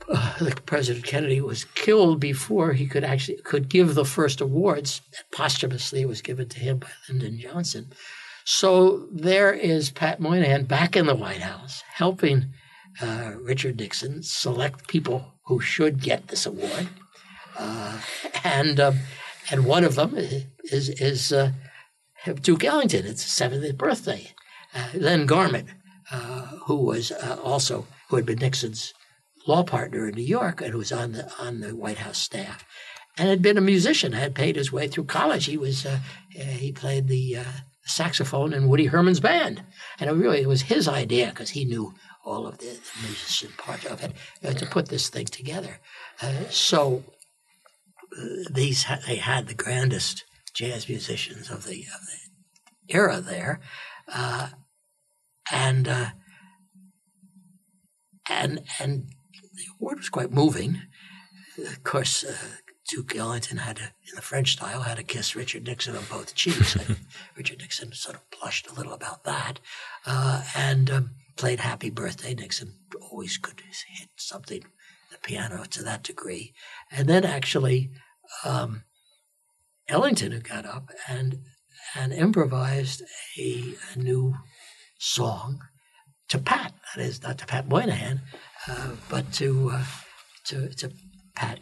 uh, 0.07 0.51
President 0.67 1.03
Kennedy 1.03 1.41
was 1.41 1.65
killed 1.65 2.19
before 2.19 2.73
he 2.73 2.85
could 2.85 3.03
actually 3.03 3.37
could 3.41 3.69
give 3.69 3.95
the 3.95 4.05
first 4.05 4.39
awards. 4.39 5.01
Posthumously, 5.31 6.01
it 6.01 6.07
was 6.07 6.21
given 6.21 6.47
to 6.49 6.59
him 6.59 6.77
by 6.77 6.89
Lyndon 7.09 7.39
Johnson. 7.39 7.91
So 8.45 9.07
there 9.11 9.51
is 9.51 9.89
Pat 9.89 10.19
Moynihan 10.19 10.65
back 10.65 10.95
in 10.95 11.07
the 11.07 11.15
White 11.15 11.41
House 11.41 11.83
helping 11.91 12.53
uh, 13.01 13.33
Richard 13.41 13.79
Nixon 13.79 14.21
select 14.21 14.87
people 14.87 15.33
who 15.47 15.59
should 15.59 16.01
get 16.01 16.27
this 16.27 16.45
award, 16.45 16.87
uh, 17.57 17.99
and 18.43 18.79
um, 18.79 18.99
and 19.51 19.65
one 19.65 19.83
of 19.83 19.95
them 19.95 20.15
is 20.15 20.89
is 20.89 21.31
uh, 21.31 21.51
Duke 22.41 22.63
Ellington. 22.63 23.05
It's 23.05 23.23
his 23.23 23.51
70th 23.51 23.77
birthday. 23.77 24.31
Uh, 24.73 24.89
Len 24.95 25.25
Garment, 25.25 25.69
uh, 26.11 26.47
who 26.65 26.75
was 26.77 27.11
uh, 27.11 27.39
also 27.43 27.87
who 28.09 28.17
had 28.17 28.25
been 28.25 28.39
Nixon's 28.39 28.93
law 29.47 29.63
partner 29.63 30.07
in 30.07 30.15
New 30.15 30.21
York 30.21 30.61
and 30.61 30.71
who 30.71 30.77
was 30.77 30.91
on 30.91 31.13
the 31.13 31.31
on 31.39 31.61
the 31.61 31.75
White 31.75 31.99
House 31.99 32.17
staff, 32.17 32.65
and 33.17 33.29
had 33.29 33.41
been 33.41 33.57
a 33.57 33.61
musician. 33.61 34.11
Had 34.13 34.35
paid 34.35 34.55
his 34.55 34.71
way 34.71 34.87
through 34.87 35.05
college. 35.05 35.45
He 35.45 35.57
was 35.57 35.85
uh, 35.85 35.99
he 36.29 36.71
played 36.71 37.07
the 37.07 37.37
uh, 37.37 37.43
saxophone 37.85 38.53
in 38.53 38.67
Woody 38.67 38.85
Herman's 38.85 39.21
band, 39.21 39.63
and 39.99 40.09
it 40.09 40.13
really 40.13 40.41
it 40.41 40.47
was 40.47 40.63
his 40.63 40.87
idea 40.87 41.27
because 41.27 41.51
he 41.51 41.65
knew 41.65 41.93
all 42.25 42.45
of 42.45 42.57
the, 42.57 42.65
the 42.65 43.07
musician 43.07 43.51
part 43.57 43.85
of 43.85 44.03
it 44.03 44.11
to 44.57 44.65
put 44.65 44.89
this 44.89 45.07
thing 45.07 45.25
together. 45.25 45.79
so 46.49 47.01
these 48.51 48.85
they 49.05 49.17
had 49.17 49.47
the 49.47 49.53
grandest 49.53 50.23
jazz 50.53 50.89
musicians 50.89 51.49
of 51.49 51.65
the, 51.65 51.85
of 51.93 52.01
the 52.07 52.93
era 52.93 53.19
there, 53.21 53.59
uh, 54.13 54.49
and 55.51 55.87
uh, 55.87 56.09
and 58.29 58.61
and 58.79 59.09
the 59.55 59.65
award 59.79 59.97
was 59.97 60.09
quite 60.09 60.31
moving. 60.31 60.81
Of 61.57 61.83
course, 61.83 62.23
uh, 62.23 62.35
Duke 62.87 63.15
Ellington 63.15 63.57
had 63.57 63.77
to, 63.77 63.83
in 63.83 64.15
the 64.15 64.21
French 64.21 64.53
style, 64.53 64.81
had 64.81 64.97
to 64.97 65.03
kiss 65.03 65.35
Richard 65.35 65.65
Nixon 65.65 65.95
on 65.95 66.03
both 66.09 66.35
cheeks. 66.35 66.77
Richard 67.37 67.59
Nixon 67.59 67.91
sort 67.93 68.15
of 68.15 68.21
blushed 68.29 68.69
a 68.69 68.73
little 68.73 68.93
about 68.93 69.23
that, 69.23 69.59
uh, 70.05 70.43
and 70.55 70.89
um, 70.89 71.11
played 71.35 71.59
"Happy 71.59 71.89
Birthday." 71.89 72.33
Nixon 72.33 72.75
always 73.11 73.37
could 73.37 73.61
hit 73.61 74.09
something 74.15 74.63
the 75.21 75.27
piano 75.27 75.63
to 75.69 75.83
that 75.83 76.03
degree, 76.03 76.53
and 76.91 77.07
then 77.07 77.23
actually 77.23 77.91
um, 78.43 78.83
Ellington 79.87 80.31
had 80.31 80.47
got 80.47 80.65
up 80.65 80.89
and 81.07 81.39
and 81.95 82.11
improvised 82.11 83.01
a, 83.37 83.75
a, 83.95 83.99
new 83.99 84.35
song 84.99 85.61
to 86.27 86.37
Pat. 86.37 86.73
That 86.95 87.03
is 87.03 87.23
not 87.23 87.37
to 87.37 87.45
Pat 87.45 87.69
Moynihan, 87.69 88.21
uh, 88.67 88.91
but 89.09 89.31
to 89.33 89.71
uh, 89.73 89.85
to 90.45 90.69
to 90.69 90.91
Pat 91.35 91.59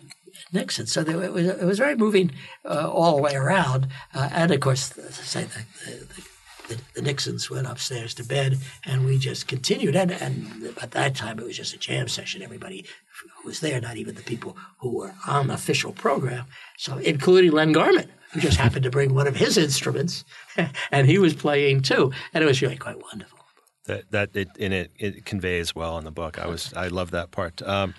Nixon. 0.52 0.88
So 0.88 1.04
there, 1.04 1.22
it 1.24 1.34
was 1.34 1.48
it 1.48 1.64
was 1.64 1.78
very 1.78 1.96
moving 1.96 2.32
uh, 2.66 2.90
all 2.90 3.16
the 3.16 3.22
way 3.22 3.36
around. 3.36 3.88
Uh, 4.14 4.30
and 4.32 4.52
of 4.52 4.60
course, 4.60 4.94
say 5.12 5.44
the, 5.44 5.66
the, 5.86 6.06
the, 6.06 6.24
the, 6.68 6.80
the 6.94 7.02
Nixons 7.02 7.50
went 7.50 7.68
upstairs 7.68 8.14
to 8.16 8.24
bed, 8.24 8.58
and 8.86 9.06
we 9.06 9.18
just 9.18 9.48
continued. 9.48 9.96
And, 9.96 10.12
and 10.12 10.74
at 10.82 10.92
that 10.92 11.16
time, 11.16 11.40
it 11.40 11.46
was 11.46 11.58
just 11.58 11.74
a 11.74 11.78
jam 11.78 12.08
session. 12.08 12.42
Everybody 12.42 12.86
who 13.22 13.48
was 13.48 13.60
there, 13.60 13.80
not 13.82 13.98
even 13.98 14.16
the 14.16 14.24
people 14.24 14.58
who 14.80 14.98
were 14.98 15.14
on 15.28 15.48
the 15.48 15.54
official 15.54 15.92
program, 15.92 16.46
so 16.78 16.98
including 16.98 17.52
Len 17.52 17.72
Garment, 17.72 18.10
who 18.32 18.40
just 18.40 18.58
happened 18.58 18.84
to 18.84 18.90
bring 18.90 19.14
one 19.14 19.28
of 19.28 19.36
his 19.36 19.58
instruments, 19.58 20.26
and 20.92 21.08
he 21.08 21.18
was 21.18 21.34
playing 21.34 21.82
too, 21.82 22.12
and 22.34 22.44
it 22.44 22.48
was 22.48 22.62
really 22.62 22.78
quite 22.78 23.02
wonderful. 23.02 23.40
That 23.86 24.10
that 24.12 24.36
it 24.36 24.48
and 24.60 24.74
it, 24.74 24.92
it 24.98 25.26
conveys 25.26 25.76
well 25.76 26.00
in 26.00 26.06
the 26.06 26.12
book. 26.12 26.40
I 26.40 26.48
was 26.48 26.74
I 26.74 26.88
love 26.88 27.12
that 27.12 27.30
part. 27.30 27.62
Um, 27.62 27.94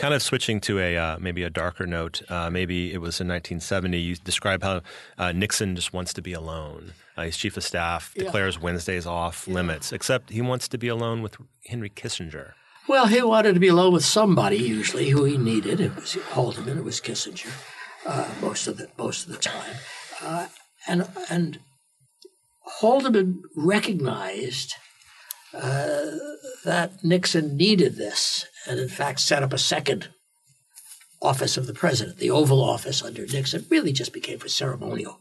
kind 0.00 0.14
of 0.14 0.22
switching 0.22 0.60
to 0.62 0.78
a 0.78 0.96
uh, 0.96 1.18
maybe 1.20 1.42
a 1.42 1.50
darker 1.50 1.86
note. 1.86 2.22
Uh, 2.28 2.50
maybe 2.50 2.92
it 2.92 2.98
was 2.98 3.20
in 3.20 3.28
1970. 3.28 3.98
You 3.98 4.16
describe 4.16 4.62
how 4.62 4.80
uh, 5.18 5.32
Nixon 5.32 5.76
just 5.76 5.92
wants 5.92 6.12
to 6.14 6.22
be 6.22 6.32
alone. 6.32 6.92
Uh, 7.16 7.24
his 7.24 7.36
chief 7.36 7.56
of 7.56 7.64
staff 7.64 8.14
declares 8.14 8.56
yeah. 8.56 8.62
Wednesdays 8.62 9.06
off 9.06 9.46
yeah. 9.46 9.54
limits, 9.54 9.92
except 9.92 10.30
he 10.30 10.40
wants 10.40 10.68
to 10.68 10.78
be 10.78 10.88
alone 10.88 11.22
with 11.22 11.36
Henry 11.66 11.90
Kissinger. 11.90 12.52
Well, 12.88 13.06
he 13.06 13.22
wanted 13.22 13.54
to 13.54 13.60
be 13.60 13.68
alone 13.68 13.92
with 13.92 14.04
somebody 14.04 14.56
usually 14.56 15.10
who 15.10 15.24
he 15.24 15.36
needed. 15.36 15.80
It 15.80 15.94
was 15.94 16.14
Haldeman. 16.14 16.78
It 16.78 16.84
was 16.84 17.00
Kissinger 17.00 17.52
uh, 18.06 18.28
most 18.40 18.66
of 18.66 18.76
the 18.76 18.88
most 18.98 19.26
of 19.26 19.32
the 19.32 19.38
time, 19.38 19.76
uh, 20.22 20.46
and 20.86 21.08
and 21.28 21.60
Haldeman 22.80 23.42
recognized 23.56 24.74
uh, 25.54 26.10
that 26.64 27.02
Nixon 27.02 27.56
needed 27.56 27.96
this, 27.96 28.46
and 28.66 28.78
in 28.78 28.88
fact 28.88 29.20
set 29.20 29.42
up 29.42 29.52
a 29.52 29.58
second 29.58 30.08
office 31.22 31.56
of 31.56 31.66
the 31.66 31.74
president. 31.74 32.18
The 32.18 32.30
Oval 32.30 32.62
Office 32.62 33.02
under 33.02 33.26
Nixon 33.26 33.66
really 33.68 33.92
just 33.92 34.12
became 34.12 34.38
for 34.38 34.48
ceremonial 34.48 35.18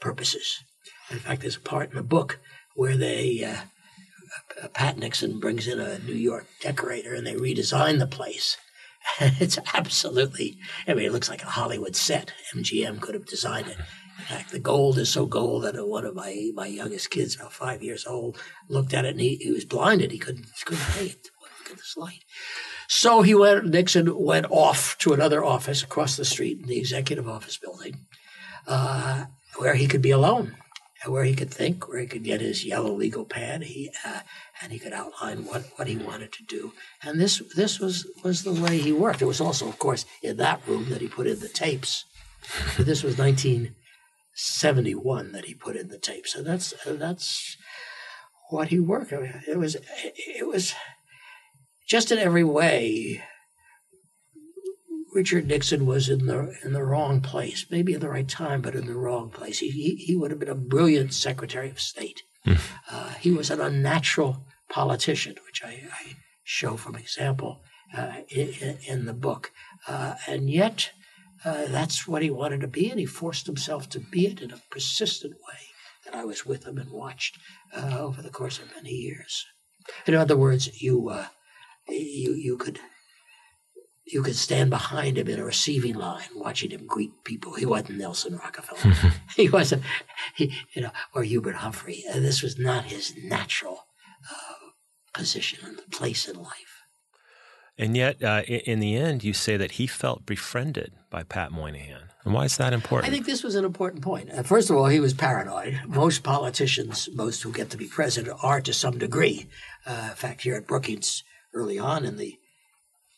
purposes. 0.00 0.62
In 1.10 1.18
fact, 1.18 1.42
there's 1.42 1.56
a 1.56 1.60
part 1.60 1.90
in 1.90 1.96
the 1.96 2.02
book 2.02 2.38
where 2.76 2.96
they 2.96 3.42
uh, 3.44 4.68
Pat 4.74 4.98
Nixon 4.98 5.40
brings 5.40 5.66
in 5.66 5.80
a 5.80 5.98
New 6.00 6.14
York 6.14 6.46
decorator 6.60 7.14
and 7.14 7.26
they 7.26 7.34
redesign 7.34 7.98
the 7.98 8.06
place. 8.06 8.56
it's 9.20 9.58
absolutely, 9.74 10.58
I 10.86 10.94
mean, 10.94 11.06
it 11.06 11.12
looks 11.12 11.28
like 11.28 11.42
a 11.42 11.46
Hollywood 11.46 11.96
set. 11.96 12.32
MGM 12.54 13.00
could 13.00 13.14
have 13.14 13.26
designed 13.26 13.68
it. 13.68 13.76
In 14.20 14.26
fact, 14.26 14.50
the 14.50 14.58
gold 14.58 14.98
is 14.98 15.08
so 15.08 15.24
gold 15.24 15.64
that 15.64 15.88
one 15.88 16.04
of 16.04 16.14
my, 16.14 16.50
my 16.54 16.66
youngest 16.66 17.10
kids, 17.10 17.36
about 17.36 17.54
five 17.54 17.82
years 17.82 18.06
old, 18.06 18.36
looked 18.68 18.92
at 18.92 19.06
it 19.06 19.12
and 19.12 19.20
he, 19.20 19.36
he 19.36 19.50
was 19.50 19.64
blinded. 19.64 20.12
He 20.12 20.18
couldn't, 20.18 20.44
he 20.44 20.64
couldn't 20.64 20.84
pay 20.88 21.06
it. 21.06 21.30
Look 21.40 21.70
at 21.70 21.78
this 21.78 21.96
light. 21.96 22.22
So 22.86 23.22
he 23.22 23.34
went, 23.34 23.64
Nixon 23.64 24.14
went 24.22 24.46
off 24.50 24.98
to 24.98 25.14
another 25.14 25.42
office 25.42 25.82
across 25.82 26.16
the 26.16 26.26
street 26.26 26.60
in 26.60 26.66
the 26.66 26.78
executive 26.78 27.26
office 27.26 27.56
building 27.56 28.06
uh, 28.66 29.24
where 29.56 29.74
he 29.74 29.86
could 29.86 30.02
be 30.02 30.10
alone, 30.10 30.54
where 31.06 31.24
he 31.24 31.34
could 31.34 31.50
think, 31.50 31.88
where 31.88 32.00
he 32.00 32.06
could 32.06 32.24
get 32.24 32.42
his 32.42 32.66
yellow 32.66 32.92
legal 32.92 33.24
pad, 33.24 33.62
he, 33.62 33.90
uh, 34.04 34.20
and 34.60 34.70
he 34.70 34.78
could 34.78 34.92
outline 34.92 35.46
what, 35.46 35.62
what 35.76 35.88
he 35.88 35.96
wanted 35.96 36.30
to 36.32 36.42
do. 36.42 36.74
And 37.02 37.18
this, 37.18 37.40
this 37.56 37.80
was, 37.80 38.06
was 38.22 38.42
the 38.42 38.52
way 38.52 38.76
he 38.76 38.92
worked. 38.92 39.22
It 39.22 39.26
was 39.26 39.40
also, 39.40 39.66
of 39.66 39.78
course, 39.78 40.04
in 40.22 40.36
that 40.36 40.60
room 40.66 40.90
that 40.90 41.00
he 41.00 41.08
put 41.08 41.26
in 41.26 41.40
the 41.40 41.48
tapes. 41.48 42.04
This 42.78 43.02
was 43.02 43.16
19- 43.16 43.72
71 44.40 45.32
that 45.32 45.44
he 45.44 45.54
put 45.54 45.76
in 45.76 45.88
the 45.88 45.98
tape. 45.98 46.26
So 46.26 46.42
that's 46.42 46.74
that's 46.86 47.56
what 48.50 48.68
he 48.68 48.80
worked. 48.80 49.12
I 49.12 49.16
mean, 49.18 49.42
it 49.46 49.58
was 49.58 49.76
it 50.02 50.46
was 50.46 50.74
just 51.88 52.10
in 52.10 52.18
every 52.18 52.44
way. 52.44 53.22
Richard 55.12 55.48
Nixon 55.48 55.86
was 55.86 56.08
in 56.08 56.26
the 56.26 56.54
in 56.64 56.72
the 56.72 56.84
wrong 56.84 57.20
place, 57.20 57.66
maybe 57.70 57.94
in 57.94 58.00
the 58.00 58.08
right 58.08 58.28
time, 58.28 58.60
but 58.62 58.74
in 58.74 58.86
the 58.86 58.94
wrong 58.94 59.30
place. 59.30 59.58
He 59.58 59.70
he, 59.70 59.96
he 59.96 60.16
would 60.16 60.30
have 60.30 60.40
been 60.40 60.48
a 60.48 60.54
brilliant 60.54 61.12
Secretary 61.12 61.68
of 61.68 61.80
State. 61.80 62.22
Hmm. 62.44 62.54
uh, 62.90 63.10
he 63.20 63.32
was 63.32 63.50
an 63.50 63.60
unnatural 63.60 64.46
politician, 64.70 65.34
which 65.44 65.62
I, 65.62 65.82
I 65.92 66.16
show 66.42 66.78
from 66.78 66.96
example 66.96 67.60
uh, 67.94 68.22
in, 68.30 68.78
in, 68.86 69.04
the 69.04 69.12
book, 69.12 69.52
uh, 69.86 70.14
and 70.26 70.48
yet 70.48 70.92
uh, 71.44 71.66
that's 71.68 72.06
what 72.06 72.22
he 72.22 72.30
wanted 72.30 72.60
to 72.60 72.68
be, 72.68 72.90
and 72.90 73.00
he 73.00 73.06
forced 73.06 73.46
himself 73.46 73.88
to 73.90 74.00
be 74.00 74.26
it 74.26 74.40
in 74.40 74.50
a 74.50 74.62
persistent 74.70 75.34
way 75.34 75.58
that 76.04 76.14
I 76.14 76.24
was 76.24 76.44
with 76.44 76.66
him 76.66 76.78
and 76.78 76.90
watched 76.90 77.38
uh, 77.74 77.98
over 77.98 78.22
the 78.22 78.30
course 78.30 78.58
of 78.58 78.74
many 78.74 78.90
years. 78.90 79.46
In 80.06 80.14
other 80.14 80.36
words, 80.36 80.82
you 80.82 81.08
uh, 81.08 81.26
you 81.88 82.34
you 82.34 82.56
could 82.56 82.80
you 84.04 84.22
could 84.22 84.36
stand 84.36 84.70
behind 84.70 85.18
him 85.18 85.28
in 85.28 85.38
a 85.38 85.44
receiving 85.44 85.94
line, 85.94 86.28
watching 86.34 86.70
him 86.70 86.86
greet 86.86 87.12
people. 87.24 87.54
He 87.54 87.66
wasn't 87.66 87.98
Nelson 87.98 88.36
Rockefeller. 88.36 88.94
he 89.36 89.48
wasn't, 89.48 89.84
he, 90.34 90.52
you 90.74 90.82
know, 90.82 90.90
or 91.14 91.22
Hubert 91.22 91.56
Humphrey. 91.56 92.04
Uh, 92.10 92.18
this 92.18 92.42
was 92.42 92.58
not 92.58 92.86
his 92.86 93.14
natural 93.16 93.86
uh, 94.28 94.70
position 95.14 95.60
and 95.64 95.78
place 95.92 96.28
in 96.28 96.36
life. 96.36 96.69
And 97.80 97.96
yet, 97.96 98.22
uh, 98.22 98.42
in 98.46 98.78
the 98.78 98.94
end, 98.94 99.24
you 99.24 99.32
say 99.32 99.56
that 99.56 99.72
he 99.72 99.86
felt 99.86 100.26
befriended 100.26 100.92
by 101.08 101.22
Pat 101.22 101.50
Moynihan. 101.50 102.10
And 102.24 102.34
why 102.34 102.44
is 102.44 102.58
that 102.58 102.74
important? 102.74 103.10
I 103.10 103.10
think 103.10 103.24
this 103.24 103.42
was 103.42 103.54
an 103.54 103.64
important 103.64 104.02
point. 104.02 104.30
Uh, 104.30 104.42
first 104.42 104.68
of 104.68 104.76
all, 104.76 104.84
he 104.84 105.00
was 105.00 105.14
paranoid. 105.14 105.80
Most 105.86 106.22
politicians, 106.22 107.08
most 107.14 107.42
who 107.42 107.50
get 107.50 107.70
to 107.70 107.78
be 107.78 107.86
president, 107.86 108.36
are 108.42 108.60
to 108.60 108.74
some 108.74 108.98
degree. 108.98 109.46
Uh, 109.86 110.08
in 110.10 110.16
fact, 110.16 110.42
here 110.42 110.56
at 110.56 110.66
Brookings, 110.66 111.24
early 111.54 111.78
on 111.78 112.04
in 112.04 112.18
the 112.18 112.36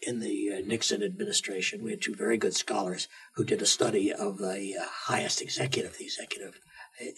in 0.05 0.21
the 0.21 0.53
uh, 0.53 0.67
Nixon 0.67 1.03
administration, 1.03 1.83
we 1.83 1.91
had 1.91 2.03
two 2.03 2.15
very 2.15 2.37
good 2.37 2.55
scholars 2.55 3.09
who 3.35 3.45
did 3.45 3.63
a 3.63 3.67
study 3.67 4.13
of 4.13 4.39
the 4.39 4.75
uh, 4.81 4.85
highest 4.85 5.43
executive, 5.43 5.99
the 5.99 6.05
executive 6.05 6.61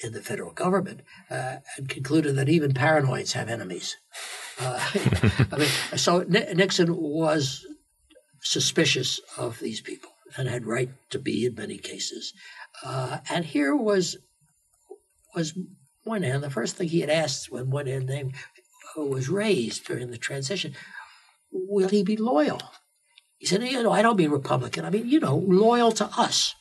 in 0.03 0.12
the 0.12 0.22
federal 0.22 0.53
government 0.53 1.01
uh, 1.31 1.57
and 1.77 1.89
concluded 1.89 2.37
that 2.37 2.49
even 2.49 2.72
paranoids 2.72 3.33
have 3.33 3.49
enemies. 3.49 3.97
Uh, 4.61 4.79
I 5.53 5.57
mean, 5.59 5.68
so 5.97 6.22
Nixon 6.22 6.97
was 6.97 7.66
suspicious 8.41 9.20
of 9.37 9.59
these 9.59 9.81
people 9.81 10.11
and 10.37 10.49
had 10.49 10.66
right 10.66 10.91
to 11.11 11.18
be 11.18 11.47
in 11.47 11.55
many 11.55 11.79
cases. 11.79 12.33
Uh, 12.83 13.18
and 13.31 13.45
here 13.45 13.75
was 13.75 14.16
was 15.35 15.59
Moynihan. 16.07 16.41
The 16.41 16.51
first 16.51 16.77
thing 16.77 16.89
he 16.89 17.01
had 17.01 17.11
asked 17.11 17.51
when 17.51 17.68
Moynihan's 17.68 18.09
name 18.09 18.33
was 18.97 19.29
raised 19.29 19.87
during 19.87 20.11
the 20.11 20.18
transition, 20.18 20.75
will 21.51 21.89
he 21.89 22.03
be 22.03 22.16
loyal? 22.16 22.61
He 23.39 23.47
said, 23.47 23.62
you 23.62 23.83
know, 23.83 23.93
I 23.93 24.03
don't 24.03 24.16
mean 24.16 24.31
Republican. 24.31 24.85
I 24.85 24.91
mean, 24.91 25.09
you 25.09 25.20
know, 25.20 25.37
loyal 25.37 25.93
to 25.93 26.09
us. 26.16 26.55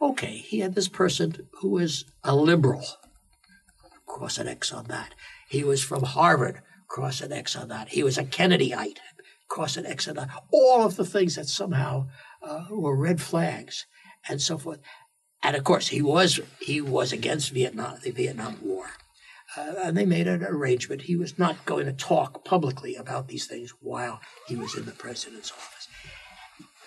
Okay, 0.00 0.36
he 0.36 0.60
had 0.60 0.74
this 0.74 0.88
person 0.88 1.48
who 1.60 1.70
was 1.70 2.04
a 2.22 2.36
liberal. 2.36 2.84
Cross 4.06 4.38
an 4.38 4.48
X 4.48 4.72
on 4.72 4.84
that. 4.86 5.14
He 5.48 5.64
was 5.64 5.82
from 5.82 6.02
Harvard. 6.02 6.60
Cross 6.88 7.20
an 7.20 7.32
X 7.32 7.56
on 7.56 7.68
that. 7.68 7.88
He 7.88 8.02
was 8.02 8.18
a 8.18 8.24
Kennedyite. 8.24 8.98
Cross 9.48 9.76
an 9.76 9.86
X 9.86 10.06
on 10.08 10.16
that. 10.16 10.28
All 10.50 10.84
of 10.84 10.96
the 10.96 11.04
things 11.04 11.36
that 11.36 11.46
somehow 11.46 12.08
uh, 12.42 12.66
were 12.70 12.96
red 12.96 13.20
flags 13.20 13.86
and 14.28 14.40
so 14.40 14.58
forth. 14.58 14.80
And 15.42 15.56
of 15.56 15.64
course, 15.64 15.88
he 15.88 16.02
was 16.02 16.40
he 16.60 16.80
was 16.80 17.12
against 17.12 17.52
Vietnam, 17.52 17.98
the 18.02 18.10
Vietnam 18.10 18.58
War. 18.62 18.86
Uh, 19.56 19.74
and 19.84 19.96
they 19.96 20.04
made 20.04 20.26
an 20.26 20.42
arrangement. 20.42 21.02
He 21.02 21.16
was 21.16 21.38
not 21.38 21.64
going 21.64 21.86
to 21.86 21.92
talk 21.92 22.44
publicly 22.44 22.96
about 22.96 23.28
these 23.28 23.46
things 23.46 23.72
while 23.80 24.20
he 24.48 24.56
was 24.56 24.76
in 24.76 24.84
the 24.84 24.92
president's 24.92 25.52
office. 25.52 25.75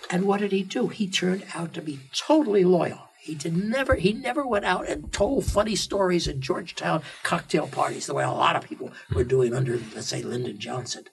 And 0.09 0.25
what 0.25 0.39
did 0.39 0.51
he 0.51 0.63
do? 0.63 0.87
He 0.87 1.07
turned 1.07 1.45
out 1.53 1.73
to 1.73 1.81
be 1.81 1.99
totally 2.13 2.63
loyal. 2.63 3.09
He 3.21 3.35
did 3.35 3.55
never 3.55 3.95
he 3.95 4.13
never 4.13 4.45
went 4.45 4.65
out 4.65 4.87
and 4.87 5.11
told 5.13 5.45
funny 5.45 5.75
stories 5.75 6.27
at 6.27 6.39
Georgetown 6.39 7.03
cocktail 7.21 7.67
parties 7.67 8.07
the 8.07 8.13
way 8.13 8.23
a 8.23 8.31
lot 8.31 8.55
of 8.55 8.63
people 8.63 8.91
were 9.13 9.23
doing 9.23 9.53
under 9.53 9.77
let's 9.93 10.07
say 10.07 10.23
Lyndon 10.23 10.59
Johnson. 10.59 11.05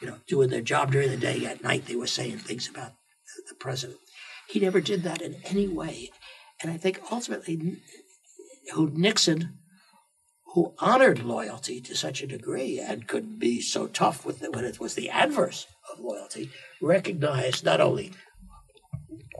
You 0.00 0.08
know, 0.08 0.18
doing 0.28 0.50
their 0.50 0.60
job 0.60 0.92
during 0.92 1.10
the 1.10 1.16
day, 1.16 1.46
at 1.46 1.62
night 1.62 1.86
they 1.86 1.96
were 1.96 2.06
saying 2.06 2.38
things 2.38 2.68
about 2.68 2.92
the 3.48 3.54
president. 3.54 3.98
He 4.48 4.60
never 4.60 4.80
did 4.80 5.02
that 5.04 5.22
in 5.22 5.36
any 5.44 5.66
way. 5.66 6.10
And 6.62 6.70
I 6.70 6.76
think 6.76 7.00
ultimately 7.10 7.80
who 8.72 8.90
Nixon 8.90 9.58
who 10.54 10.72
honored 10.78 11.24
loyalty 11.24 11.80
to 11.80 11.96
such 11.96 12.22
a 12.22 12.28
degree 12.28 12.78
and 12.78 13.08
could 13.08 13.40
be 13.40 13.60
so 13.60 13.88
tough 13.88 14.24
with 14.24 14.40
it 14.40 14.54
when 14.54 14.64
it 14.64 14.78
was 14.78 14.94
the 14.94 15.10
adverse 15.10 15.66
of 15.92 15.98
loyalty, 15.98 16.48
recognized 16.80 17.64
not 17.64 17.80
only 17.80 18.12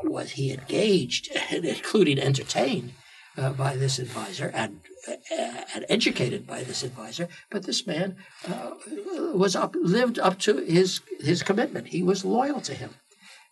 was 0.03 0.32
he 0.32 0.53
engaged, 0.53 1.30
including 1.51 2.18
entertained 2.18 2.92
uh, 3.36 3.53
by 3.53 3.76
this 3.76 3.99
advisor 3.99 4.51
and, 4.55 4.80
uh, 5.09 5.14
and 5.74 5.84
educated 5.88 6.47
by 6.47 6.62
this 6.62 6.82
advisor. 6.82 7.28
But 7.51 7.64
this 7.64 7.86
man 7.86 8.16
uh, 8.49 8.72
was 9.34 9.57
up, 9.57 9.74
lived 9.80 10.18
up 10.18 10.38
to 10.40 10.59
his 10.59 11.01
his 11.20 11.42
commitment. 11.42 11.88
He 11.88 12.03
was 12.03 12.24
loyal 12.24 12.61
to 12.62 12.74
him, 12.74 12.90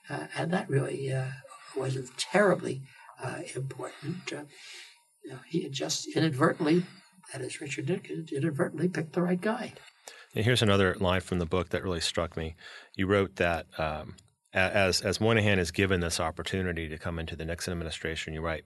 uh, 0.09 0.27
and 0.37 0.53
that 0.53 0.69
really 0.69 1.13
uh, 1.13 1.31
was 1.77 1.99
terribly 2.17 2.83
uh, 3.23 3.41
important. 3.55 4.31
You 4.31 5.31
know, 5.31 5.39
he 5.47 5.63
had 5.63 5.73
just 5.73 6.09
inadvertently, 6.17 6.85
that 7.33 7.43
is 7.43 7.61
Richard 7.61 7.87
Dickens, 7.87 8.33
inadvertently 8.33 8.89
picked 8.89 9.13
the 9.13 9.23
right 9.23 9.41
guy. 9.41 9.75
And 10.35 10.45
here's 10.45 10.63
another 10.63 10.97
line 10.99 11.21
from 11.21 11.39
the 11.39 11.47
book 11.47 11.69
that 11.71 11.83
really 11.83 12.01
struck 12.01 12.37
me. 12.37 12.57
You 12.97 13.07
wrote 13.07 13.37
that 13.37 13.67
um, 13.79 14.17
as 14.53 15.01
as 15.01 15.21
Moynihan 15.21 15.59
is 15.59 15.71
given 15.71 16.01
this 16.01 16.21
opportunity 16.21 16.89
to 16.89 16.99
come 16.99 17.19
into 17.19 17.37
the 17.37 17.45
Nixon 17.45 17.73
administration, 17.73 18.35
you're 18.35 18.43
right. 18.43 18.65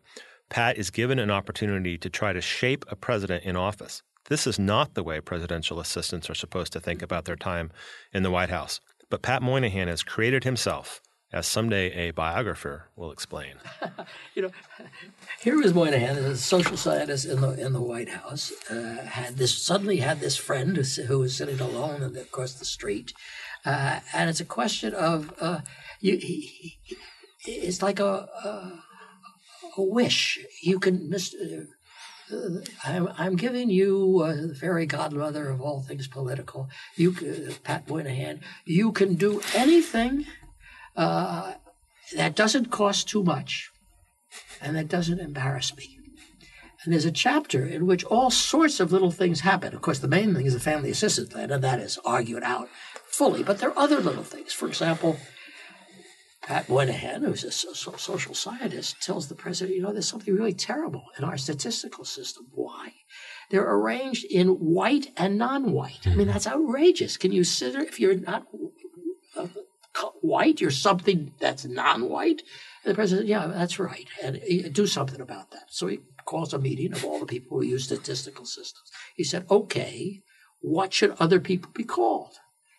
Pat 0.48 0.76
is 0.76 0.90
given 0.90 1.18
an 1.18 1.30
opportunity 1.30 1.98
to 1.98 2.08
try 2.08 2.32
to 2.32 2.40
shape 2.40 2.84
a 2.88 2.96
president 2.96 3.44
in 3.44 3.56
office, 3.56 4.02
This 4.28 4.46
is 4.46 4.58
not 4.58 4.94
the 4.94 5.02
way 5.02 5.20
presidential 5.20 5.80
assistants 5.80 6.28
are 6.30 6.34
supposed 6.34 6.72
to 6.72 6.80
think 6.80 7.02
about 7.02 7.24
their 7.24 7.36
time 7.36 7.70
in 8.12 8.22
the 8.22 8.30
White 8.30 8.50
House. 8.50 8.80
But 9.08 9.22
Pat 9.22 9.42
Moynihan 9.42 9.88
has 9.88 10.02
created 10.02 10.42
himself, 10.42 11.00
as 11.32 11.46
someday 11.46 12.08
a 12.08 12.12
biographer 12.12 12.88
will 12.96 13.12
explain. 13.12 13.54
you 14.34 14.42
know, 14.42 14.50
here 15.40 15.56
was 15.56 15.74
Moynihan, 15.74 16.16
a 16.16 16.36
social 16.36 16.76
scientist 16.76 17.24
in 17.26 17.40
the 17.40 17.52
in 17.52 17.72
the 17.72 17.82
White 17.82 18.08
House, 18.08 18.52
uh, 18.70 19.04
had 19.04 19.36
this 19.36 19.56
suddenly 19.56 19.98
had 19.98 20.20
this 20.20 20.36
friend 20.36 20.76
who 20.76 21.18
was 21.18 21.36
sitting 21.36 21.60
alone 21.60 22.02
across 22.16 22.54
the 22.54 22.64
street, 22.64 23.12
uh, 23.66 24.00
and 24.14 24.30
it's 24.30 24.40
a 24.40 24.44
question 24.44 24.94
of 24.94 25.34
uh, 25.40 25.60
you. 26.00 26.16
He, 26.16 26.78
he, 26.82 26.96
it's 27.46 27.82
like 27.82 28.00
a, 28.00 28.04
a, 28.44 28.82
a 29.76 29.82
wish. 29.82 30.38
You 30.62 30.78
can, 30.78 31.10
Mr. 31.10 31.66
Uh, 32.32 32.60
I'm, 32.84 33.08
I'm 33.16 33.36
giving 33.36 33.70
you 33.70 34.22
uh, 34.24 34.48
the 34.48 34.54
fairy 34.54 34.86
godmother 34.86 35.48
of 35.48 35.60
all 35.60 35.82
things 35.82 36.08
political. 36.08 36.68
You, 36.96 37.12
uh, 37.12 37.52
Pat 37.62 37.88
Moynihan, 37.88 38.40
you 38.64 38.92
can 38.92 39.14
do 39.14 39.40
anything 39.54 40.26
uh, 40.96 41.54
that 42.16 42.34
doesn't 42.34 42.70
cost 42.70 43.08
too 43.08 43.22
much 43.22 43.70
and 44.60 44.76
that 44.76 44.88
doesn't 44.88 45.20
embarrass 45.20 45.76
me. 45.76 45.98
And 46.84 46.92
there's 46.92 47.04
a 47.04 47.12
chapter 47.12 47.66
in 47.66 47.86
which 47.86 48.04
all 48.04 48.30
sorts 48.30 48.78
of 48.78 48.92
little 48.92 49.10
things 49.10 49.40
happen. 49.40 49.74
Of 49.74 49.82
course, 49.82 49.98
the 49.98 50.08
main 50.08 50.34
thing 50.34 50.46
is 50.46 50.54
the 50.54 50.60
family 50.60 50.90
assistance 50.90 51.30
plan, 51.30 51.50
and 51.50 51.64
that 51.64 51.80
is 51.80 51.98
argued 52.04 52.44
out 52.44 52.68
fully. 53.16 53.42
But 53.42 53.58
there 53.58 53.70
are 53.70 53.78
other 53.78 54.00
little 54.00 54.24
things. 54.24 54.52
For 54.52 54.66
example, 54.68 55.16
Pat 56.42 56.68
Moynihan, 56.68 57.24
who's 57.24 57.44
a 57.44 57.50
social 57.50 58.34
scientist, 58.34 59.02
tells 59.02 59.28
the 59.28 59.34
president, 59.34 59.76
you 59.76 59.82
know, 59.82 59.92
there's 59.92 60.08
something 60.08 60.34
really 60.34 60.52
terrible 60.52 61.04
in 61.18 61.24
our 61.24 61.36
statistical 61.36 62.04
system. 62.04 62.46
Why? 62.52 62.92
They're 63.50 63.68
arranged 63.68 64.24
in 64.24 64.48
white 64.48 65.12
and 65.16 65.38
non-white. 65.38 66.06
I 66.06 66.10
mean, 66.10 66.18
mm-hmm. 66.18 66.32
that's 66.32 66.46
outrageous. 66.46 67.16
Can 67.16 67.32
you 67.32 67.42
consider 67.42 67.80
if 67.80 67.98
you're 67.98 68.14
not 68.14 68.46
uh, 69.36 69.48
white, 70.20 70.60
you're 70.60 70.70
something 70.70 71.32
that's 71.40 71.64
non-white? 71.64 72.42
And 72.84 72.90
the 72.92 72.94
president, 72.94 73.26
yeah, 73.26 73.46
that's 73.48 73.78
right, 73.78 74.06
and 74.22 74.40
do 74.72 74.86
something 74.86 75.20
about 75.20 75.50
that. 75.50 75.66
So 75.70 75.88
he 75.88 76.00
calls 76.24 76.54
a 76.54 76.58
meeting 76.58 76.92
of 76.92 77.04
all 77.04 77.18
the 77.18 77.26
people 77.26 77.58
who 77.58 77.64
use 77.64 77.84
statistical 77.84 78.44
systems. 78.44 78.90
He 79.16 79.24
said, 79.24 79.46
okay, 79.50 80.22
what 80.60 80.92
should 80.92 81.14
other 81.18 81.40
people 81.40 81.70
be 81.74 81.84
called? 81.84 82.34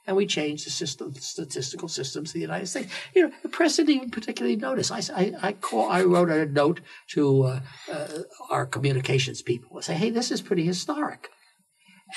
And 0.07 0.15
we 0.15 0.25
changed 0.25 0.65
the 0.65 0.71
system, 0.71 1.13
statistical 1.15 1.89
systems 1.89 2.29
of 2.29 2.33
the 2.33 2.39
United 2.39 2.67
States. 2.67 2.91
You 3.13 3.23
know, 3.23 3.33
the 3.43 3.49
press 3.49 3.75
didn't 3.75 3.93
even 3.93 4.09
particularly 4.09 4.55
notice. 4.55 4.89
I, 4.89 5.01
I, 5.13 5.33
I, 5.41 5.51
call, 5.51 5.89
I 5.89 6.03
wrote 6.03 6.29
a 6.29 6.45
note 6.45 6.79
to 7.09 7.43
uh, 7.43 7.59
uh, 7.91 8.07
our 8.49 8.65
communications 8.65 9.41
people 9.41 9.75
and 9.75 9.83
say, 9.83 9.95
hey, 9.95 10.09
this 10.09 10.31
is 10.31 10.41
pretty 10.41 10.65
historic. 10.65 11.29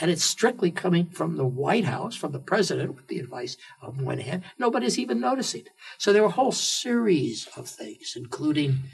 And 0.00 0.08
it's 0.08 0.22
strictly 0.22 0.70
coming 0.70 1.10
from 1.10 1.36
the 1.36 1.44
White 1.44 1.84
House, 1.84 2.14
from 2.14 2.30
the 2.30 2.38
president, 2.38 2.94
with 2.94 3.08
the 3.08 3.18
advice 3.18 3.56
of 3.82 4.00
Moynihan. 4.00 4.44
Nobody's 4.56 5.00
even 5.00 5.18
noticing. 5.18 5.64
So 5.98 6.12
there 6.12 6.22
were 6.22 6.28
a 6.28 6.32
whole 6.32 6.52
series 6.52 7.48
of 7.56 7.68
things, 7.68 8.14
including 8.14 8.84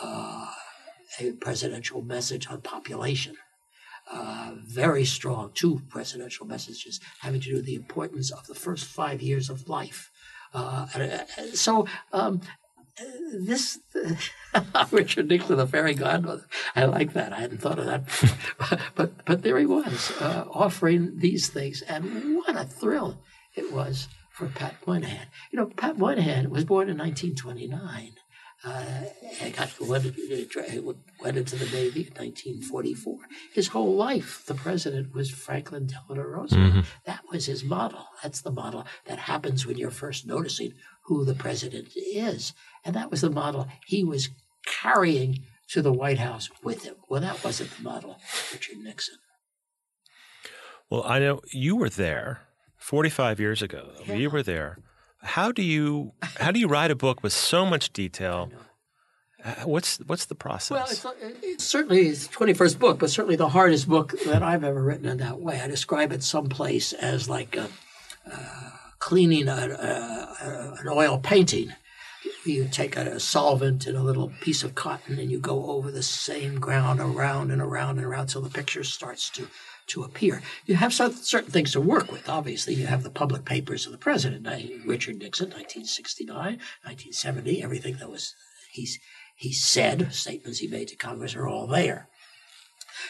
uh, 0.00 0.46
a 1.18 1.32
presidential 1.32 2.02
message 2.02 2.46
on 2.48 2.60
population 2.60 3.34
uh, 4.10 4.52
very 4.66 5.04
strong, 5.04 5.50
two 5.54 5.80
presidential 5.88 6.46
messages 6.46 7.00
having 7.20 7.40
to 7.40 7.48
do 7.50 7.56
with 7.56 7.66
the 7.66 7.74
importance 7.74 8.30
of 8.30 8.46
the 8.46 8.54
first 8.54 8.84
five 8.84 9.22
years 9.22 9.48
of 9.48 9.68
life. 9.68 10.10
Uh, 10.52 10.86
uh 10.94 11.24
so 11.52 11.86
um, 12.12 12.40
this 13.32 13.80
Richard 14.92 15.28
Nixon, 15.28 15.56
the 15.56 15.66
fairy 15.66 15.94
godmother. 15.94 16.46
I 16.76 16.84
like 16.84 17.12
that. 17.14 17.32
I 17.32 17.40
hadn't 17.40 17.60
thought 17.60 17.78
of 17.78 17.86
that, 17.86 18.80
but 18.94 19.24
but 19.24 19.42
there 19.42 19.58
he 19.58 19.66
was 19.66 20.12
uh, 20.20 20.44
offering 20.50 21.18
these 21.18 21.48
things, 21.48 21.82
and 21.82 22.36
what 22.36 22.56
a 22.56 22.64
thrill 22.64 23.18
it 23.54 23.72
was 23.72 24.08
for 24.30 24.46
Pat 24.46 24.76
Moynihan. 24.86 25.26
You 25.50 25.58
know, 25.58 25.66
Pat 25.66 25.98
Moynihan 25.98 26.50
was 26.50 26.64
born 26.64 26.88
in 26.88 26.98
1929 26.98 28.14
uh, 28.64 29.50
got 29.54 29.78
went, 29.80 30.16
went 31.20 31.36
into 31.36 31.56
the 31.56 31.66
Navy 31.66 32.00
in 32.00 32.14
1944. 32.14 33.18
His 33.52 33.68
whole 33.68 33.94
life, 33.94 34.44
the 34.46 34.54
president 34.54 35.14
was 35.14 35.30
Franklin 35.30 35.86
Delano 35.86 36.28
Roosevelt. 36.28 36.70
Mm-hmm. 36.70 36.80
That 37.04 37.20
was 37.30 37.46
his 37.46 37.64
model. 37.64 38.06
That's 38.22 38.40
the 38.40 38.50
model 38.50 38.86
that 39.06 39.18
happens 39.18 39.66
when 39.66 39.76
you're 39.76 39.90
first 39.90 40.26
noticing 40.26 40.72
who 41.04 41.24
the 41.24 41.34
president 41.34 41.88
is. 41.96 42.54
And 42.84 42.94
that 42.96 43.10
was 43.10 43.20
the 43.20 43.30
model 43.30 43.68
he 43.86 44.02
was 44.02 44.30
carrying 44.66 45.44
to 45.68 45.82
the 45.82 45.92
White 45.92 46.18
House 46.18 46.48
with 46.62 46.84
him. 46.84 46.94
Well, 47.08 47.20
that 47.20 47.44
wasn't 47.44 47.70
the 47.76 47.82
model, 47.82 48.18
Richard 48.52 48.78
Nixon. 48.78 49.16
Well, 50.90 51.04
I 51.04 51.18
know 51.18 51.40
you 51.52 51.76
were 51.76 51.88
there 51.88 52.42
45 52.76 53.40
years 53.40 53.62
ago. 53.62 53.90
Yeah. 54.06 54.14
You 54.14 54.30
were 54.30 54.42
there. 54.42 54.78
How 55.24 55.50
do 55.52 55.62
you 55.62 56.12
how 56.36 56.50
do 56.52 56.60
you 56.60 56.68
write 56.68 56.90
a 56.90 56.94
book 56.94 57.22
with 57.22 57.32
so 57.32 57.64
much 57.64 57.92
detail? 57.92 58.50
Uh, 59.42 59.54
what's 59.64 59.98
what's 60.06 60.26
the 60.26 60.34
process? 60.34 60.70
Well, 61.04 61.14
it's, 61.20 61.42
it's 61.42 61.64
certainly 61.64 62.08
it's 62.08 62.26
the 62.26 62.34
21st 62.34 62.78
book, 62.78 62.98
but 62.98 63.10
certainly 63.10 63.36
the 63.36 63.48
hardest 63.48 63.88
book 63.88 64.14
that 64.26 64.42
I've 64.42 64.64
ever 64.64 64.82
written 64.82 65.06
in 65.06 65.18
that 65.18 65.40
way. 65.40 65.60
I 65.60 65.66
describe 65.66 66.12
it 66.12 66.22
someplace 66.22 66.92
as 66.92 67.28
like 67.28 67.56
a, 67.56 67.68
uh, 68.30 68.70
cleaning 68.98 69.48
a, 69.48 69.52
a, 69.52 70.76
an 70.80 70.88
oil 70.88 71.18
painting. 71.18 71.74
You 72.46 72.68
take 72.70 72.96
a, 72.96 73.18
solvent 73.20 73.86
and 73.86 73.96
a 73.96 74.02
little 74.02 74.32
piece 74.40 74.62
of 74.62 74.74
cotton, 74.74 75.18
and 75.18 75.30
you 75.30 75.38
go 75.38 75.70
over 75.70 75.90
the 75.90 76.02
same 76.02 76.58
ground 76.60 77.00
around 77.00 77.50
and 77.50 77.60
around 77.60 77.98
and 77.98 78.06
around 78.06 78.22
until 78.22 78.42
the 78.42 78.50
picture 78.50 78.84
starts 78.84 79.28
to 79.30 79.48
to 79.88 80.02
appear. 80.02 80.42
You 80.66 80.76
have 80.76 80.94
certain 80.94 81.50
things 81.50 81.72
to 81.72 81.80
work 81.80 82.10
with. 82.10 82.28
Obviously, 82.28 82.74
you 82.74 82.86
have 82.86 83.02
the 83.02 83.10
public 83.10 83.44
papers 83.44 83.86
of 83.86 83.92
the 83.92 83.98
president, 83.98 84.46
Richard 84.86 85.18
Nixon, 85.18 85.46
1969, 85.46 86.36
1970, 86.36 87.62
everything 87.62 87.96
that 87.96 88.10
was 88.10 88.34
he's 88.70 88.98
he 89.36 89.52
said, 89.52 90.12
statements 90.14 90.60
he 90.60 90.68
made 90.68 90.88
to 90.88 90.96
Congress 90.96 91.34
are 91.34 91.48
all 91.48 91.66
there. 91.66 92.08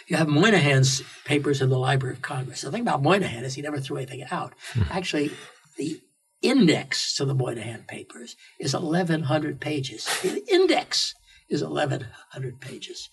You 0.07 0.17
have 0.17 0.29
Moynihan's 0.29 1.03
papers 1.25 1.61
in 1.61 1.69
the 1.69 1.79
Library 1.79 2.15
of 2.15 2.23
Congress. 2.23 2.63
The 2.63 2.71
thing 2.71 2.81
about 2.81 3.03
Moynihan 3.03 3.45
is 3.45 3.55
he 3.55 3.63
never 3.63 3.79
threw 3.79 3.99
anything 3.99 4.25
out. 4.31 4.55
Hmm. 4.73 4.83
Actually, 4.91 5.31
the 5.77 6.01
index 6.41 7.15
to 7.17 7.25
the 7.25 7.35
Moynihan 7.35 7.85
papers 7.87 8.37
is 8.59 8.75
1,100 8.75 9.61
pages. 9.61 10.07
The 10.23 10.43
index 10.51 11.15
is 11.49 11.63
1,100 11.63 12.61
pages. 12.61 13.11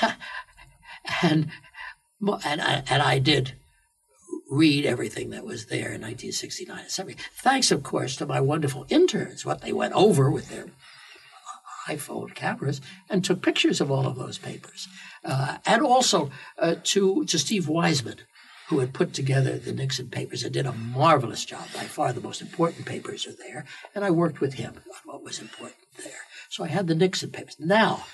and 1.22 1.48
and 2.44 2.60
I, 2.60 2.82
and 2.88 3.02
I 3.02 3.18
did 3.18 3.54
read 4.50 4.84
everything 4.84 5.30
that 5.30 5.44
was 5.44 5.66
there 5.66 5.92
in 5.92 6.02
1969 6.02 6.78
and 6.78 6.90
70. 6.90 7.18
Thanks, 7.34 7.70
of 7.70 7.82
course, 7.82 8.16
to 8.16 8.26
my 8.26 8.40
wonderful 8.40 8.86
interns, 8.90 9.46
what 9.46 9.62
they 9.62 9.72
went 9.72 9.94
over 9.94 10.30
with 10.30 10.50
their 10.50 10.66
iPhone 11.88 12.34
cameras 12.34 12.80
and 13.10 13.24
took 13.24 13.42
pictures 13.42 13.80
of 13.80 13.90
all 13.90 14.06
of 14.06 14.16
those 14.16 14.38
papers. 14.38 14.88
Uh, 15.24 15.58
and 15.66 15.82
also 15.82 16.30
uh, 16.58 16.76
to, 16.84 17.24
to 17.24 17.38
Steve 17.38 17.66
Weisman, 17.66 18.18
who 18.68 18.78
had 18.78 18.92
put 18.92 19.12
together 19.12 19.58
the 19.58 19.72
Nixon 19.72 20.08
papers 20.08 20.42
and 20.42 20.52
did 20.52 20.66
a 20.66 20.72
marvelous 20.72 21.44
job. 21.44 21.66
By 21.74 21.84
far, 21.84 22.12
the 22.12 22.20
most 22.20 22.40
important 22.40 22.86
papers 22.86 23.26
are 23.26 23.34
there. 23.34 23.64
And 23.94 24.04
I 24.04 24.10
worked 24.10 24.40
with 24.40 24.54
him 24.54 24.74
on 24.76 25.00
what 25.04 25.24
was 25.24 25.40
important 25.40 25.78
there. 26.02 26.12
So 26.50 26.62
I 26.64 26.68
had 26.68 26.86
the 26.86 26.94
Nixon 26.94 27.30
papers. 27.30 27.56
Now, 27.58 28.04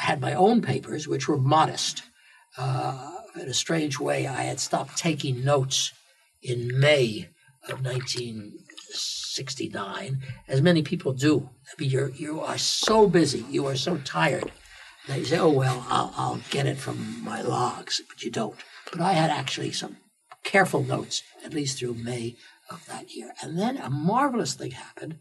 I 0.00 0.04
had 0.04 0.20
my 0.20 0.34
own 0.34 0.62
papers, 0.62 1.06
which 1.06 1.28
were 1.28 1.38
modest. 1.38 2.02
Uh, 2.56 3.17
in 3.36 3.48
a 3.48 3.54
strange 3.54 3.98
way, 3.98 4.26
I 4.26 4.42
had 4.42 4.60
stopped 4.60 4.96
taking 4.96 5.44
notes 5.44 5.92
in 6.42 6.78
May 6.78 7.30
of 7.68 7.84
1969, 7.84 10.22
as 10.46 10.62
many 10.62 10.82
people 10.82 11.12
do. 11.12 11.50
I 11.66 11.70
mean, 11.80 11.90
you're, 11.90 12.10
you 12.10 12.40
are 12.40 12.58
so 12.58 13.08
busy, 13.08 13.44
you 13.50 13.66
are 13.66 13.76
so 13.76 13.98
tired 13.98 14.52
that 15.06 15.18
you 15.18 15.24
say, 15.24 15.38
oh, 15.38 15.50
well, 15.50 15.86
I'll, 15.88 16.12
I'll 16.16 16.40
get 16.50 16.66
it 16.66 16.78
from 16.78 17.24
my 17.24 17.42
logs, 17.42 18.00
but 18.08 18.22
you 18.22 18.30
don't. 18.30 18.56
But 18.90 19.00
I 19.00 19.12
had 19.12 19.30
actually 19.30 19.72
some 19.72 19.98
careful 20.44 20.82
notes, 20.82 21.22
at 21.44 21.54
least 21.54 21.78
through 21.78 21.94
May 21.94 22.36
of 22.70 22.84
that 22.86 23.14
year. 23.14 23.32
And 23.42 23.58
then 23.58 23.76
a 23.78 23.90
marvelous 23.90 24.54
thing 24.54 24.72
happened 24.72 25.18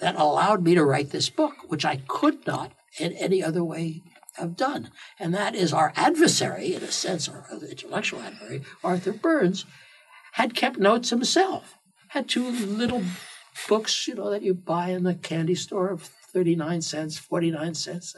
that 0.00 0.16
allowed 0.16 0.62
me 0.62 0.74
to 0.74 0.84
write 0.84 1.10
this 1.10 1.30
book, 1.30 1.54
which 1.68 1.84
I 1.84 1.96
could 2.08 2.46
not 2.46 2.72
in 2.98 3.12
any 3.12 3.42
other 3.42 3.64
way 3.64 4.02
have 4.38 4.56
done. 4.56 4.90
And 5.18 5.34
that 5.34 5.54
is 5.54 5.72
our 5.72 5.92
adversary, 5.96 6.74
in 6.74 6.82
a 6.82 6.90
sense, 6.90 7.28
our 7.28 7.46
intellectual 7.68 8.20
adversary, 8.20 8.62
Arthur 8.82 9.12
Burns, 9.12 9.64
had 10.32 10.54
kept 10.54 10.78
notes 10.78 11.10
himself, 11.10 11.76
had 12.08 12.28
two 12.28 12.50
little 12.50 13.02
books, 13.68 14.06
you 14.06 14.14
know, 14.14 14.30
that 14.30 14.42
you 14.42 14.54
buy 14.54 14.90
in 14.90 15.04
the 15.04 15.14
candy 15.14 15.54
store 15.54 15.88
of 15.88 16.02
39 16.02 16.82
cents, 16.82 17.18
49 17.18 17.74
cents, 17.74 18.14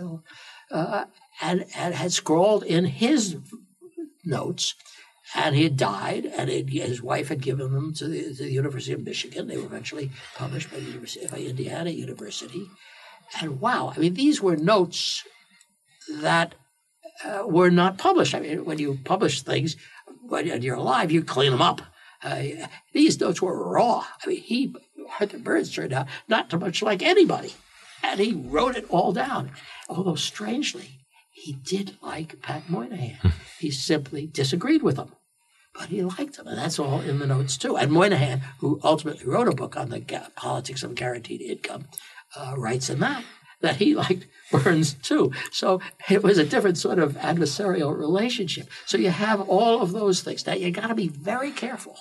uh, 0.71 1.05
and, 1.41 1.65
and 1.75 1.95
had 1.95 2.13
scrawled 2.13 2.63
in 2.65 2.85
his 2.85 3.37
notes 4.25 4.75
and 5.35 5.55
he 5.55 5.63
had 5.63 5.77
died, 5.77 6.27
and 6.27 6.51
it, 6.51 6.69
his 6.69 7.03
wife 7.03 7.29
had 7.29 7.41
given 7.41 7.73
them 7.73 7.95
to 7.95 8.09
the, 8.09 8.35
to 8.35 8.43
the, 8.43 8.51
University 8.51 8.93
of 8.93 9.05
Michigan. 9.05 9.47
They 9.47 9.57
were 9.57 9.67
eventually 9.67 10.11
published 10.35 10.71
by 10.71 10.81
by 11.31 11.39
Indiana 11.39 11.91
University. 11.91 12.67
And 13.41 13.61
wow, 13.61 13.93
I 13.95 14.01
mean, 14.01 14.15
these 14.15 14.43
were 14.43 14.57
notes 14.57 15.25
that 16.21 16.55
uh, 17.25 17.43
were 17.47 17.71
not 17.71 17.99
published. 17.99 18.35
I 18.35 18.41
mean, 18.41 18.65
when 18.65 18.79
you 18.79 18.99
publish 19.05 19.43
things 19.43 19.77
when 20.23 20.63
you're 20.63 20.77
alive, 20.77 21.11
you 21.11 21.23
clean 21.23 21.51
them 21.51 21.63
up. 21.63 21.83
Uh, 22.23 22.43
these 22.93 23.19
notes 23.21 23.43
were 23.43 23.73
raw. 23.73 24.05
I 24.25 24.29
mean, 24.29 24.43
he 24.43 24.75
Arthur 25.19 25.39
Burns 25.39 25.75
turned 25.75 25.93
out 25.93 26.07
not 26.29 26.51
too 26.51 26.59
much 26.59 26.83
like 26.83 27.03
anybody, 27.03 27.55
and 28.03 28.21
he 28.21 28.33
wrote 28.33 28.77
it 28.77 28.87
all 28.91 29.13
down. 29.13 29.51
Although 29.89 30.15
strangely, 30.15 31.01
he 31.31 31.53
did 31.53 31.97
like 32.03 32.41
Pat 32.43 32.69
Moynihan. 32.69 33.33
he 33.59 33.71
simply 33.71 34.27
disagreed 34.27 34.83
with 34.83 34.99
him, 34.99 35.13
but 35.75 35.89
he 35.89 36.03
liked 36.03 36.39
him, 36.39 36.47
and 36.47 36.59
that's 36.59 36.79
all 36.79 37.01
in 37.01 37.19
the 37.19 37.27
notes 37.27 37.57
too. 37.57 37.77
And 37.77 37.91
Moynihan, 37.91 38.43
who 38.59 38.81
ultimately 38.85 39.27
wrote 39.27 39.49
a 39.49 39.55
book 39.55 39.77
on 39.77 39.89
the 39.89 40.01
politics 40.37 40.83
of 40.83 40.95
guaranteed 40.95 41.41
income, 41.41 41.87
uh, 42.37 42.55
writes 42.57 42.91
in 42.91 43.01
that 43.01 43.25
that 43.61 43.77
he 43.77 43.95
liked 43.95 44.27
Burns 44.51 44.95
too. 44.95 45.33
So 45.53 45.81
it 46.09 46.23
was 46.23 46.39
a 46.39 46.45
different 46.45 46.79
sort 46.79 46.99
of 46.99 47.15
adversarial 47.15 47.97
relationship. 47.97 48.69
So 48.87 48.99
you 48.99 49.11
have 49.11 49.41
all 49.49 49.81
of 49.81 49.93
those 49.93 50.23
things. 50.23 50.47
Now 50.47 50.55
you 50.55 50.71
got 50.71 50.89
to 50.89 50.95
be 50.95 51.09
very 51.09 51.53
careful 51.53 51.97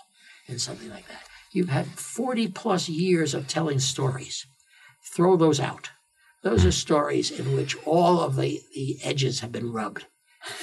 in 0.47 0.57
something 0.57 0.89
like 0.89 1.07
that. 1.07 1.21
You've 1.51 1.69
had 1.69 1.87
40 1.87 2.49
plus 2.49 2.89
years 2.89 3.33
of 3.33 3.47
telling 3.47 3.79
stories. 3.79 4.45
Throw 5.15 5.35
those 5.35 5.59
out. 5.59 5.91
Those 6.41 6.65
are 6.65 6.71
stories 6.71 7.31
in 7.31 7.55
which 7.55 7.75
all 7.85 8.21
of 8.21 8.35
the, 8.35 8.61
the 8.73 8.97
edges 9.03 9.41
have 9.41 9.51
been 9.51 9.71
rubbed. 9.71 10.05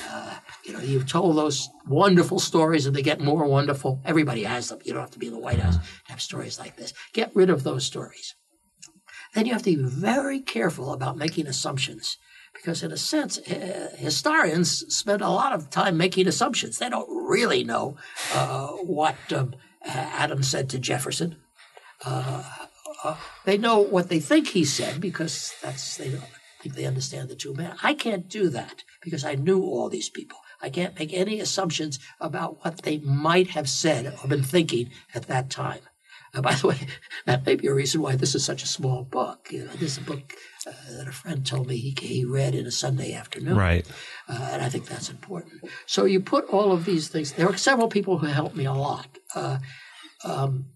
Uh, 0.08 0.36
you 0.64 0.72
know, 0.72 0.80
you've 0.80 1.08
told 1.08 1.36
those 1.36 1.68
wonderful 1.86 2.38
stories 2.38 2.86
and 2.86 2.96
they 2.96 3.02
get 3.02 3.20
more 3.20 3.46
wonderful. 3.46 4.00
Everybody 4.04 4.44
has 4.44 4.70
them. 4.70 4.78
You 4.84 4.94
don't 4.94 5.02
have 5.02 5.10
to 5.10 5.18
be 5.18 5.26
in 5.26 5.34
the 5.34 5.38
White 5.38 5.58
House 5.58 5.76
to 5.76 5.82
have 6.12 6.22
stories 6.22 6.58
like 6.58 6.76
this. 6.76 6.94
Get 7.12 7.30
rid 7.34 7.50
of 7.50 7.62
those 7.62 7.84
stories. 7.84 8.34
Then 9.36 9.44
you 9.44 9.52
have 9.52 9.64
to 9.64 9.76
be 9.76 9.82
very 9.82 10.40
careful 10.40 10.94
about 10.94 11.18
making 11.18 11.46
assumptions 11.46 12.16
because, 12.54 12.82
in 12.82 12.90
a 12.90 12.96
sense, 12.96 13.36
uh, 13.36 13.94
historians 13.98 14.70
spend 14.88 15.20
a 15.20 15.28
lot 15.28 15.52
of 15.52 15.68
time 15.68 15.98
making 15.98 16.26
assumptions. 16.26 16.78
They 16.78 16.88
don't 16.88 17.28
really 17.28 17.62
know 17.62 17.98
uh, 18.32 18.68
what 18.68 19.16
um, 19.34 19.54
Adams 19.84 20.48
said 20.48 20.70
to 20.70 20.78
Jefferson. 20.78 21.36
Uh, 22.02 22.44
uh, 23.04 23.16
they 23.44 23.58
know 23.58 23.78
what 23.78 24.08
they 24.08 24.20
think 24.20 24.48
he 24.48 24.64
said 24.64 25.02
because 25.02 25.52
that's 25.62 25.98
they 25.98 26.08
don't 26.08 26.24
think 26.62 26.74
they 26.74 26.86
understand 26.86 27.28
the 27.28 27.36
two 27.36 27.52
men. 27.52 27.74
I 27.82 27.92
can't 27.92 28.30
do 28.30 28.48
that 28.48 28.84
because 29.02 29.22
I 29.22 29.34
knew 29.34 29.62
all 29.62 29.90
these 29.90 30.08
people. 30.08 30.38
I 30.62 30.70
can't 30.70 30.98
make 30.98 31.12
any 31.12 31.40
assumptions 31.40 31.98
about 32.20 32.64
what 32.64 32.84
they 32.84 33.00
might 33.00 33.48
have 33.48 33.68
said 33.68 34.16
or 34.18 34.28
been 34.28 34.42
thinking 34.42 34.92
at 35.14 35.26
that 35.26 35.50
time. 35.50 35.80
Uh, 36.36 36.42
by 36.42 36.54
the 36.54 36.68
way, 36.68 36.78
that 37.24 37.46
may 37.46 37.56
be 37.56 37.66
a 37.66 37.74
reason 37.74 38.02
why 38.02 38.14
this 38.14 38.34
is 38.34 38.44
such 38.44 38.62
a 38.62 38.68
small 38.68 39.04
book. 39.04 39.48
You 39.50 39.64
know, 39.64 39.72
this 39.72 39.92
is 39.92 39.98
a 39.98 40.02
book 40.02 40.34
uh, 40.66 40.72
that 40.98 41.08
a 41.08 41.12
friend 41.12 41.46
told 41.46 41.66
me 41.66 41.76
he, 41.76 41.96
he 42.00 42.24
read 42.24 42.54
in 42.54 42.66
a 42.66 42.70
Sunday 42.70 43.14
afternoon. 43.14 43.56
Right. 43.56 43.86
Uh, 44.28 44.50
and 44.52 44.62
I 44.62 44.68
think 44.68 44.86
that's 44.86 45.08
important. 45.08 45.62
So 45.86 46.04
you 46.04 46.20
put 46.20 46.48
all 46.50 46.72
of 46.72 46.84
these 46.84 47.08
things. 47.08 47.32
There 47.32 47.46
were 47.46 47.56
several 47.56 47.88
people 47.88 48.18
who 48.18 48.26
helped 48.26 48.56
me 48.56 48.66
a 48.66 48.72
lot. 48.72 49.08
Uh, 49.34 49.58
um, 50.24 50.66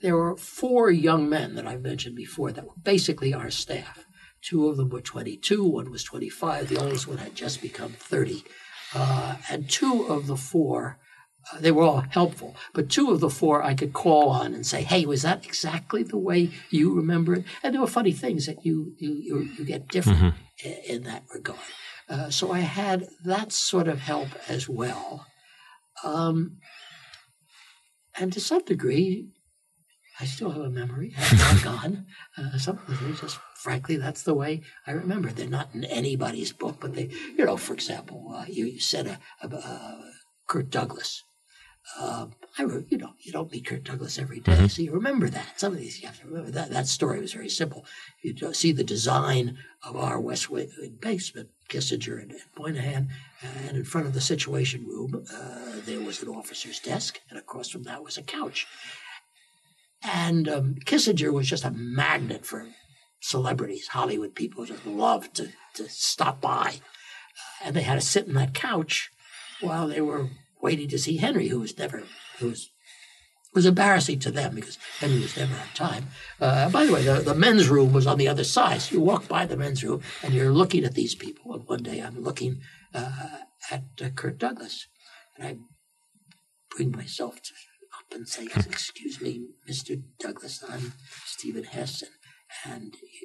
there 0.00 0.16
were 0.16 0.36
four 0.36 0.90
young 0.90 1.28
men 1.28 1.54
that 1.54 1.66
I 1.66 1.76
mentioned 1.76 2.16
before 2.16 2.52
that 2.52 2.66
were 2.66 2.82
basically 2.82 3.34
our 3.34 3.50
staff. 3.50 4.04
Two 4.42 4.68
of 4.68 4.76
them 4.76 4.88
were 4.88 5.00
22, 5.00 5.64
one 5.64 5.90
was 5.92 6.02
25, 6.02 6.68
the 6.68 6.80
oldest 6.80 7.06
one 7.06 7.18
had 7.18 7.36
just 7.36 7.62
become 7.62 7.92
30. 7.92 8.42
Uh, 8.92 9.36
and 9.48 9.70
two 9.70 10.04
of 10.08 10.26
the 10.26 10.36
four, 10.36 10.98
uh, 11.52 11.58
they 11.60 11.72
were 11.72 11.82
all 11.82 12.04
helpful, 12.10 12.54
but 12.72 12.90
two 12.90 13.10
of 13.10 13.20
the 13.20 13.30
four 13.30 13.62
I 13.62 13.74
could 13.74 13.92
call 13.92 14.30
on 14.30 14.54
and 14.54 14.66
say, 14.66 14.82
hey, 14.82 15.06
was 15.06 15.22
that 15.22 15.44
exactly 15.44 16.02
the 16.02 16.18
way 16.18 16.50
you 16.70 16.94
remember 16.94 17.34
it? 17.34 17.44
And 17.62 17.74
there 17.74 17.80
were 17.80 17.86
funny 17.86 18.12
things 18.12 18.46
that 18.46 18.64
you, 18.64 18.94
you, 18.98 19.14
you, 19.14 19.48
you 19.58 19.64
get 19.64 19.88
different 19.88 20.18
mm-hmm. 20.18 20.66
in, 20.68 20.96
in, 20.96 21.02
that 21.04 21.24
regard. 21.34 21.58
Uh, 22.08 22.30
so 22.30 22.52
I 22.52 22.60
had 22.60 23.08
that 23.24 23.52
sort 23.52 23.88
of 23.88 24.00
help 24.00 24.28
as 24.48 24.68
well. 24.68 25.26
Um, 26.04 26.58
and 28.16 28.32
to 28.32 28.40
some 28.40 28.64
degree, 28.64 29.28
I 30.20 30.26
still 30.26 30.50
have 30.50 30.62
a 30.62 30.70
memory. 30.70 31.14
Not 31.32 31.62
gone. 31.64 32.06
Uh, 32.36 32.58
some 32.58 32.78
of 32.78 32.86
the 32.86 32.96
things, 32.96 33.20
just 33.20 33.38
frankly, 33.56 33.96
that's 33.96 34.22
the 34.22 34.34
way 34.34 34.62
I 34.86 34.92
remember. 34.92 35.30
They're 35.30 35.48
not 35.48 35.70
in 35.74 35.84
anybody's 35.84 36.52
book, 36.52 36.76
but 36.80 36.94
they, 36.94 37.08
you 37.36 37.44
know, 37.44 37.56
for 37.56 37.72
example, 37.74 38.32
uh, 38.36 38.44
you, 38.48 38.78
said 38.78 39.06
a, 39.06 39.18
a, 39.42 39.56
a 39.56 40.12
Kirk 40.48 40.70
Douglas. 40.70 41.24
Um, 42.00 42.32
I, 42.58 42.62
you 42.88 42.98
know, 42.98 43.14
you 43.20 43.32
don't 43.32 43.50
meet 43.50 43.66
Kirk 43.66 43.84
Douglas 43.84 44.18
every 44.18 44.40
day, 44.40 44.52
mm-hmm. 44.52 44.66
so 44.66 44.82
you 44.82 44.92
remember 44.92 45.28
that. 45.28 45.58
Some 45.58 45.72
of 45.72 45.78
these 45.78 46.00
you 46.00 46.06
have 46.06 46.20
to 46.20 46.26
remember 46.26 46.50
that. 46.52 46.70
That 46.70 46.86
story 46.86 47.20
was 47.20 47.32
very 47.32 47.48
simple. 47.48 47.84
You 48.22 48.54
see 48.54 48.72
the 48.72 48.84
design 48.84 49.58
of 49.82 49.96
our 49.96 50.20
West 50.20 50.48
Wing 50.48 50.70
basement, 51.00 51.50
Kissinger 51.68 52.20
and, 52.20 52.30
and 52.30 52.40
Moynihan, 52.58 53.08
and 53.42 53.76
in 53.76 53.84
front 53.84 54.06
of 54.06 54.14
the 54.14 54.20
Situation 54.20 54.86
Room, 54.86 55.24
uh, 55.34 55.80
there 55.84 56.00
was 56.00 56.22
an 56.22 56.28
officer's 56.28 56.78
desk, 56.78 57.20
and 57.28 57.38
across 57.38 57.68
from 57.68 57.82
that 57.84 58.04
was 58.04 58.16
a 58.16 58.22
couch. 58.22 58.66
And 60.02 60.48
um, 60.48 60.74
Kissinger 60.84 61.32
was 61.32 61.48
just 61.48 61.64
a 61.64 61.70
magnet 61.70 62.44
for 62.44 62.66
celebrities. 63.20 63.88
Hollywood 63.88 64.34
people 64.34 64.64
just 64.64 64.84
loved 64.86 65.34
to, 65.36 65.50
to 65.74 65.88
stop 65.88 66.40
by. 66.40 66.74
Uh, 66.76 67.64
and 67.64 67.76
they 67.76 67.82
had 67.82 67.94
to 67.94 68.00
sit 68.00 68.26
in 68.26 68.34
that 68.34 68.54
couch 68.54 69.10
while 69.60 69.88
they 69.88 70.00
were 70.00 70.28
waiting 70.62 70.88
to 70.88 70.98
see 70.98 71.16
Henry, 71.16 71.48
who 71.48 71.60
was 71.60 71.76
never, 71.76 72.04
who 72.38 72.48
was, 72.48 72.70
was 73.54 73.66
embarrassing 73.66 74.18
to 74.20 74.30
them 74.30 74.54
because 74.54 74.78
Henry 75.00 75.20
was 75.20 75.36
never 75.36 75.54
on 75.54 75.66
time. 75.74 76.06
Uh, 76.40 76.70
by 76.70 76.86
the 76.86 76.92
way, 76.92 77.02
the, 77.02 77.20
the 77.20 77.34
men's 77.34 77.68
room 77.68 77.92
was 77.92 78.06
on 78.06 78.16
the 78.18 78.28
other 78.28 78.44
side. 78.44 78.80
So 78.80 78.94
you 78.94 79.00
walk 79.00 79.28
by 79.28 79.44
the 79.44 79.56
men's 79.56 79.84
room 79.84 80.02
and 80.22 80.32
you're 80.32 80.52
looking 80.52 80.84
at 80.84 80.94
these 80.94 81.14
people. 81.14 81.54
And 81.54 81.66
one 81.66 81.82
day 81.82 82.00
I'm 82.00 82.22
looking 82.22 82.60
uh, 82.94 83.38
at 83.70 83.84
uh, 84.02 84.08
Kirk 84.10 84.38
Douglas. 84.38 84.86
And 85.36 85.46
I 85.46 85.56
bring 86.74 86.92
myself 86.92 87.42
to 87.42 87.50
and 88.14 88.28
say, 88.28 88.46
"Excuse 88.54 89.20
me, 89.20 89.48
Mr. 89.68 90.02
Douglas, 90.18 90.62
I'm 90.68 90.92
Stephen 91.24 91.64
Heston, 91.64 92.08
and 92.08 92.21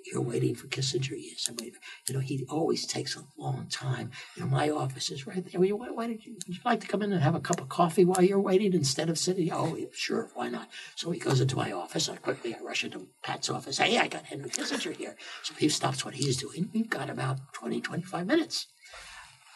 you're 0.06 0.22
waiting 0.22 0.56
for 0.56 0.68
Kissinger." 0.68 1.16
Yes, 1.18 1.48
I'm 1.50 1.56
waiting. 1.58 1.80
You 2.08 2.16
know, 2.16 2.20
he 2.20 2.46
always 2.50 2.86
takes 2.86 3.16
a 3.16 3.24
long 3.38 3.68
time. 3.70 4.12
You 4.36 4.44
know, 4.44 4.50
my 4.50 4.70
office 4.70 5.10
is 5.10 5.28
right 5.28 5.46
there. 5.46 5.62
Why, 5.62 5.90
why 5.90 6.08
did 6.08 6.26
you? 6.26 6.34
Would 6.48 6.56
you 6.56 6.62
like 6.66 6.82
to 6.82 6.88
come 6.88 7.02
in 7.02 7.12
and 7.12 7.22
have 7.22 7.36
a 7.36 7.40
cup 7.40 7.62
of 7.62 7.70
coffee 7.70 8.06
while 8.06 8.24
you're 8.24 8.40
waiting 8.40 8.74
instead 8.74 9.10
of 9.10 9.18
sitting? 9.18 9.52
Oh, 9.52 9.78
sure, 9.94 10.30
why 10.34 10.50
not? 10.50 10.70
So 10.96 11.12
he 11.12 11.20
goes 11.20 11.42
into 11.42 11.56
my 11.56 11.72
office. 11.72 12.10
I 12.10 12.18
quickly 12.18 12.56
I 12.56 12.60
rush 12.64 12.84
into 12.84 13.08
Pat's 13.24 13.50
office. 13.50 13.78
Hey, 13.78 13.98
I 13.98 14.08
got 14.08 14.26
Henry 14.26 14.50
Kissinger 14.50 14.96
here. 14.96 15.16
So 15.44 15.54
he 15.56 15.70
stops 15.70 16.06
what 16.06 16.16
he's 16.16 16.38
doing. 16.38 16.70
We've 16.74 16.90
got 16.90 17.10
about 17.10 17.54
20, 17.54 17.82
25 17.82 18.26
minutes 18.26 18.68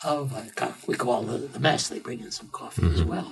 of 0.03 0.35
uh, 0.35 0.71
we 0.87 0.95
call 0.95 1.23
the, 1.23 1.37
the 1.37 1.59
mess. 1.59 1.87
They 1.87 1.99
bring 1.99 2.21
in 2.21 2.31
some 2.31 2.49
coffee 2.49 2.81
mm-hmm. 2.81 2.95
as 2.95 3.03
well 3.03 3.31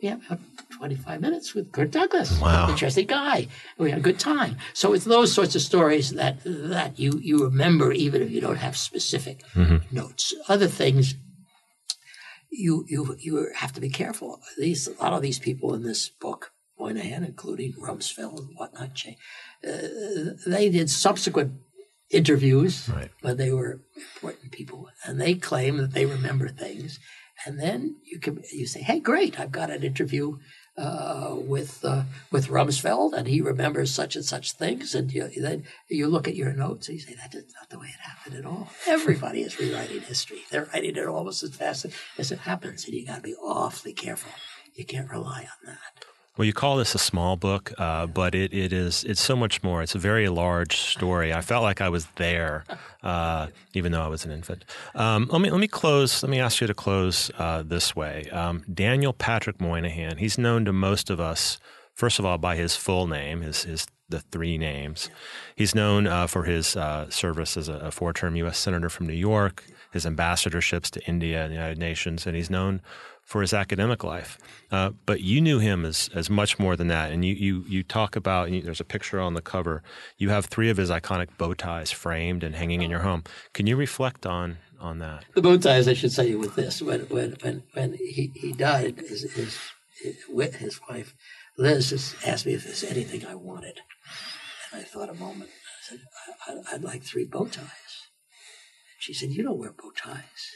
we 0.00 0.08
had 0.08 0.20
about 0.26 0.40
25 0.70 1.20
minutes 1.20 1.54
with 1.54 1.72
Kirk 1.72 1.90
Douglas. 1.90 2.38
Wow. 2.40 2.70
Interesting 2.70 3.06
guy. 3.06 3.48
We 3.78 3.90
had 3.90 3.98
a 3.98 4.02
good 4.02 4.18
time. 4.18 4.56
So 4.74 4.92
it's 4.92 5.04
those 5.04 5.32
sorts 5.32 5.54
of 5.54 5.62
stories 5.62 6.10
that 6.12 6.38
that 6.44 6.98
you, 6.98 7.18
you 7.20 7.44
remember 7.44 7.92
even 7.92 8.22
if 8.22 8.30
you 8.30 8.40
don't 8.40 8.56
have 8.56 8.76
specific 8.76 9.42
mm-hmm. 9.54 9.94
notes. 9.94 10.34
Other 10.48 10.68
things 10.68 11.14
you 12.50 12.84
you 12.88 13.16
you 13.18 13.50
have 13.54 13.72
to 13.72 13.80
be 13.80 13.90
careful. 13.90 14.40
These 14.56 14.88
a 14.88 15.02
lot 15.02 15.12
of 15.12 15.22
these 15.22 15.38
people 15.38 15.74
in 15.74 15.82
this 15.82 16.08
book, 16.08 16.52
Moynihan, 16.78 17.24
including 17.24 17.74
Rumsfeld 17.74 18.38
and 18.38 18.56
whatnot, 18.56 19.04
uh, 19.66 19.70
they 20.46 20.68
did 20.70 20.90
subsequent 20.90 21.52
interviews 22.10 22.88
right. 22.88 23.36
they 23.36 23.52
were 23.52 23.82
important 23.96 24.50
people, 24.50 24.88
and 25.04 25.20
they 25.20 25.34
claim 25.34 25.76
that 25.76 25.92
they 25.92 26.06
remember 26.06 26.48
things 26.48 26.98
and 27.46 27.58
then 27.58 27.96
you 28.04 28.18
can 28.18 28.42
you 28.52 28.66
say, 28.66 28.80
"Hey, 28.80 29.00
great! 29.00 29.38
I've 29.38 29.52
got 29.52 29.70
an 29.70 29.82
interview 29.82 30.38
uh, 30.76 31.34
with 31.36 31.84
uh, 31.84 32.04
with 32.30 32.48
Rumsfeld, 32.48 33.12
and 33.12 33.28
he 33.28 33.40
remembers 33.40 33.92
such 33.92 34.16
and 34.16 34.24
such 34.24 34.52
things." 34.52 34.94
And 34.94 35.12
you, 35.12 35.30
then 35.36 35.64
you 35.88 36.08
look 36.08 36.28
at 36.28 36.36
your 36.36 36.52
notes 36.52 36.88
and 36.88 36.98
you 36.98 37.04
say, 37.04 37.14
"That 37.14 37.34
is 37.34 37.52
not 37.54 37.70
the 37.70 37.78
way 37.78 37.88
it 37.88 38.00
happened 38.00 38.36
at 38.36 38.46
all." 38.46 38.70
Everybody 38.86 39.42
is 39.42 39.58
rewriting 39.58 40.00
history; 40.00 40.40
they're 40.50 40.68
writing 40.72 40.96
it 40.96 41.06
almost 41.06 41.42
as 41.42 41.54
fast 41.54 41.86
as 42.18 42.32
it 42.32 42.40
happens, 42.40 42.84
and 42.84 42.94
you 42.94 43.06
got 43.06 43.16
to 43.16 43.22
be 43.22 43.34
awfully 43.34 43.92
careful. 43.92 44.32
You 44.74 44.84
can't 44.84 45.10
rely 45.10 45.40
on 45.40 45.66
that. 45.66 46.04
Well, 46.38 46.46
you 46.46 46.52
call 46.52 46.76
this 46.76 46.94
a 46.94 46.98
small 46.98 47.36
book, 47.36 47.72
uh, 47.78 48.06
but 48.06 48.32
it, 48.32 48.54
it 48.54 48.72
is 48.72 49.02
it's 49.02 49.20
so 49.20 49.34
much 49.34 49.64
more. 49.64 49.82
It's 49.82 49.96
a 49.96 49.98
very 49.98 50.28
large 50.28 50.76
story. 50.76 51.32
I 51.34 51.40
felt 51.40 51.64
like 51.64 51.80
I 51.80 51.88
was 51.88 52.06
there, 52.14 52.64
uh, 53.02 53.48
even 53.74 53.90
though 53.90 54.02
I 54.02 54.06
was 54.06 54.24
an 54.24 54.30
infant. 54.30 54.64
Um, 54.94 55.28
let 55.32 55.40
me 55.40 55.50
let 55.50 55.58
me 55.58 55.66
close. 55.66 56.22
Let 56.22 56.30
me 56.30 56.38
ask 56.38 56.60
you 56.60 56.68
to 56.68 56.74
close 56.74 57.32
uh, 57.38 57.64
this 57.66 57.96
way. 57.96 58.30
Um, 58.30 58.62
Daniel 58.72 59.12
Patrick 59.12 59.60
Moynihan. 59.60 60.18
He's 60.18 60.38
known 60.38 60.64
to 60.66 60.72
most 60.72 61.10
of 61.10 61.18
us, 61.18 61.58
first 61.94 62.20
of 62.20 62.24
all, 62.24 62.38
by 62.38 62.54
his 62.54 62.76
full 62.76 63.08
name, 63.08 63.40
his 63.40 63.64
his 63.64 63.88
the 64.08 64.20
three 64.20 64.58
names. 64.58 65.10
He's 65.56 65.74
known 65.74 66.06
uh, 66.06 66.28
for 66.28 66.44
his 66.44 66.76
uh, 66.76 67.10
service 67.10 67.56
as 67.56 67.68
a, 67.68 67.74
a 67.74 67.90
four-term 67.90 68.36
U.S. 68.36 68.58
senator 68.58 68.88
from 68.88 69.06
New 69.06 69.12
York, 69.12 69.64
his 69.92 70.06
ambassadorships 70.06 70.88
to 70.92 71.04
India 71.06 71.42
and 71.42 71.50
the 71.50 71.56
United 71.56 71.78
Nations, 71.78 72.28
and 72.28 72.36
he's 72.36 72.48
known 72.48 72.80
for 73.28 73.42
his 73.42 73.52
academic 73.52 74.02
life. 74.02 74.38
Uh, 74.72 74.90
but 75.04 75.20
you 75.20 75.38
knew 75.38 75.58
him 75.58 75.84
as, 75.84 76.08
as 76.14 76.30
much 76.30 76.58
more 76.58 76.76
than 76.76 76.88
that. 76.88 77.12
And 77.12 77.22
you, 77.26 77.34
you, 77.34 77.64
you 77.68 77.82
talk 77.82 78.16
about, 78.16 78.50
you, 78.50 78.62
there's 78.62 78.80
a 78.80 78.84
picture 78.84 79.20
on 79.20 79.34
the 79.34 79.42
cover, 79.42 79.82
you 80.16 80.30
have 80.30 80.46
three 80.46 80.70
of 80.70 80.78
his 80.78 80.88
iconic 80.88 81.28
bow 81.36 81.52
ties 81.52 81.90
framed 81.90 82.42
and 82.42 82.54
hanging 82.54 82.80
in 82.80 82.90
your 82.90 83.00
home. 83.00 83.24
Can 83.52 83.66
you 83.66 83.76
reflect 83.76 84.24
on, 84.24 84.56
on 84.80 84.98
that? 85.00 85.26
The 85.34 85.42
bow 85.42 85.58
ties, 85.58 85.88
I 85.88 85.92
should 85.92 86.10
say, 86.10 86.34
with 86.36 86.54
this. 86.54 86.80
When, 86.80 87.00
when, 87.02 87.36
when, 87.42 87.64
when 87.74 87.92
he, 87.92 88.32
he 88.34 88.52
died, 88.54 88.98
his, 88.98 89.30
his, 89.34 89.58
his, 90.02 90.54
his 90.54 90.80
wife, 90.88 91.14
Liz, 91.58 91.90
just 91.90 92.26
asked 92.26 92.46
me 92.46 92.54
if 92.54 92.64
there's 92.64 92.84
anything 92.84 93.26
I 93.26 93.34
wanted. 93.34 93.80
And 94.72 94.80
I 94.80 94.84
thought 94.84 95.10
a 95.10 95.14
moment. 95.14 95.50
I 95.50 95.96
said, 95.96 96.00
I, 96.46 96.72
would 96.72 96.84
like 96.84 97.02
three 97.02 97.26
bow 97.26 97.44
ties. 97.44 98.08
She 98.98 99.12
said, 99.12 99.30
You 99.30 99.42
don't 99.42 99.58
wear 99.58 99.72
bow 99.72 99.90
ties. 99.94 100.54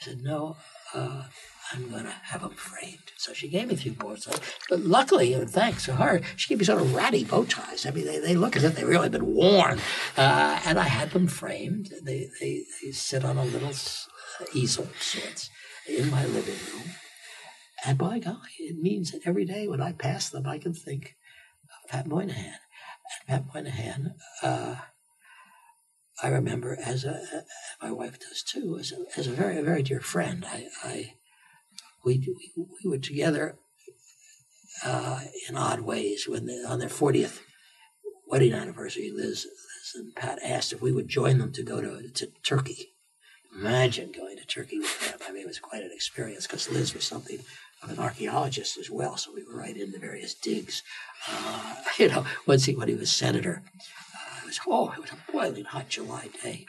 I 0.00 0.04
said, 0.04 0.22
No, 0.22 0.56
uh, 0.94 1.24
I'm 1.72 1.90
going 1.90 2.04
to 2.04 2.10
have 2.10 2.42
them 2.42 2.54
framed. 2.54 3.12
So 3.16 3.32
she 3.32 3.48
gave 3.48 3.68
me 3.68 3.76
three 3.76 3.92
bow 3.92 4.14
ties. 4.14 4.40
But 4.68 4.80
luckily, 4.80 5.34
and 5.34 5.50
thanks 5.50 5.84
to 5.84 5.94
her, 5.94 6.20
she 6.36 6.48
gave 6.48 6.58
me 6.58 6.64
sort 6.64 6.80
of 6.80 6.94
ratty 6.94 7.24
bow 7.24 7.44
ties. 7.44 7.84
I 7.84 7.90
mean, 7.90 8.06
they, 8.06 8.18
they 8.18 8.34
look 8.36 8.56
as 8.56 8.64
if 8.64 8.74
they've 8.74 8.88
really 8.88 9.08
been 9.08 9.34
worn. 9.34 9.78
Uh, 10.16 10.60
and 10.64 10.78
I 10.78 10.84
had 10.84 11.10
them 11.10 11.26
framed. 11.26 11.92
They, 12.02 12.30
they, 12.40 12.64
they 12.82 12.92
sit 12.92 13.24
on 13.24 13.36
a 13.36 13.44
little 13.44 13.70
uh, 13.70 14.44
easel 14.54 14.88
sorts 14.98 15.50
in 15.86 16.10
my 16.10 16.24
living 16.26 16.58
room. 16.72 16.94
And 17.84 17.98
by 17.98 18.18
golly, 18.18 18.56
it 18.58 18.82
means 18.82 19.12
that 19.12 19.22
every 19.24 19.44
day 19.44 19.68
when 19.68 19.80
I 19.80 19.92
pass 19.92 20.30
them, 20.30 20.46
I 20.46 20.58
can 20.58 20.74
think 20.74 21.16
of 21.84 21.90
Pat 21.90 22.06
Moynihan. 22.06 22.54
And 22.54 23.28
Pat 23.28 23.44
Moynihan, 23.54 24.14
uh, 24.42 24.76
I 26.22 26.28
remember 26.28 26.76
as 26.84 27.04
a, 27.04 27.44
my 27.80 27.92
wife 27.92 28.18
does 28.18 28.42
too, 28.42 28.76
as 28.80 28.92
a, 28.92 29.18
as 29.18 29.26
a 29.28 29.32
very, 29.32 29.58
a 29.58 29.62
very 29.62 29.82
dear 29.82 30.00
friend. 30.00 30.44
I, 30.44 30.66
I 30.82 31.14
we, 32.04 32.18
we, 32.56 32.64
we 32.84 32.90
were 32.90 32.98
together 32.98 33.56
uh, 34.84 35.20
in 35.48 35.56
odd 35.56 35.80
ways 35.80 36.26
when 36.28 36.46
they, 36.46 36.62
on 36.64 36.78
their 36.78 36.88
40th 36.88 37.40
wedding 38.26 38.52
anniversary, 38.52 39.10
Liz, 39.10 39.46
Liz 39.46 39.94
and 39.94 40.14
Pat 40.14 40.38
asked 40.42 40.72
if 40.72 40.82
we 40.82 40.92
would 40.92 41.08
join 41.08 41.38
them 41.38 41.52
to 41.52 41.62
go 41.62 41.80
to, 41.80 42.08
to 42.08 42.26
Turkey. 42.42 42.94
Imagine 43.56 44.12
going 44.12 44.36
to 44.36 44.44
Turkey 44.44 44.78
with 44.78 45.10
them. 45.10 45.18
I 45.26 45.32
mean, 45.32 45.42
it 45.42 45.48
was 45.48 45.58
quite 45.58 45.82
an 45.82 45.90
experience 45.92 46.46
because 46.46 46.70
Liz 46.70 46.94
was 46.94 47.04
something 47.04 47.38
of 47.82 47.90
an 47.90 47.98
archaeologist 47.98 48.76
as 48.76 48.90
well, 48.90 49.16
so 49.16 49.32
we 49.32 49.44
were 49.44 49.56
right 49.56 49.76
into 49.76 49.98
various 49.98 50.34
digs. 50.34 50.82
Uh, 51.30 51.74
you 51.98 52.08
know, 52.08 52.24
once 52.46 52.66
he, 52.66 52.74
when 52.74 52.88
he 52.88 52.94
was 52.94 53.10
senator, 53.10 53.62
it 54.42 54.46
was 54.46 54.60
oh, 54.66 54.92
it 54.92 55.00
was 55.00 55.10
a 55.10 55.32
boiling 55.32 55.64
hot 55.64 55.88
July 55.88 56.28
day 56.42 56.66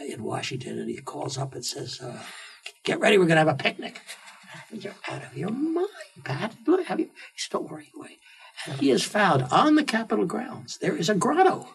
uh, 0.00 0.04
in 0.04 0.22
Washington, 0.22 0.78
and 0.78 0.88
he 0.88 0.96
calls 0.98 1.36
up 1.36 1.54
and 1.54 1.64
says, 1.64 2.00
uh, 2.00 2.22
"Get 2.86 3.00
ready, 3.00 3.18
we're 3.18 3.26
going 3.26 3.36
to 3.36 3.44
have 3.44 3.48
a 3.48 3.54
picnic." 3.54 4.00
You're 4.72 4.94
out 5.08 5.22
of 5.22 5.36
your 5.36 5.50
mind, 5.50 5.88
Pat. 6.24 6.56
Look, 6.66 6.86
have 6.86 6.98
you? 6.98 7.10
He's 7.34 7.48
don't 7.48 7.70
worry. 7.70 7.92
And 8.66 8.80
he 8.80 8.88
has 8.88 9.02
found 9.02 9.44
on 9.50 9.74
the 9.74 9.84
Capitol 9.84 10.26
grounds 10.26 10.78
there 10.78 10.96
is 10.96 11.08
a 11.08 11.14
grotto. 11.14 11.68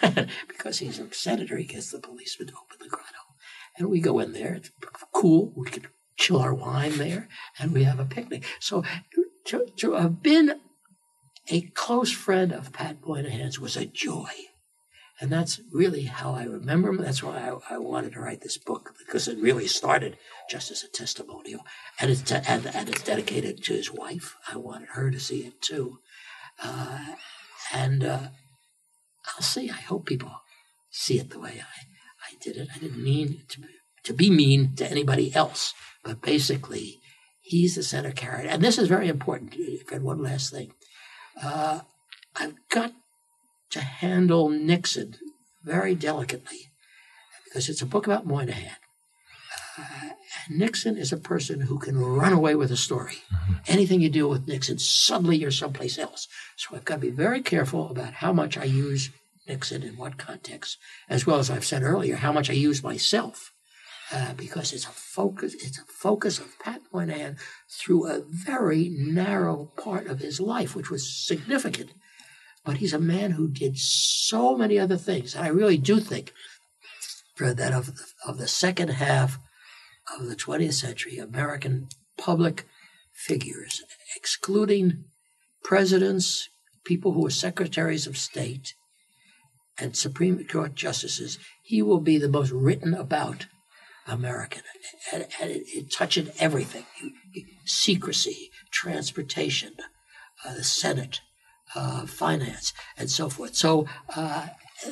because 0.48 0.78
he's 0.78 0.98
a 0.98 1.12
senator, 1.12 1.56
he 1.56 1.64
gets 1.64 1.90
the 1.90 1.98
policeman 1.98 2.48
to 2.48 2.54
open 2.54 2.78
the 2.80 2.88
grotto. 2.88 3.06
And 3.76 3.88
we 3.88 4.00
go 4.00 4.18
in 4.18 4.32
there. 4.32 4.54
It's 4.54 4.70
cool. 5.12 5.52
We 5.56 5.70
can 5.70 5.86
chill 6.16 6.38
our 6.38 6.54
wine 6.54 6.98
there, 6.98 7.28
and 7.58 7.72
we 7.72 7.84
have 7.84 7.98
a 7.98 8.04
picnic. 8.04 8.44
So 8.60 8.84
to, 9.46 9.66
to 9.76 9.92
have 9.94 10.22
been 10.22 10.60
a 11.48 11.62
close 11.62 12.12
friend 12.12 12.52
of 12.52 12.72
Pat 12.72 12.98
Moynihan's 13.04 13.58
was 13.58 13.76
a 13.76 13.86
joy. 13.86 14.28
And 15.22 15.30
that's 15.30 15.60
really 15.70 16.02
how 16.02 16.34
I 16.34 16.42
remember 16.42 16.88
him. 16.88 16.96
That's 16.96 17.22
why 17.22 17.38
I, 17.38 17.74
I, 17.76 17.78
wanted 17.78 18.14
to 18.14 18.20
write 18.20 18.40
this 18.40 18.58
book 18.58 18.92
because 18.98 19.28
it 19.28 19.38
really 19.38 19.68
started 19.68 20.18
just 20.50 20.72
as 20.72 20.82
a 20.82 20.88
testimonial, 20.88 21.60
and 22.00 22.10
it's 22.10 22.28
and, 22.32 22.66
and, 22.66 22.88
it's 22.88 23.04
dedicated 23.04 23.62
to 23.62 23.72
his 23.72 23.92
wife. 23.92 24.34
I 24.52 24.56
wanted 24.56 24.88
her 24.94 25.12
to 25.12 25.20
see 25.20 25.46
it 25.46 25.62
too, 25.62 26.00
uh, 26.60 27.14
and 27.72 28.02
uh, 28.02 28.28
I'll 29.28 29.42
see. 29.42 29.70
I 29.70 29.74
hope 29.74 30.06
people 30.06 30.32
see 30.90 31.20
it 31.20 31.30
the 31.30 31.38
way 31.38 31.62
I, 31.62 31.84
I 32.28 32.36
did 32.40 32.56
it. 32.56 32.70
I 32.74 32.78
didn't 32.80 33.04
mean 33.04 33.42
to 33.50 33.60
to 34.02 34.12
be 34.12 34.28
mean 34.28 34.74
to 34.74 34.90
anybody 34.90 35.32
else, 35.36 35.72
but 36.02 36.20
basically, 36.20 36.98
he's 37.42 37.76
the 37.76 37.84
center 37.84 38.10
character, 38.10 38.48
and 38.48 38.60
this 38.60 38.76
is 38.76 38.88
very 38.88 39.06
important. 39.06 39.54
And 39.92 40.02
one 40.02 40.20
last 40.20 40.50
thing, 40.50 40.72
uh, 41.40 41.82
I've 42.34 42.56
got 42.70 42.92
to 43.72 43.80
handle 43.80 44.48
Nixon 44.48 45.16
very 45.64 45.94
delicately 45.94 46.70
because 47.44 47.68
it's 47.68 47.82
a 47.82 47.86
book 47.86 48.06
about 48.06 48.26
Moynihan. 48.26 48.76
Uh, 49.78 50.10
Nixon 50.50 50.96
is 50.96 51.12
a 51.12 51.16
person 51.16 51.60
who 51.62 51.78
can 51.78 51.98
run 51.98 52.32
away 52.32 52.54
with 52.54 52.70
a 52.70 52.76
story. 52.76 53.18
Mm-hmm. 53.32 53.52
Anything 53.66 54.00
you 54.00 54.10
do 54.10 54.28
with 54.28 54.48
Nixon, 54.48 54.78
suddenly 54.78 55.36
you're 55.36 55.50
someplace 55.50 55.98
else. 55.98 56.28
So 56.56 56.76
I've 56.76 56.84
got 56.84 56.96
to 56.96 57.00
be 57.00 57.10
very 57.10 57.40
careful 57.40 57.90
about 57.90 58.14
how 58.14 58.32
much 58.32 58.58
I 58.58 58.64
use 58.64 59.10
Nixon 59.48 59.82
in 59.82 59.96
what 59.96 60.18
context, 60.18 60.78
as 61.08 61.26
well 61.26 61.38
as 61.38 61.50
I've 61.50 61.64
said 61.64 61.82
earlier, 61.82 62.16
how 62.16 62.32
much 62.32 62.50
I 62.50 62.54
use 62.54 62.82
myself 62.82 63.52
uh, 64.12 64.34
because 64.34 64.72
it's 64.72 64.84
a 64.84 64.90
focus. 64.90 65.54
It's 65.54 65.78
a 65.78 65.84
focus 65.84 66.38
of 66.38 66.58
Pat 66.58 66.82
Moynihan 66.92 67.36
through 67.68 68.06
a 68.06 68.20
very 68.20 68.90
narrow 68.90 69.72
part 69.76 70.06
of 70.06 70.20
his 70.20 70.40
life, 70.40 70.76
which 70.76 70.90
was 70.90 71.10
significant. 71.10 71.90
But 72.64 72.76
he's 72.76 72.92
a 72.92 73.00
man 73.00 73.32
who 73.32 73.48
did 73.48 73.78
so 73.78 74.56
many 74.56 74.78
other 74.78 74.96
things, 74.96 75.34
and 75.34 75.44
I 75.44 75.48
really 75.48 75.78
do 75.78 75.98
think 76.00 76.32
that 77.38 77.72
of 77.72 77.86
the, 77.86 78.04
of 78.26 78.38
the 78.38 78.46
second 78.46 78.88
half 78.88 79.38
of 80.16 80.28
the 80.28 80.36
20th 80.36 80.74
century, 80.74 81.18
American 81.18 81.88
public 82.16 82.66
figures, 83.12 83.82
excluding 84.16 85.04
presidents, 85.64 86.48
people 86.84 87.12
who 87.12 87.22
were 87.22 87.30
secretaries 87.30 88.06
of 88.06 88.16
state, 88.16 88.74
and 89.78 89.96
Supreme 89.96 90.44
Court 90.46 90.74
justices, 90.74 91.38
he 91.64 91.82
will 91.82 92.00
be 92.00 92.18
the 92.18 92.28
most 92.28 92.52
written 92.52 92.94
about 92.94 93.46
American. 94.06 94.62
And, 95.12 95.26
and 95.40 95.50
it, 95.50 95.62
it 95.66 95.92
touched 95.92 96.28
everything 96.38 96.84
secrecy, 97.64 98.50
transportation, 98.70 99.74
uh, 100.44 100.54
the 100.54 100.64
Senate, 100.64 101.20
uh, 101.74 102.06
finance, 102.06 102.72
and 102.96 103.10
so 103.10 103.28
forth. 103.28 103.54
So, 103.54 103.86
uh, 104.16 104.48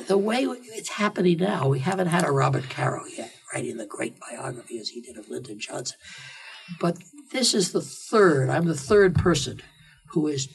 the 0.07 0.17
way 0.17 0.43
it's 0.43 0.89
happening 0.89 1.37
now, 1.37 1.67
we 1.67 1.79
haven't 1.79 2.07
had 2.07 2.23
a 2.23 2.31
Robert 2.31 2.69
Caro 2.69 3.05
yet 3.05 3.33
writing 3.53 3.77
the 3.77 3.85
great 3.85 4.17
biography 4.19 4.79
as 4.79 4.89
he 4.89 5.01
did 5.01 5.17
of 5.17 5.29
Lyndon 5.29 5.59
Johnson. 5.59 5.97
But 6.79 6.97
this 7.31 7.53
is 7.53 7.71
the 7.71 7.81
third, 7.81 8.49
I'm 8.49 8.65
the 8.65 8.75
third 8.75 9.15
person 9.15 9.61
who 10.11 10.27
has 10.27 10.47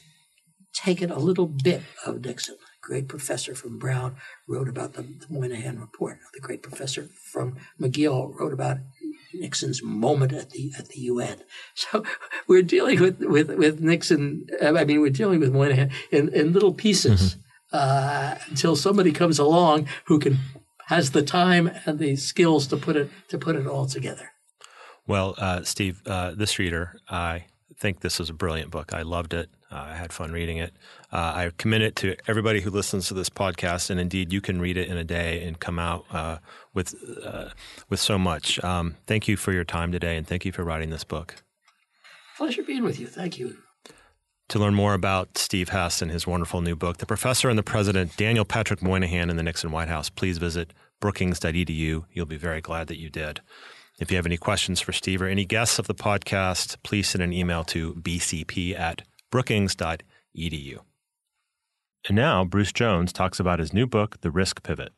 taken 0.73 1.11
a 1.11 1.19
little 1.19 1.47
bit 1.47 1.81
of 2.05 2.23
Nixon 2.23 2.55
A 2.55 2.87
great 2.87 3.07
professor 3.07 3.55
from 3.55 3.77
Brown 3.77 4.15
wrote 4.47 4.67
about 4.69 4.93
the, 4.93 5.01
the 5.01 5.27
Moynihan 5.29 5.79
Report. 5.79 6.19
The 6.33 6.39
great 6.39 6.63
professor 6.63 7.09
from 7.31 7.57
McGill 7.79 8.33
wrote 8.35 8.53
about 8.53 8.77
Nixon's 9.33 9.81
moment 9.83 10.33
at 10.33 10.51
the 10.51 10.71
at 10.77 10.89
the 10.89 10.99
UN. 11.01 11.41
So 11.75 12.03
we're 12.47 12.63
dealing 12.63 12.99
with 12.99 13.19
with, 13.19 13.49
with 13.51 13.79
Nixon. 13.79 14.47
I 14.61 14.83
mean, 14.83 14.99
we're 14.99 15.09
dealing 15.09 15.39
with 15.39 15.53
Moynihan 15.53 15.91
in, 16.11 16.29
in 16.33 16.51
little 16.51 16.73
pieces 16.73 17.35
mm-hmm. 17.35 17.39
uh, 17.73 18.35
until 18.49 18.75
somebody 18.75 19.11
comes 19.11 19.39
along 19.39 19.87
who 20.05 20.19
can 20.19 20.39
has 20.87 21.11
the 21.11 21.21
time 21.21 21.69
and 21.85 21.99
the 21.99 22.15
skills 22.15 22.67
to 22.67 22.77
put 22.77 22.95
it 22.95 23.09
to 23.29 23.37
put 23.37 23.55
it 23.55 23.67
all 23.67 23.85
together. 23.85 24.31
Well, 25.05 25.35
uh, 25.37 25.63
Steve, 25.63 26.01
uh, 26.05 26.31
this 26.31 26.59
reader, 26.59 26.99
I 27.09 27.45
think 27.77 28.01
this 28.01 28.19
is 28.19 28.29
a 28.29 28.33
brilliant 28.33 28.71
book. 28.71 28.93
I 28.93 29.03
loved 29.03 29.33
it. 29.33 29.49
Uh, 29.71 29.87
I 29.89 29.95
had 29.95 30.13
fun 30.13 30.31
reading 30.31 30.57
it. 30.57 30.73
Uh, 31.11 31.17
I 31.35 31.51
commend 31.57 31.83
it 31.83 31.95
to 31.97 32.15
everybody 32.27 32.61
who 32.61 32.69
listens 32.69 33.07
to 33.07 33.13
this 33.13 33.29
podcast, 33.29 33.89
and 33.89 33.99
indeed, 33.99 34.31
you 34.31 34.39
can 34.39 34.61
read 34.61 34.77
it 34.77 34.87
in 34.87 34.97
a 34.97 35.03
day 35.03 35.43
and 35.43 35.59
come 35.59 35.77
out 35.77 36.05
uh, 36.11 36.37
with 36.73 36.95
uh, 37.25 37.49
with 37.89 37.99
so 37.99 38.17
much. 38.17 38.63
Um, 38.63 38.95
thank 39.07 39.27
you 39.27 39.35
for 39.35 39.51
your 39.51 39.65
time 39.65 39.91
today, 39.91 40.15
and 40.15 40.25
thank 40.25 40.45
you 40.45 40.51
for 40.51 40.63
writing 40.63 40.89
this 40.89 41.03
book. 41.03 41.35
Pleasure 42.37 42.63
being 42.63 42.83
with 42.83 42.99
you. 42.99 43.07
Thank 43.07 43.37
you. 43.37 43.57
To 44.49 44.59
learn 44.59 44.75
more 44.75 44.93
about 44.93 45.37
Steve 45.37 45.69
Hess 45.69 46.01
and 46.01 46.09
his 46.09 46.25
wonderful 46.25 46.61
new 46.61 46.75
book, 46.75 46.97
The 46.97 47.05
Professor 47.05 47.49
and 47.49 47.59
the 47.59 47.63
President, 47.63 48.15
Daniel 48.15 48.45
Patrick 48.45 48.81
Moynihan 48.81 49.29
in 49.29 49.35
the 49.35 49.43
Nixon 49.43 49.71
White 49.71 49.89
House, 49.89 50.09
please 50.09 50.37
visit 50.37 50.71
brookings.edu. 51.01 52.05
You'll 52.13 52.25
be 52.25 52.37
very 52.37 52.61
glad 52.61 52.87
that 52.87 52.97
you 52.97 53.09
did. 53.09 53.41
If 53.99 54.09
you 54.09 54.15
have 54.15 54.25
any 54.25 54.37
questions 54.37 54.79
for 54.79 54.93
Steve 54.93 55.21
or 55.21 55.27
any 55.27 55.43
guests 55.43 55.79
of 55.79 55.87
the 55.87 55.95
podcast, 55.95 56.77
please 56.83 57.09
send 57.09 57.23
an 57.23 57.33
email 57.33 57.63
to 57.65 57.95
bcp 57.95 58.79
at 58.79 59.01
brookings.edu. 59.29 60.77
And 62.07 62.15
now, 62.15 62.45
Bruce 62.45 62.71
Jones 62.71 63.11
talks 63.11 63.39
about 63.39 63.59
his 63.59 63.73
new 63.73 63.85
book, 63.85 64.21
The 64.21 64.31
Risk 64.31 64.63
Pivot. 64.63 64.93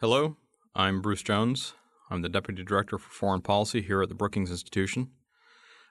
Hello, 0.00 0.36
I'm 0.74 1.00
Bruce 1.00 1.22
Jones. 1.22 1.74
I'm 2.10 2.22
the 2.22 2.28
Deputy 2.28 2.64
Director 2.64 2.98
for 2.98 3.10
Foreign 3.10 3.42
Policy 3.42 3.80
here 3.80 4.02
at 4.02 4.08
the 4.08 4.14
Brookings 4.14 4.50
Institution. 4.50 5.10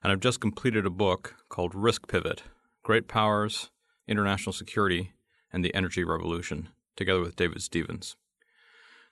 And 0.03 0.11
I've 0.11 0.19
just 0.19 0.41
completed 0.41 0.85
a 0.85 0.89
book 0.89 1.35
called 1.47 1.73
Risk 1.73 2.07
Pivot 2.07 2.43
Great 2.83 3.07
Powers, 3.07 3.71
International 4.05 4.51
Security, 4.51 5.13
and 5.53 5.63
the 5.63 5.73
Energy 5.73 6.03
Revolution, 6.03 6.67
together 6.97 7.21
with 7.21 7.37
David 7.37 7.61
Stevens. 7.61 8.17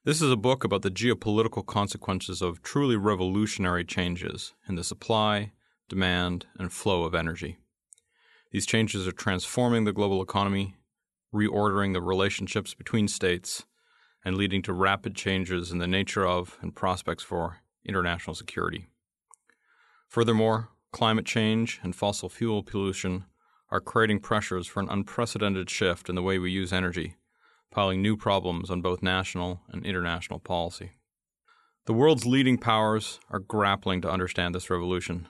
This 0.03 0.21
is 0.21 0.29
a 0.29 0.35
book 0.35 0.65
about 0.65 0.81
the 0.81 0.91
geopolitical 0.91 1.65
consequences 1.65 2.41
of 2.41 2.61
truly 2.61 2.97
revolutionary 2.97 3.85
changes 3.85 4.53
in 4.67 4.75
the 4.75 4.83
supply, 4.83 5.53
demand, 5.87 6.47
and 6.59 6.73
flow 6.73 7.03
of 7.03 7.15
energy. 7.15 7.59
These 8.51 8.65
changes 8.65 9.07
are 9.07 9.13
transforming 9.13 9.85
the 9.85 9.93
global 9.93 10.21
economy, 10.21 10.75
reordering 11.33 11.93
the 11.93 12.01
relationships 12.01 12.73
between 12.73 13.07
states, 13.07 13.65
and 14.25 14.35
leading 14.35 14.61
to 14.63 14.73
rapid 14.73 15.15
changes 15.15 15.71
in 15.71 15.77
the 15.77 15.87
nature 15.87 16.25
of 16.25 16.57
and 16.61 16.75
prospects 16.75 17.23
for 17.23 17.57
international 17.85 18.35
security. 18.35 18.87
Furthermore, 20.07 20.69
climate 20.91 21.25
change 21.25 21.79
and 21.81 21.95
fossil 21.95 22.27
fuel 22.27 22.61
pollution 22.61 23.25
are 23.69 23.79
creating 23.79 24.19
pressures 24.19 24.67
for 24.67 24.81
an 24.81 24.89
unprecedented 24.89 25.69
shift 25.69 26.09
in 26.09 26.15
the 26.15 26.21
way 26.21 26.37
we 26.37 26.51
use 26.51 26.73
energy, 26.73 27.15
piling 27.71 28.01
new 28.01 28.17
problems 28.17 28.69
on 28.69 28.81
both 28.81 29.01
national 29.01 29.61
and 29.69 29.85
international 29.85 30.39
policy. 30.39 30.91
The 31.85 31.93
world's 31.93 32.25
leading 32.25 32.57
powers 32.57 33.19
are 33.29 33.39
grappling 33.39 34.01
to 34.01 34.11
understand 34.11 34.53
this 34.53 34.69
revolution. 34.69 35.27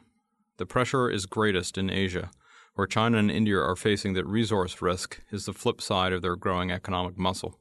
The 0.57 0.65
pressure 0.65 1.09
is 1.09 1.27
greatest 1.27 1.77
in 1.77 1.91
Asia, 1.91 2.31
where 2.75 2.87
China 2.87 3.17
and 3.17 3.29
India 3.29 3.59
are 3.59 3.75
facing 3.75 4.13
that 4.13 4.25
resource 4.25 4.81
risk 4.81 5.21
is 5.31 5.45
the 5.45 5.53
flip 5.53 5.81
side 5.81 6.13
of 6.13 6.21
their 6.21 6.35
growing 6.35 6.71
economic 6.71 7.17
muscle. 7.17 7.59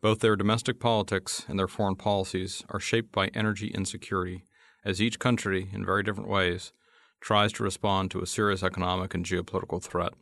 Both 0.00 0.20
their 0.20 0.36
domestic 0.36 0.80
politics 0.80 1.44
and 1.48 1.58
their 1.58 1.68
foreign 1.68 1.96
policies 1.96 2.64
are 2.68 2.80
shaped 2.80 3.12
by 3.12 3.28
energy 3.28 3.68
insecurity, 3.68 4.44
as 4.84 5.00
each 5.00 5.18
country, 5.18 5.70
in 5.72 5.84
very 5.84 6.02
different 6.02 6.28
ways, 6.28 6.72
tries 7.20 7.52
to 7.52 7.62
respond 7.62 8.10
to 8.10 8.20
a 8.20 8.26
serious 8.26 8.62
economic 8.62 9.14
and 9.14 9.24
geopolitical 9.24 9.82
threat. 9.82 10.12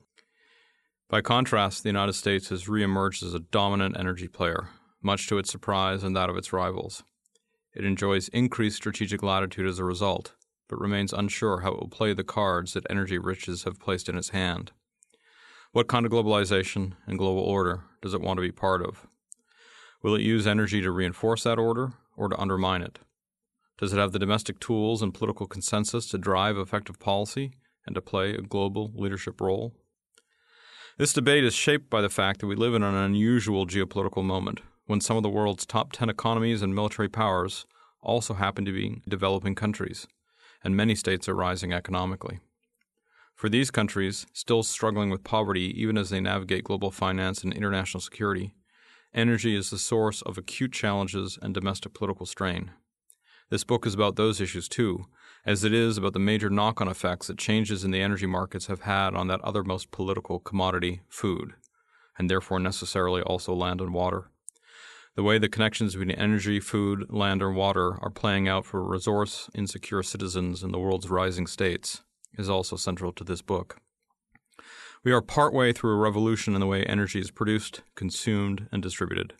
By 1.09 1.23
contrast, 1.23 1.83
the 1.83 1.89
United 1.89 2.13
States 2.13 2.51
has 2.51 2.67
reemerged 2.67 3.23
as 3.23 3.35
a 3.35 3.41
dominant 3.41 3.97
energy 3.99 4.29
player, 4.29 4.69
much 5.03 5.27
to 5.29 5.39
its 5.39 5.51
surprise 5.51 6.05
and 6.05 6.15
that 6.15 6.29
of 6.29 6.37
its 6.37 6.53
rivals. 6.53 7.03
It 7.75 7.85
enjoys 7.85 8.29
increased 8.29 8.77
strategic 8.77 9.23
latitude 9.23 9.67
as 9.67 9.79
a 9.79 9.85
result, 9.85 10.35
but 10.71 10.81
remains 10.81 11.13
unsure 11.13 11.61
how 11.61 11.73
it 11.73 11.81
will 11.81 11.89
play 11.89 12.15
the 12.15 12.25
cards 12.25 12.73
that 12.73 12.87
energy 12.89 13.19
riches 13.19 13.65
have 13.65 13.81
placed 13.81 14.09
in 14.09 14.17
its 14.17 14.31
hand. 14.31 14.71
What 15.73 15.89
kind 15.89 16.07
of 16.07 16.13
globalization 16.13 16.93
and 17.07 17.19
global 17.19 17.43
order 17.43 17.83
does 18.01 18.15
it 18.15 18.21
want 18.21 18.39
to 18.39 18.43
be 18.43 18.53
part 18.53 18.81
of? 18.81 19.07
Will 20.03 20.15
it 20.15 20.23
use 20.23 20.47
energy 20.47 20.81
to 20.81 20.91
reinforce 20.91 21.43
that 21.43 21.59
order 21.59 21.93
or 22.17 22.29
to 22.29 22.39
undermine 22.39 22.83
it? 22.83 23.01
Does 23.79 23.93
it 23.93 23.99
have 23.99 24.13
the 24.13 24.19
domestic 24.19 24.61
tools 24.61 25.03
and 25.03 25.13
political 25.13 25.47
consensus 25.47 26.07
to 26.07 26.19
drive 26.19 26.57
effective 26.57 27.01
policy 27.01 27.53
and 27.85 27.95
to 27.95 28.01
play 28.01 28.31
a 28.31 28.41
global 28.41 28.93
leadership 28.95 29.41
role? 29.41 29.75
This 30.99 31.13
debate 31.13 31.45
is 31.45 31.55
shaped 31.55 31.91
by 31.91 32.01
the 32.01 32.09
fact 32.09 32.41
that 32.41 32.47
we 32.47 32.55
live 32.55 32.75
in 32.75 32.83
an 32.83 32.95
unusual 32.95 33.67
geopolitical 33.67 34.25
moment 34.25 34.61
when 34.87 35.01
some 35.01 35.17
of 35.17 35.23
the 35.23 35.31
world's 35.31 35.67
top 35.67 35.93
10 35.93 36.09
economies 36.11 36.63
and 36.63 36.75
military 36.75 37.09
powers 37.09 37.67
also 38.03 38.35
happen 38.35 38.65
to 38.65 38.73
be 38.73 39.01
developing 39.09 39.55
countries, 39.55 40.07
and 40.63 40.77
many 40.77 40.95
states 40.95 41.29
are 41.29 41.35
rising 41.35 41.73
economically. 41.73 42.41
For 43.35 43.49
these 43.49 43.71
countries, 43.71 44.27
still 44.33 44.63
struggling 44.63 45.09
with 45.09 45.25
poverty 45.25 45.73
even 45.81 45.97
as 45.97 46.11
they 46.11 46.21
navigate 46.21 46.65
global 46.65 46.91
finance 46.91 47.43
and 47.43 47.53
international 47.53 48.01
security, 48.01 48.53
energy 49.15 49.57
is 49.57 49.71
the 49.71 49.79
source 49.79 50.21
of 50.23 50.37
acute 50.37 50.73
challenges 50.73 51.39
and 51.41 51.55
domestic 51.55 51.95
political 51.95 52.27
strain. 52.27 52.73
This 53.49 53.65
book 53.65 53.87
is 53.87 53.95
about 53.95 54.17
those 54.17 54.41
issues 54.41 54.69
too, 54.69 55.07
as 55.45 55.65
it 55.65 55.73
is 55.73 55.97
about 55.97 56.13
the 56.13 56.19
major 56.19 56.51
knock 56.51 56.81
on 56.81 56.89
effects 56.89 57.27
that 57.27 57.39
changes 57.39 57.83
in 57.83 57.91
the 57.91 58.03
energy 58.03 58.27
markets 58.27 58.67
have 58.67 58.83
had 58.83 59.15
on 59.15 59.27
that 59.29 59.41
other 59.41 59.65
most 59.65 59.91
political 59.91 60.39
commodity, 60.39 61.01
food, 61.09 61.55
and 62.19 62.31
therefore 62.31 62.61
necessarily 62.61 63.23
also 63.23 63.55
land 63.55 63.81
and 63.81 63.95
water. 63.95 64.31
The 65.17 65.23
way 65.25 65.39
the 65.39 65.49
connections 65.49 65.95
between 65.95 66.13
energy, 66.13 66.61
food, 66.61 67.07
land, 67.11 67.43
and 67.43 67.57
water 67.57 67.99
are 68.01 68.11
playing 68.11 68.49
out 68.49 68.65
for 68.65 68.83
resource 68.85 69.51
insecure 69.55 70.03
citizens 70.03 70.63
in 70.63 70.71
the 70.71 70.79
world's 70.79 71.11
rising 71.11 71.47
states 71.47 72.03
is 72.39 72.49
also 72.49 72.77
central 72.77 73.13
to 73.13 73.25
this 73.25 73.43
book. 73.43 73.79
We 75.03 75.13
are 75.13 75.21
partway 75.21 75.73
through 75.73 75.93
a 75.93 75.99
revolution 75.99 76.55
in 76.55 76.61
the 76.61 76.67
way 76.67 76.85
energy 76.85 77.19
is 77.19 77.31
produced, 77.31 77.83
consumed, 77.97 78.69
and 78.71 78.83
distributed. 78.83 79.35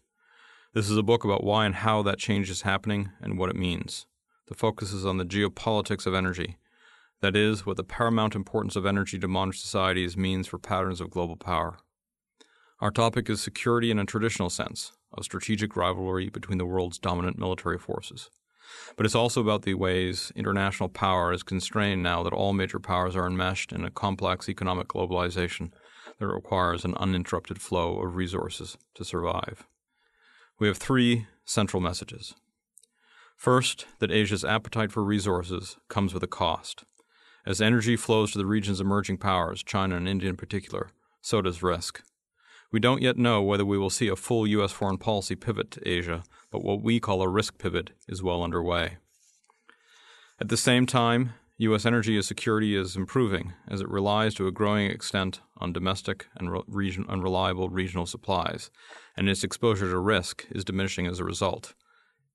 This 0.75 0.89
is 0.91 0.97
a 0.97 1.03
book 1.03 1.23
about 1.23 1.45
why 1.45 1.67
and 1.67 1.75
how 1.75 2.03
that 2.03 2.19
change 2.19 2.51
is 2.51 2.63
happening 2.63 3.11
and 3.21 3.39
what 3.39 3.51
it 3.51 3.57
means. 3.57 4.07
The 4.49 4.55
focus 4.55 4.93
is 4.93 5.07
on 5.07 5.19
the 5.19 5.25
geopolitics 5.25 6.07
of 6.07 6.15
energy. 6.15 6.57
That 7.21 7.37
is, 7.37 7.67
what 7.67 7.77
the 7.77 7.85
paramount 7.85 8.35
importance 8.35 8.75
of 8.75 8.87
energy 8.87 9.19
to 9.19 9.29
modern 9.29 9.53
societies 9.53 10.17
means 10.17 10.47
for 10.47 10.59
patterns 10.59 11.01
of 11.01 11.11
global 11.11 11.37
power. 11.37 11.79
Our 12.81 12.91
topic 12.91 13.29
is 13.29 13.41
security 13.41 13.91
in 13.91 13.99
a 13.99 14.07
traditional 14.07 14.49
sense, 14.49 14.93
of 15.13 15.25
strategic 15.25 15.77
rivalry 15.77 16.29
between 16.29 16.59
the 16.59 16.67
world's 16.67 16.99
dominant 16.99 17.39
military 17.39 17.79
forces. 17.79 18.31
But 18.97 19.07
it's 19.07 19.15
also 19.15 19.41
about 19.41 19.63
the 19.63 19.75
ways 19.75 20.33
international 20.37 20.89
power 20.89 21.33
is 21.33 21.43
constrained 21.43 22.03
now 22.03 22.23
that 22.23 22.33
all 22.33 22.53
major 22.53 22.79
powers 22.79 23.17
are 23.17 23.27
enmeshed 23.27 23.73
in 23.73 23.85
a 23.85 23.91
complex 23.91 24.49
economic 24.49 24.89
globalization 24.89 25.73
that 26.19 26.27
requires 26.27 26.85
an 26.85 26.95
uninterrupted 26.97 27.61
flow 27.61 28.01
of 28.01 28.15
resources 28.15 28.77
to 28.95 29.05
survive. 29.05 29.67
We 30.59 30.69
have 30.69 30.79
three 30.79 31.27
central 31.45 31.81
messages. 31.81 32.35
First, 33.37 33.87
that 33.99 34.13
Asia's 34.13 34.45
appetite 34.45 34.93
for 34.93 35.03
resources 35.03 35.79
comes 35.89 36.13
with 36.13 36.23
a 36.23 36.29
cost. 36.29 36.85
As 37.47 37.63
energy 37.63 37.97
flows 37.97 38.33
to 38.33 38.39
the 38.39 38.47
region's 38.47 38.83
emerging 38.83 39.17
powers, 39.17 39.63
China 39.63 39.97
and 39.97 40.07
India 40.07 40.29
in 40.29 40.37
particular, 40.37 40.91
so 41.23 41.41
does 41.41 41.63
risk. 41.63 42.03
We 42.73 42.81
don't 42.81 43.03
yet 43.03 43.17
know 43.17 43.43
whether 43.43 43.65
we 43.65 43.79
will 43.79 43.91
see 43.91 44.09
a 44.09 44.17
full 44.17 44.47
U.S. 44.47 44.71
foreign 44.71 44.99
policy 44.99 45.35
pivot 45.35 45.71
to 45.73 45.89
Asia, 45.89 46.23
but 46.51 46.63
what 46.63 46.83
we 46.83 47.01
call 47.01 47.23
a 47.23 47.29
risk 47.29 47.59
pivot 47.59 47.91
is 48.09 48.23
well 48.23 48.43
underway. 48.43 48.99
At 50.41 50.49
the 50.49 50.57
same 50.57 50.87
time, 50.87 51.35
U.S. 51.59 51.85
energy 51.85 52.21
security 52.23 52.75
is 52.75 52.97
improving 52.97 53.53
as 53.69 53.81
it 53.81 53.89
relies 53.89 54.35
to 54.35 54.47
a 54.47 54.53
growing 54.53 54.91
extent 54.91 55.41
on 55.59 55.73
domestic 55.73 56.27
and 56.37 56.51
re- 56.51 56.63
region, 56.67 57.05
unreliable 57.09 57.69
regional 57.69 58.07
supplies, 58.07 58.71
and 59.17 59.29
its 59.29 59.45
exposure 59.45 59.91
to 59.91 59.99
risk 59.99 60.47
is 60.51 60.65
diminishing 60.65 61.07
as 61.07 61.19
a 61.19 61.25
result. 61.25 61.75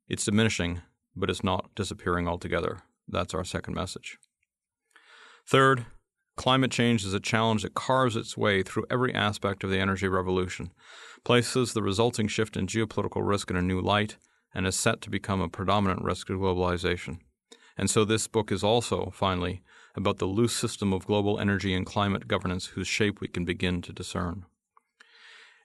It's 0.08 0.26
diminishing, 0.26 0.82
but 1.16 1.32
it's 1.32 1.44
not 1.44 1.74
disappearing 1.76 2.28
altogether. 2.28 2.84
That's 3.08 3.34
our 3.34 3.44
second 3.44 3.74
message. 3.74 4.20
Third, 5.48 5.86
Climate 6.36 6.72
change 6.72 7.06
is 7.06 7.14
a 7.14 7.20
challenge 7.20 7.64
that 7.64 7.74
carves 7.74 8.16
its 8.16 8.38
way 8.38 8.62
through 8.62 8.86
every 8.90 9.14
aspect 9.14 9.64
of 9.64 9.70
the 9.70 9.80
energy 9.80 10.08
revolution, 10.08 10.72
places 11.24 11.74
the 11.74 11.82
resulting 11.82 12.28
shift 12.28 12.58
in 12.58 12.68
geopolitical 12.68 13.26
risk 13.26 13.50
in 13.50 13.56
a 13.56 13.62
new 13.62 13.80
light, 13.80 14.18
and 14.54 14.68
is 14.68 14.76
set 14.76 15.02
to 15.02 15.10
become 15.10 15.42
a 15.42 15.50
predominant 15.50 16.04
risk 16.04 16.30
of 16.30 16.40
globalization. 16.40 17.20
And 17.78 17.90
so 17.90 18.06
this 18.06 18.28
book 18.28 18.52
is 18.52 18.64
also, 18.64 19.12
finally, 19.14 19.62
about 19.96 20.18
the 20.18 20.26
loose 20.26 20.56
system 20.56 20.94
of 20.94 21.06
global 21.06 21.40
energy 21.40 21.74
and 21.74 21.86
climate 21.86 22.28
governance 22.28 22.68
whose 22.68 22.88
shape 22.88 23.22
we 23.22 23.28
can 23.28 23.46
begin 23.46 23.82
to 23.82 23.94
discern. 23.94 24.46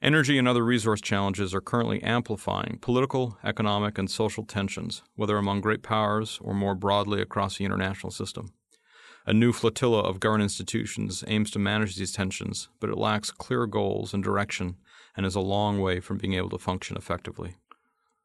Energy 0.03 0.39
and 0.39 0.49
other 0.49 0.65
resource 0.65 1.01
challenges 1.01 1.55
are 1.55 1.61
currently 1.61 2.03
amplifying 2.03 2.79
political, 2.81 3.39
economic, 3.45 3.99
and 3.99 4.11
social 4.11 4.45
tensions, 4.45 5.03
whether 5.15 5.37
among 5.37 5.61
great 5.61 5.83
powers 5.83 6.39
or 6.43 6.55
more 6.55 6.75
broadly 6.75 7.21
across 7.21 7.59
the 7.59 7.65
international 7.65 8.11
system. 8.11 8.53
A 9.27 9.35
new 9.35 9.53
flotilla 9.53 10.01
of 10.01 10.19
government 10.19 10.45
institutions 10.45 11.23
aims 11.27 11.51
to 11.51 11.59
manage 11.59 11.97
these 11.97 12.13
tensions, 12.13 12.69
but 12.81 12.89
it 12.89 12.97
lacks 12.97 13.31
clear 13.31 13.67
goals 13.67 14.15
and 14.15 14.25
direction 14.25 14.77
and 15.17 15.27
is 15.27 15.35
a 15.35 15.41
long 15.41 15.81
way 15.81 16.01
from 16.01 16.17
being 16.17 16.35
able 16.35 16.49
to 16.51 16.59
function 16.59 16.97
effectively. 16.97 17.57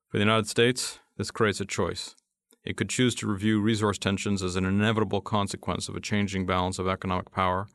For 0.07 0.17
the 0.17 0.23
United 0.23 0.47
States, 0.47 0.99
this 1.17 1.31
creates 1.31 1.59
a 1.59 1.65
choice. 1.65 2.15
It 2.63 2.77
could 2.77 2.89
choose 2.89 3.13
to 3.15 3.27
review 3.27 3.59
resource 3.59 3.97
tensions 3.97 4.41
as 4.41 4.55
an 4.55 4.65
inevitable 4.65 5.21
consequence 5.21 5.89
of 5.89 5.95
a 5.95 6.01
changing 6.01 6.45
balance 6.45 6.79
of 6.79 6.87
economic 6.87 7.29
power 7.31 7.67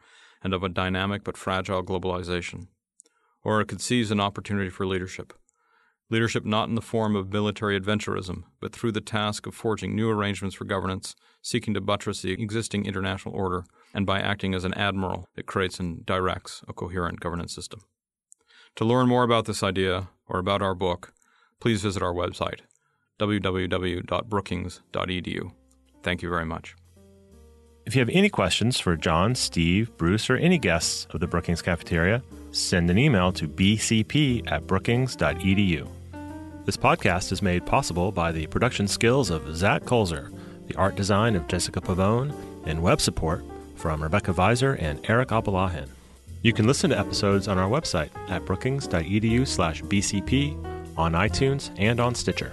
and 0.42 0.54
of 0.54 0.64
a 0.64 0.68
dynamic 0.68 1.22
but 1.22 1.36
fragile 1.36 1.82
globalization. 1.82 2.68
Or 3.44 3.60
it 3.60 3.68
could 3.68 3.80
seize 3.80 4.10
an 4.10 4.20
opportunity 4.20 4.70
for 4.70 4.86
leadership, 4.86 5.34
leadership 6.10 6.44
not 6.44 6.68
in 6.68 6.74
the 6.74 6.82
form 6.82 7.16
of 7.16 7.32
military 7.32 7.80
adventurism, 7.80 8.42
but 8.60 8.72
through 8.72 8.92
the 8.92 9.00
task 9.00 9.46
of 9.46 9.54
forging 9.54 9.94
new 9.94 10.10
arrangements 10.10 10.56
for 10.56 10.64
governance, 10.64 11.14
seeking 11.40 11.72
to 11.72 11.80
buttress 11.80 12.20
the 12.20 12.32
existing 12.32 12.84
international 12.84 13.34
order, 13.34 13.64
and 13.94 14.04
by 14.04 14.20
acting 14.20 14.54
as 14.54 14.64
an 14.64 14.74
admiral 14.74 15.28
that 15.36 15.46
creates 15.46 15.80
and 15.80 16.04
directs 16.04 16.62
a 16.68 16.72
coherent 16.72 17.20
governance 17.20 17.54
system. 17.54 17.80
To 18.76 18.84
learn 18.84 19.08
more 19.08 19.22
about 19.22 19.46
this 19.46 19.62
idea 19.62 20.10
or 20.28 20.38
about 20.38 20.60
our 20.62 20.74
book, 20.74 21.14
please 21.60 21.82
visit 21.82 22.02
our 22.02 22.12
website, 22.12 22.60
www.brookings.edu. 23.18 25.52
Thank 26.02 26.22
you 26.22 26.28
very 26.28 26.46
much. 26.46 26.74
If 27.86 27.94
you 27.94 28.00
have 28.00 28.10
any 28.10 28.28
questions 28.28 28.78
for 28.78 28.94
John, 28.96 29.34
Steve, 29.34 29.96
Bruce, 29.96 30.28
or 30.30 30.36
any 30.36 30.58
guests 30.58 31.06
of 31.10 31.20
the 31.20 31.26
Brookings 31.26 31.62
Cafeteria, 31.62 32.22
send 32.52 32.90
an 32.90 32.98
email 32.98 33.32
to 33.32 33.48
bcp 33.48 34.50
at 34.50 34.66
brookings.edu. 34.66 35.88
This 36.70 36.76
podcast 36.76 37.32
is 37.32 37.42
made 37.42 37.66
possible 37.66 38.12
by 38.12 38.30
the 38.30 38.46
production 38.46 38.86
skills 38.86 39.30
of 39.30 39.56
Zach 39.56 39.82
Kulzer, 39.82 40.32
the 40.68 40.76
art 40.76 40.94
design 40.94 41.34
of 41.34 41.48
Jessica 41.48 41.80
Pavone, 41.80 42.32
and 42.64 42.80
web 42.80 43.00
support 43.00 43.44
from 43.74 44.00
Rebecca 44.00 44.32
Viser 44.32 44.80
and 44.80 45.00
Eric 45.10 45.30
Abalahin. 45.30 45.88
You 46.42 46.52
can 46.52 46.68
listen 46.68 46.90
to 46.90 46.96
episodes 46.96 47.48
on 47.48 47.58
our 47.58 47.68
website 47.68 48.10
at 48.30 48.46
brookings.edu 48.46 49.48
slash 49.48 49.82
bcp, 49.82 50.96
on 50.96 51.14
iTunes 51.14 51.74
and 51.76 51.98
on 51.98 52.14
Stitcher. 52.14 52.52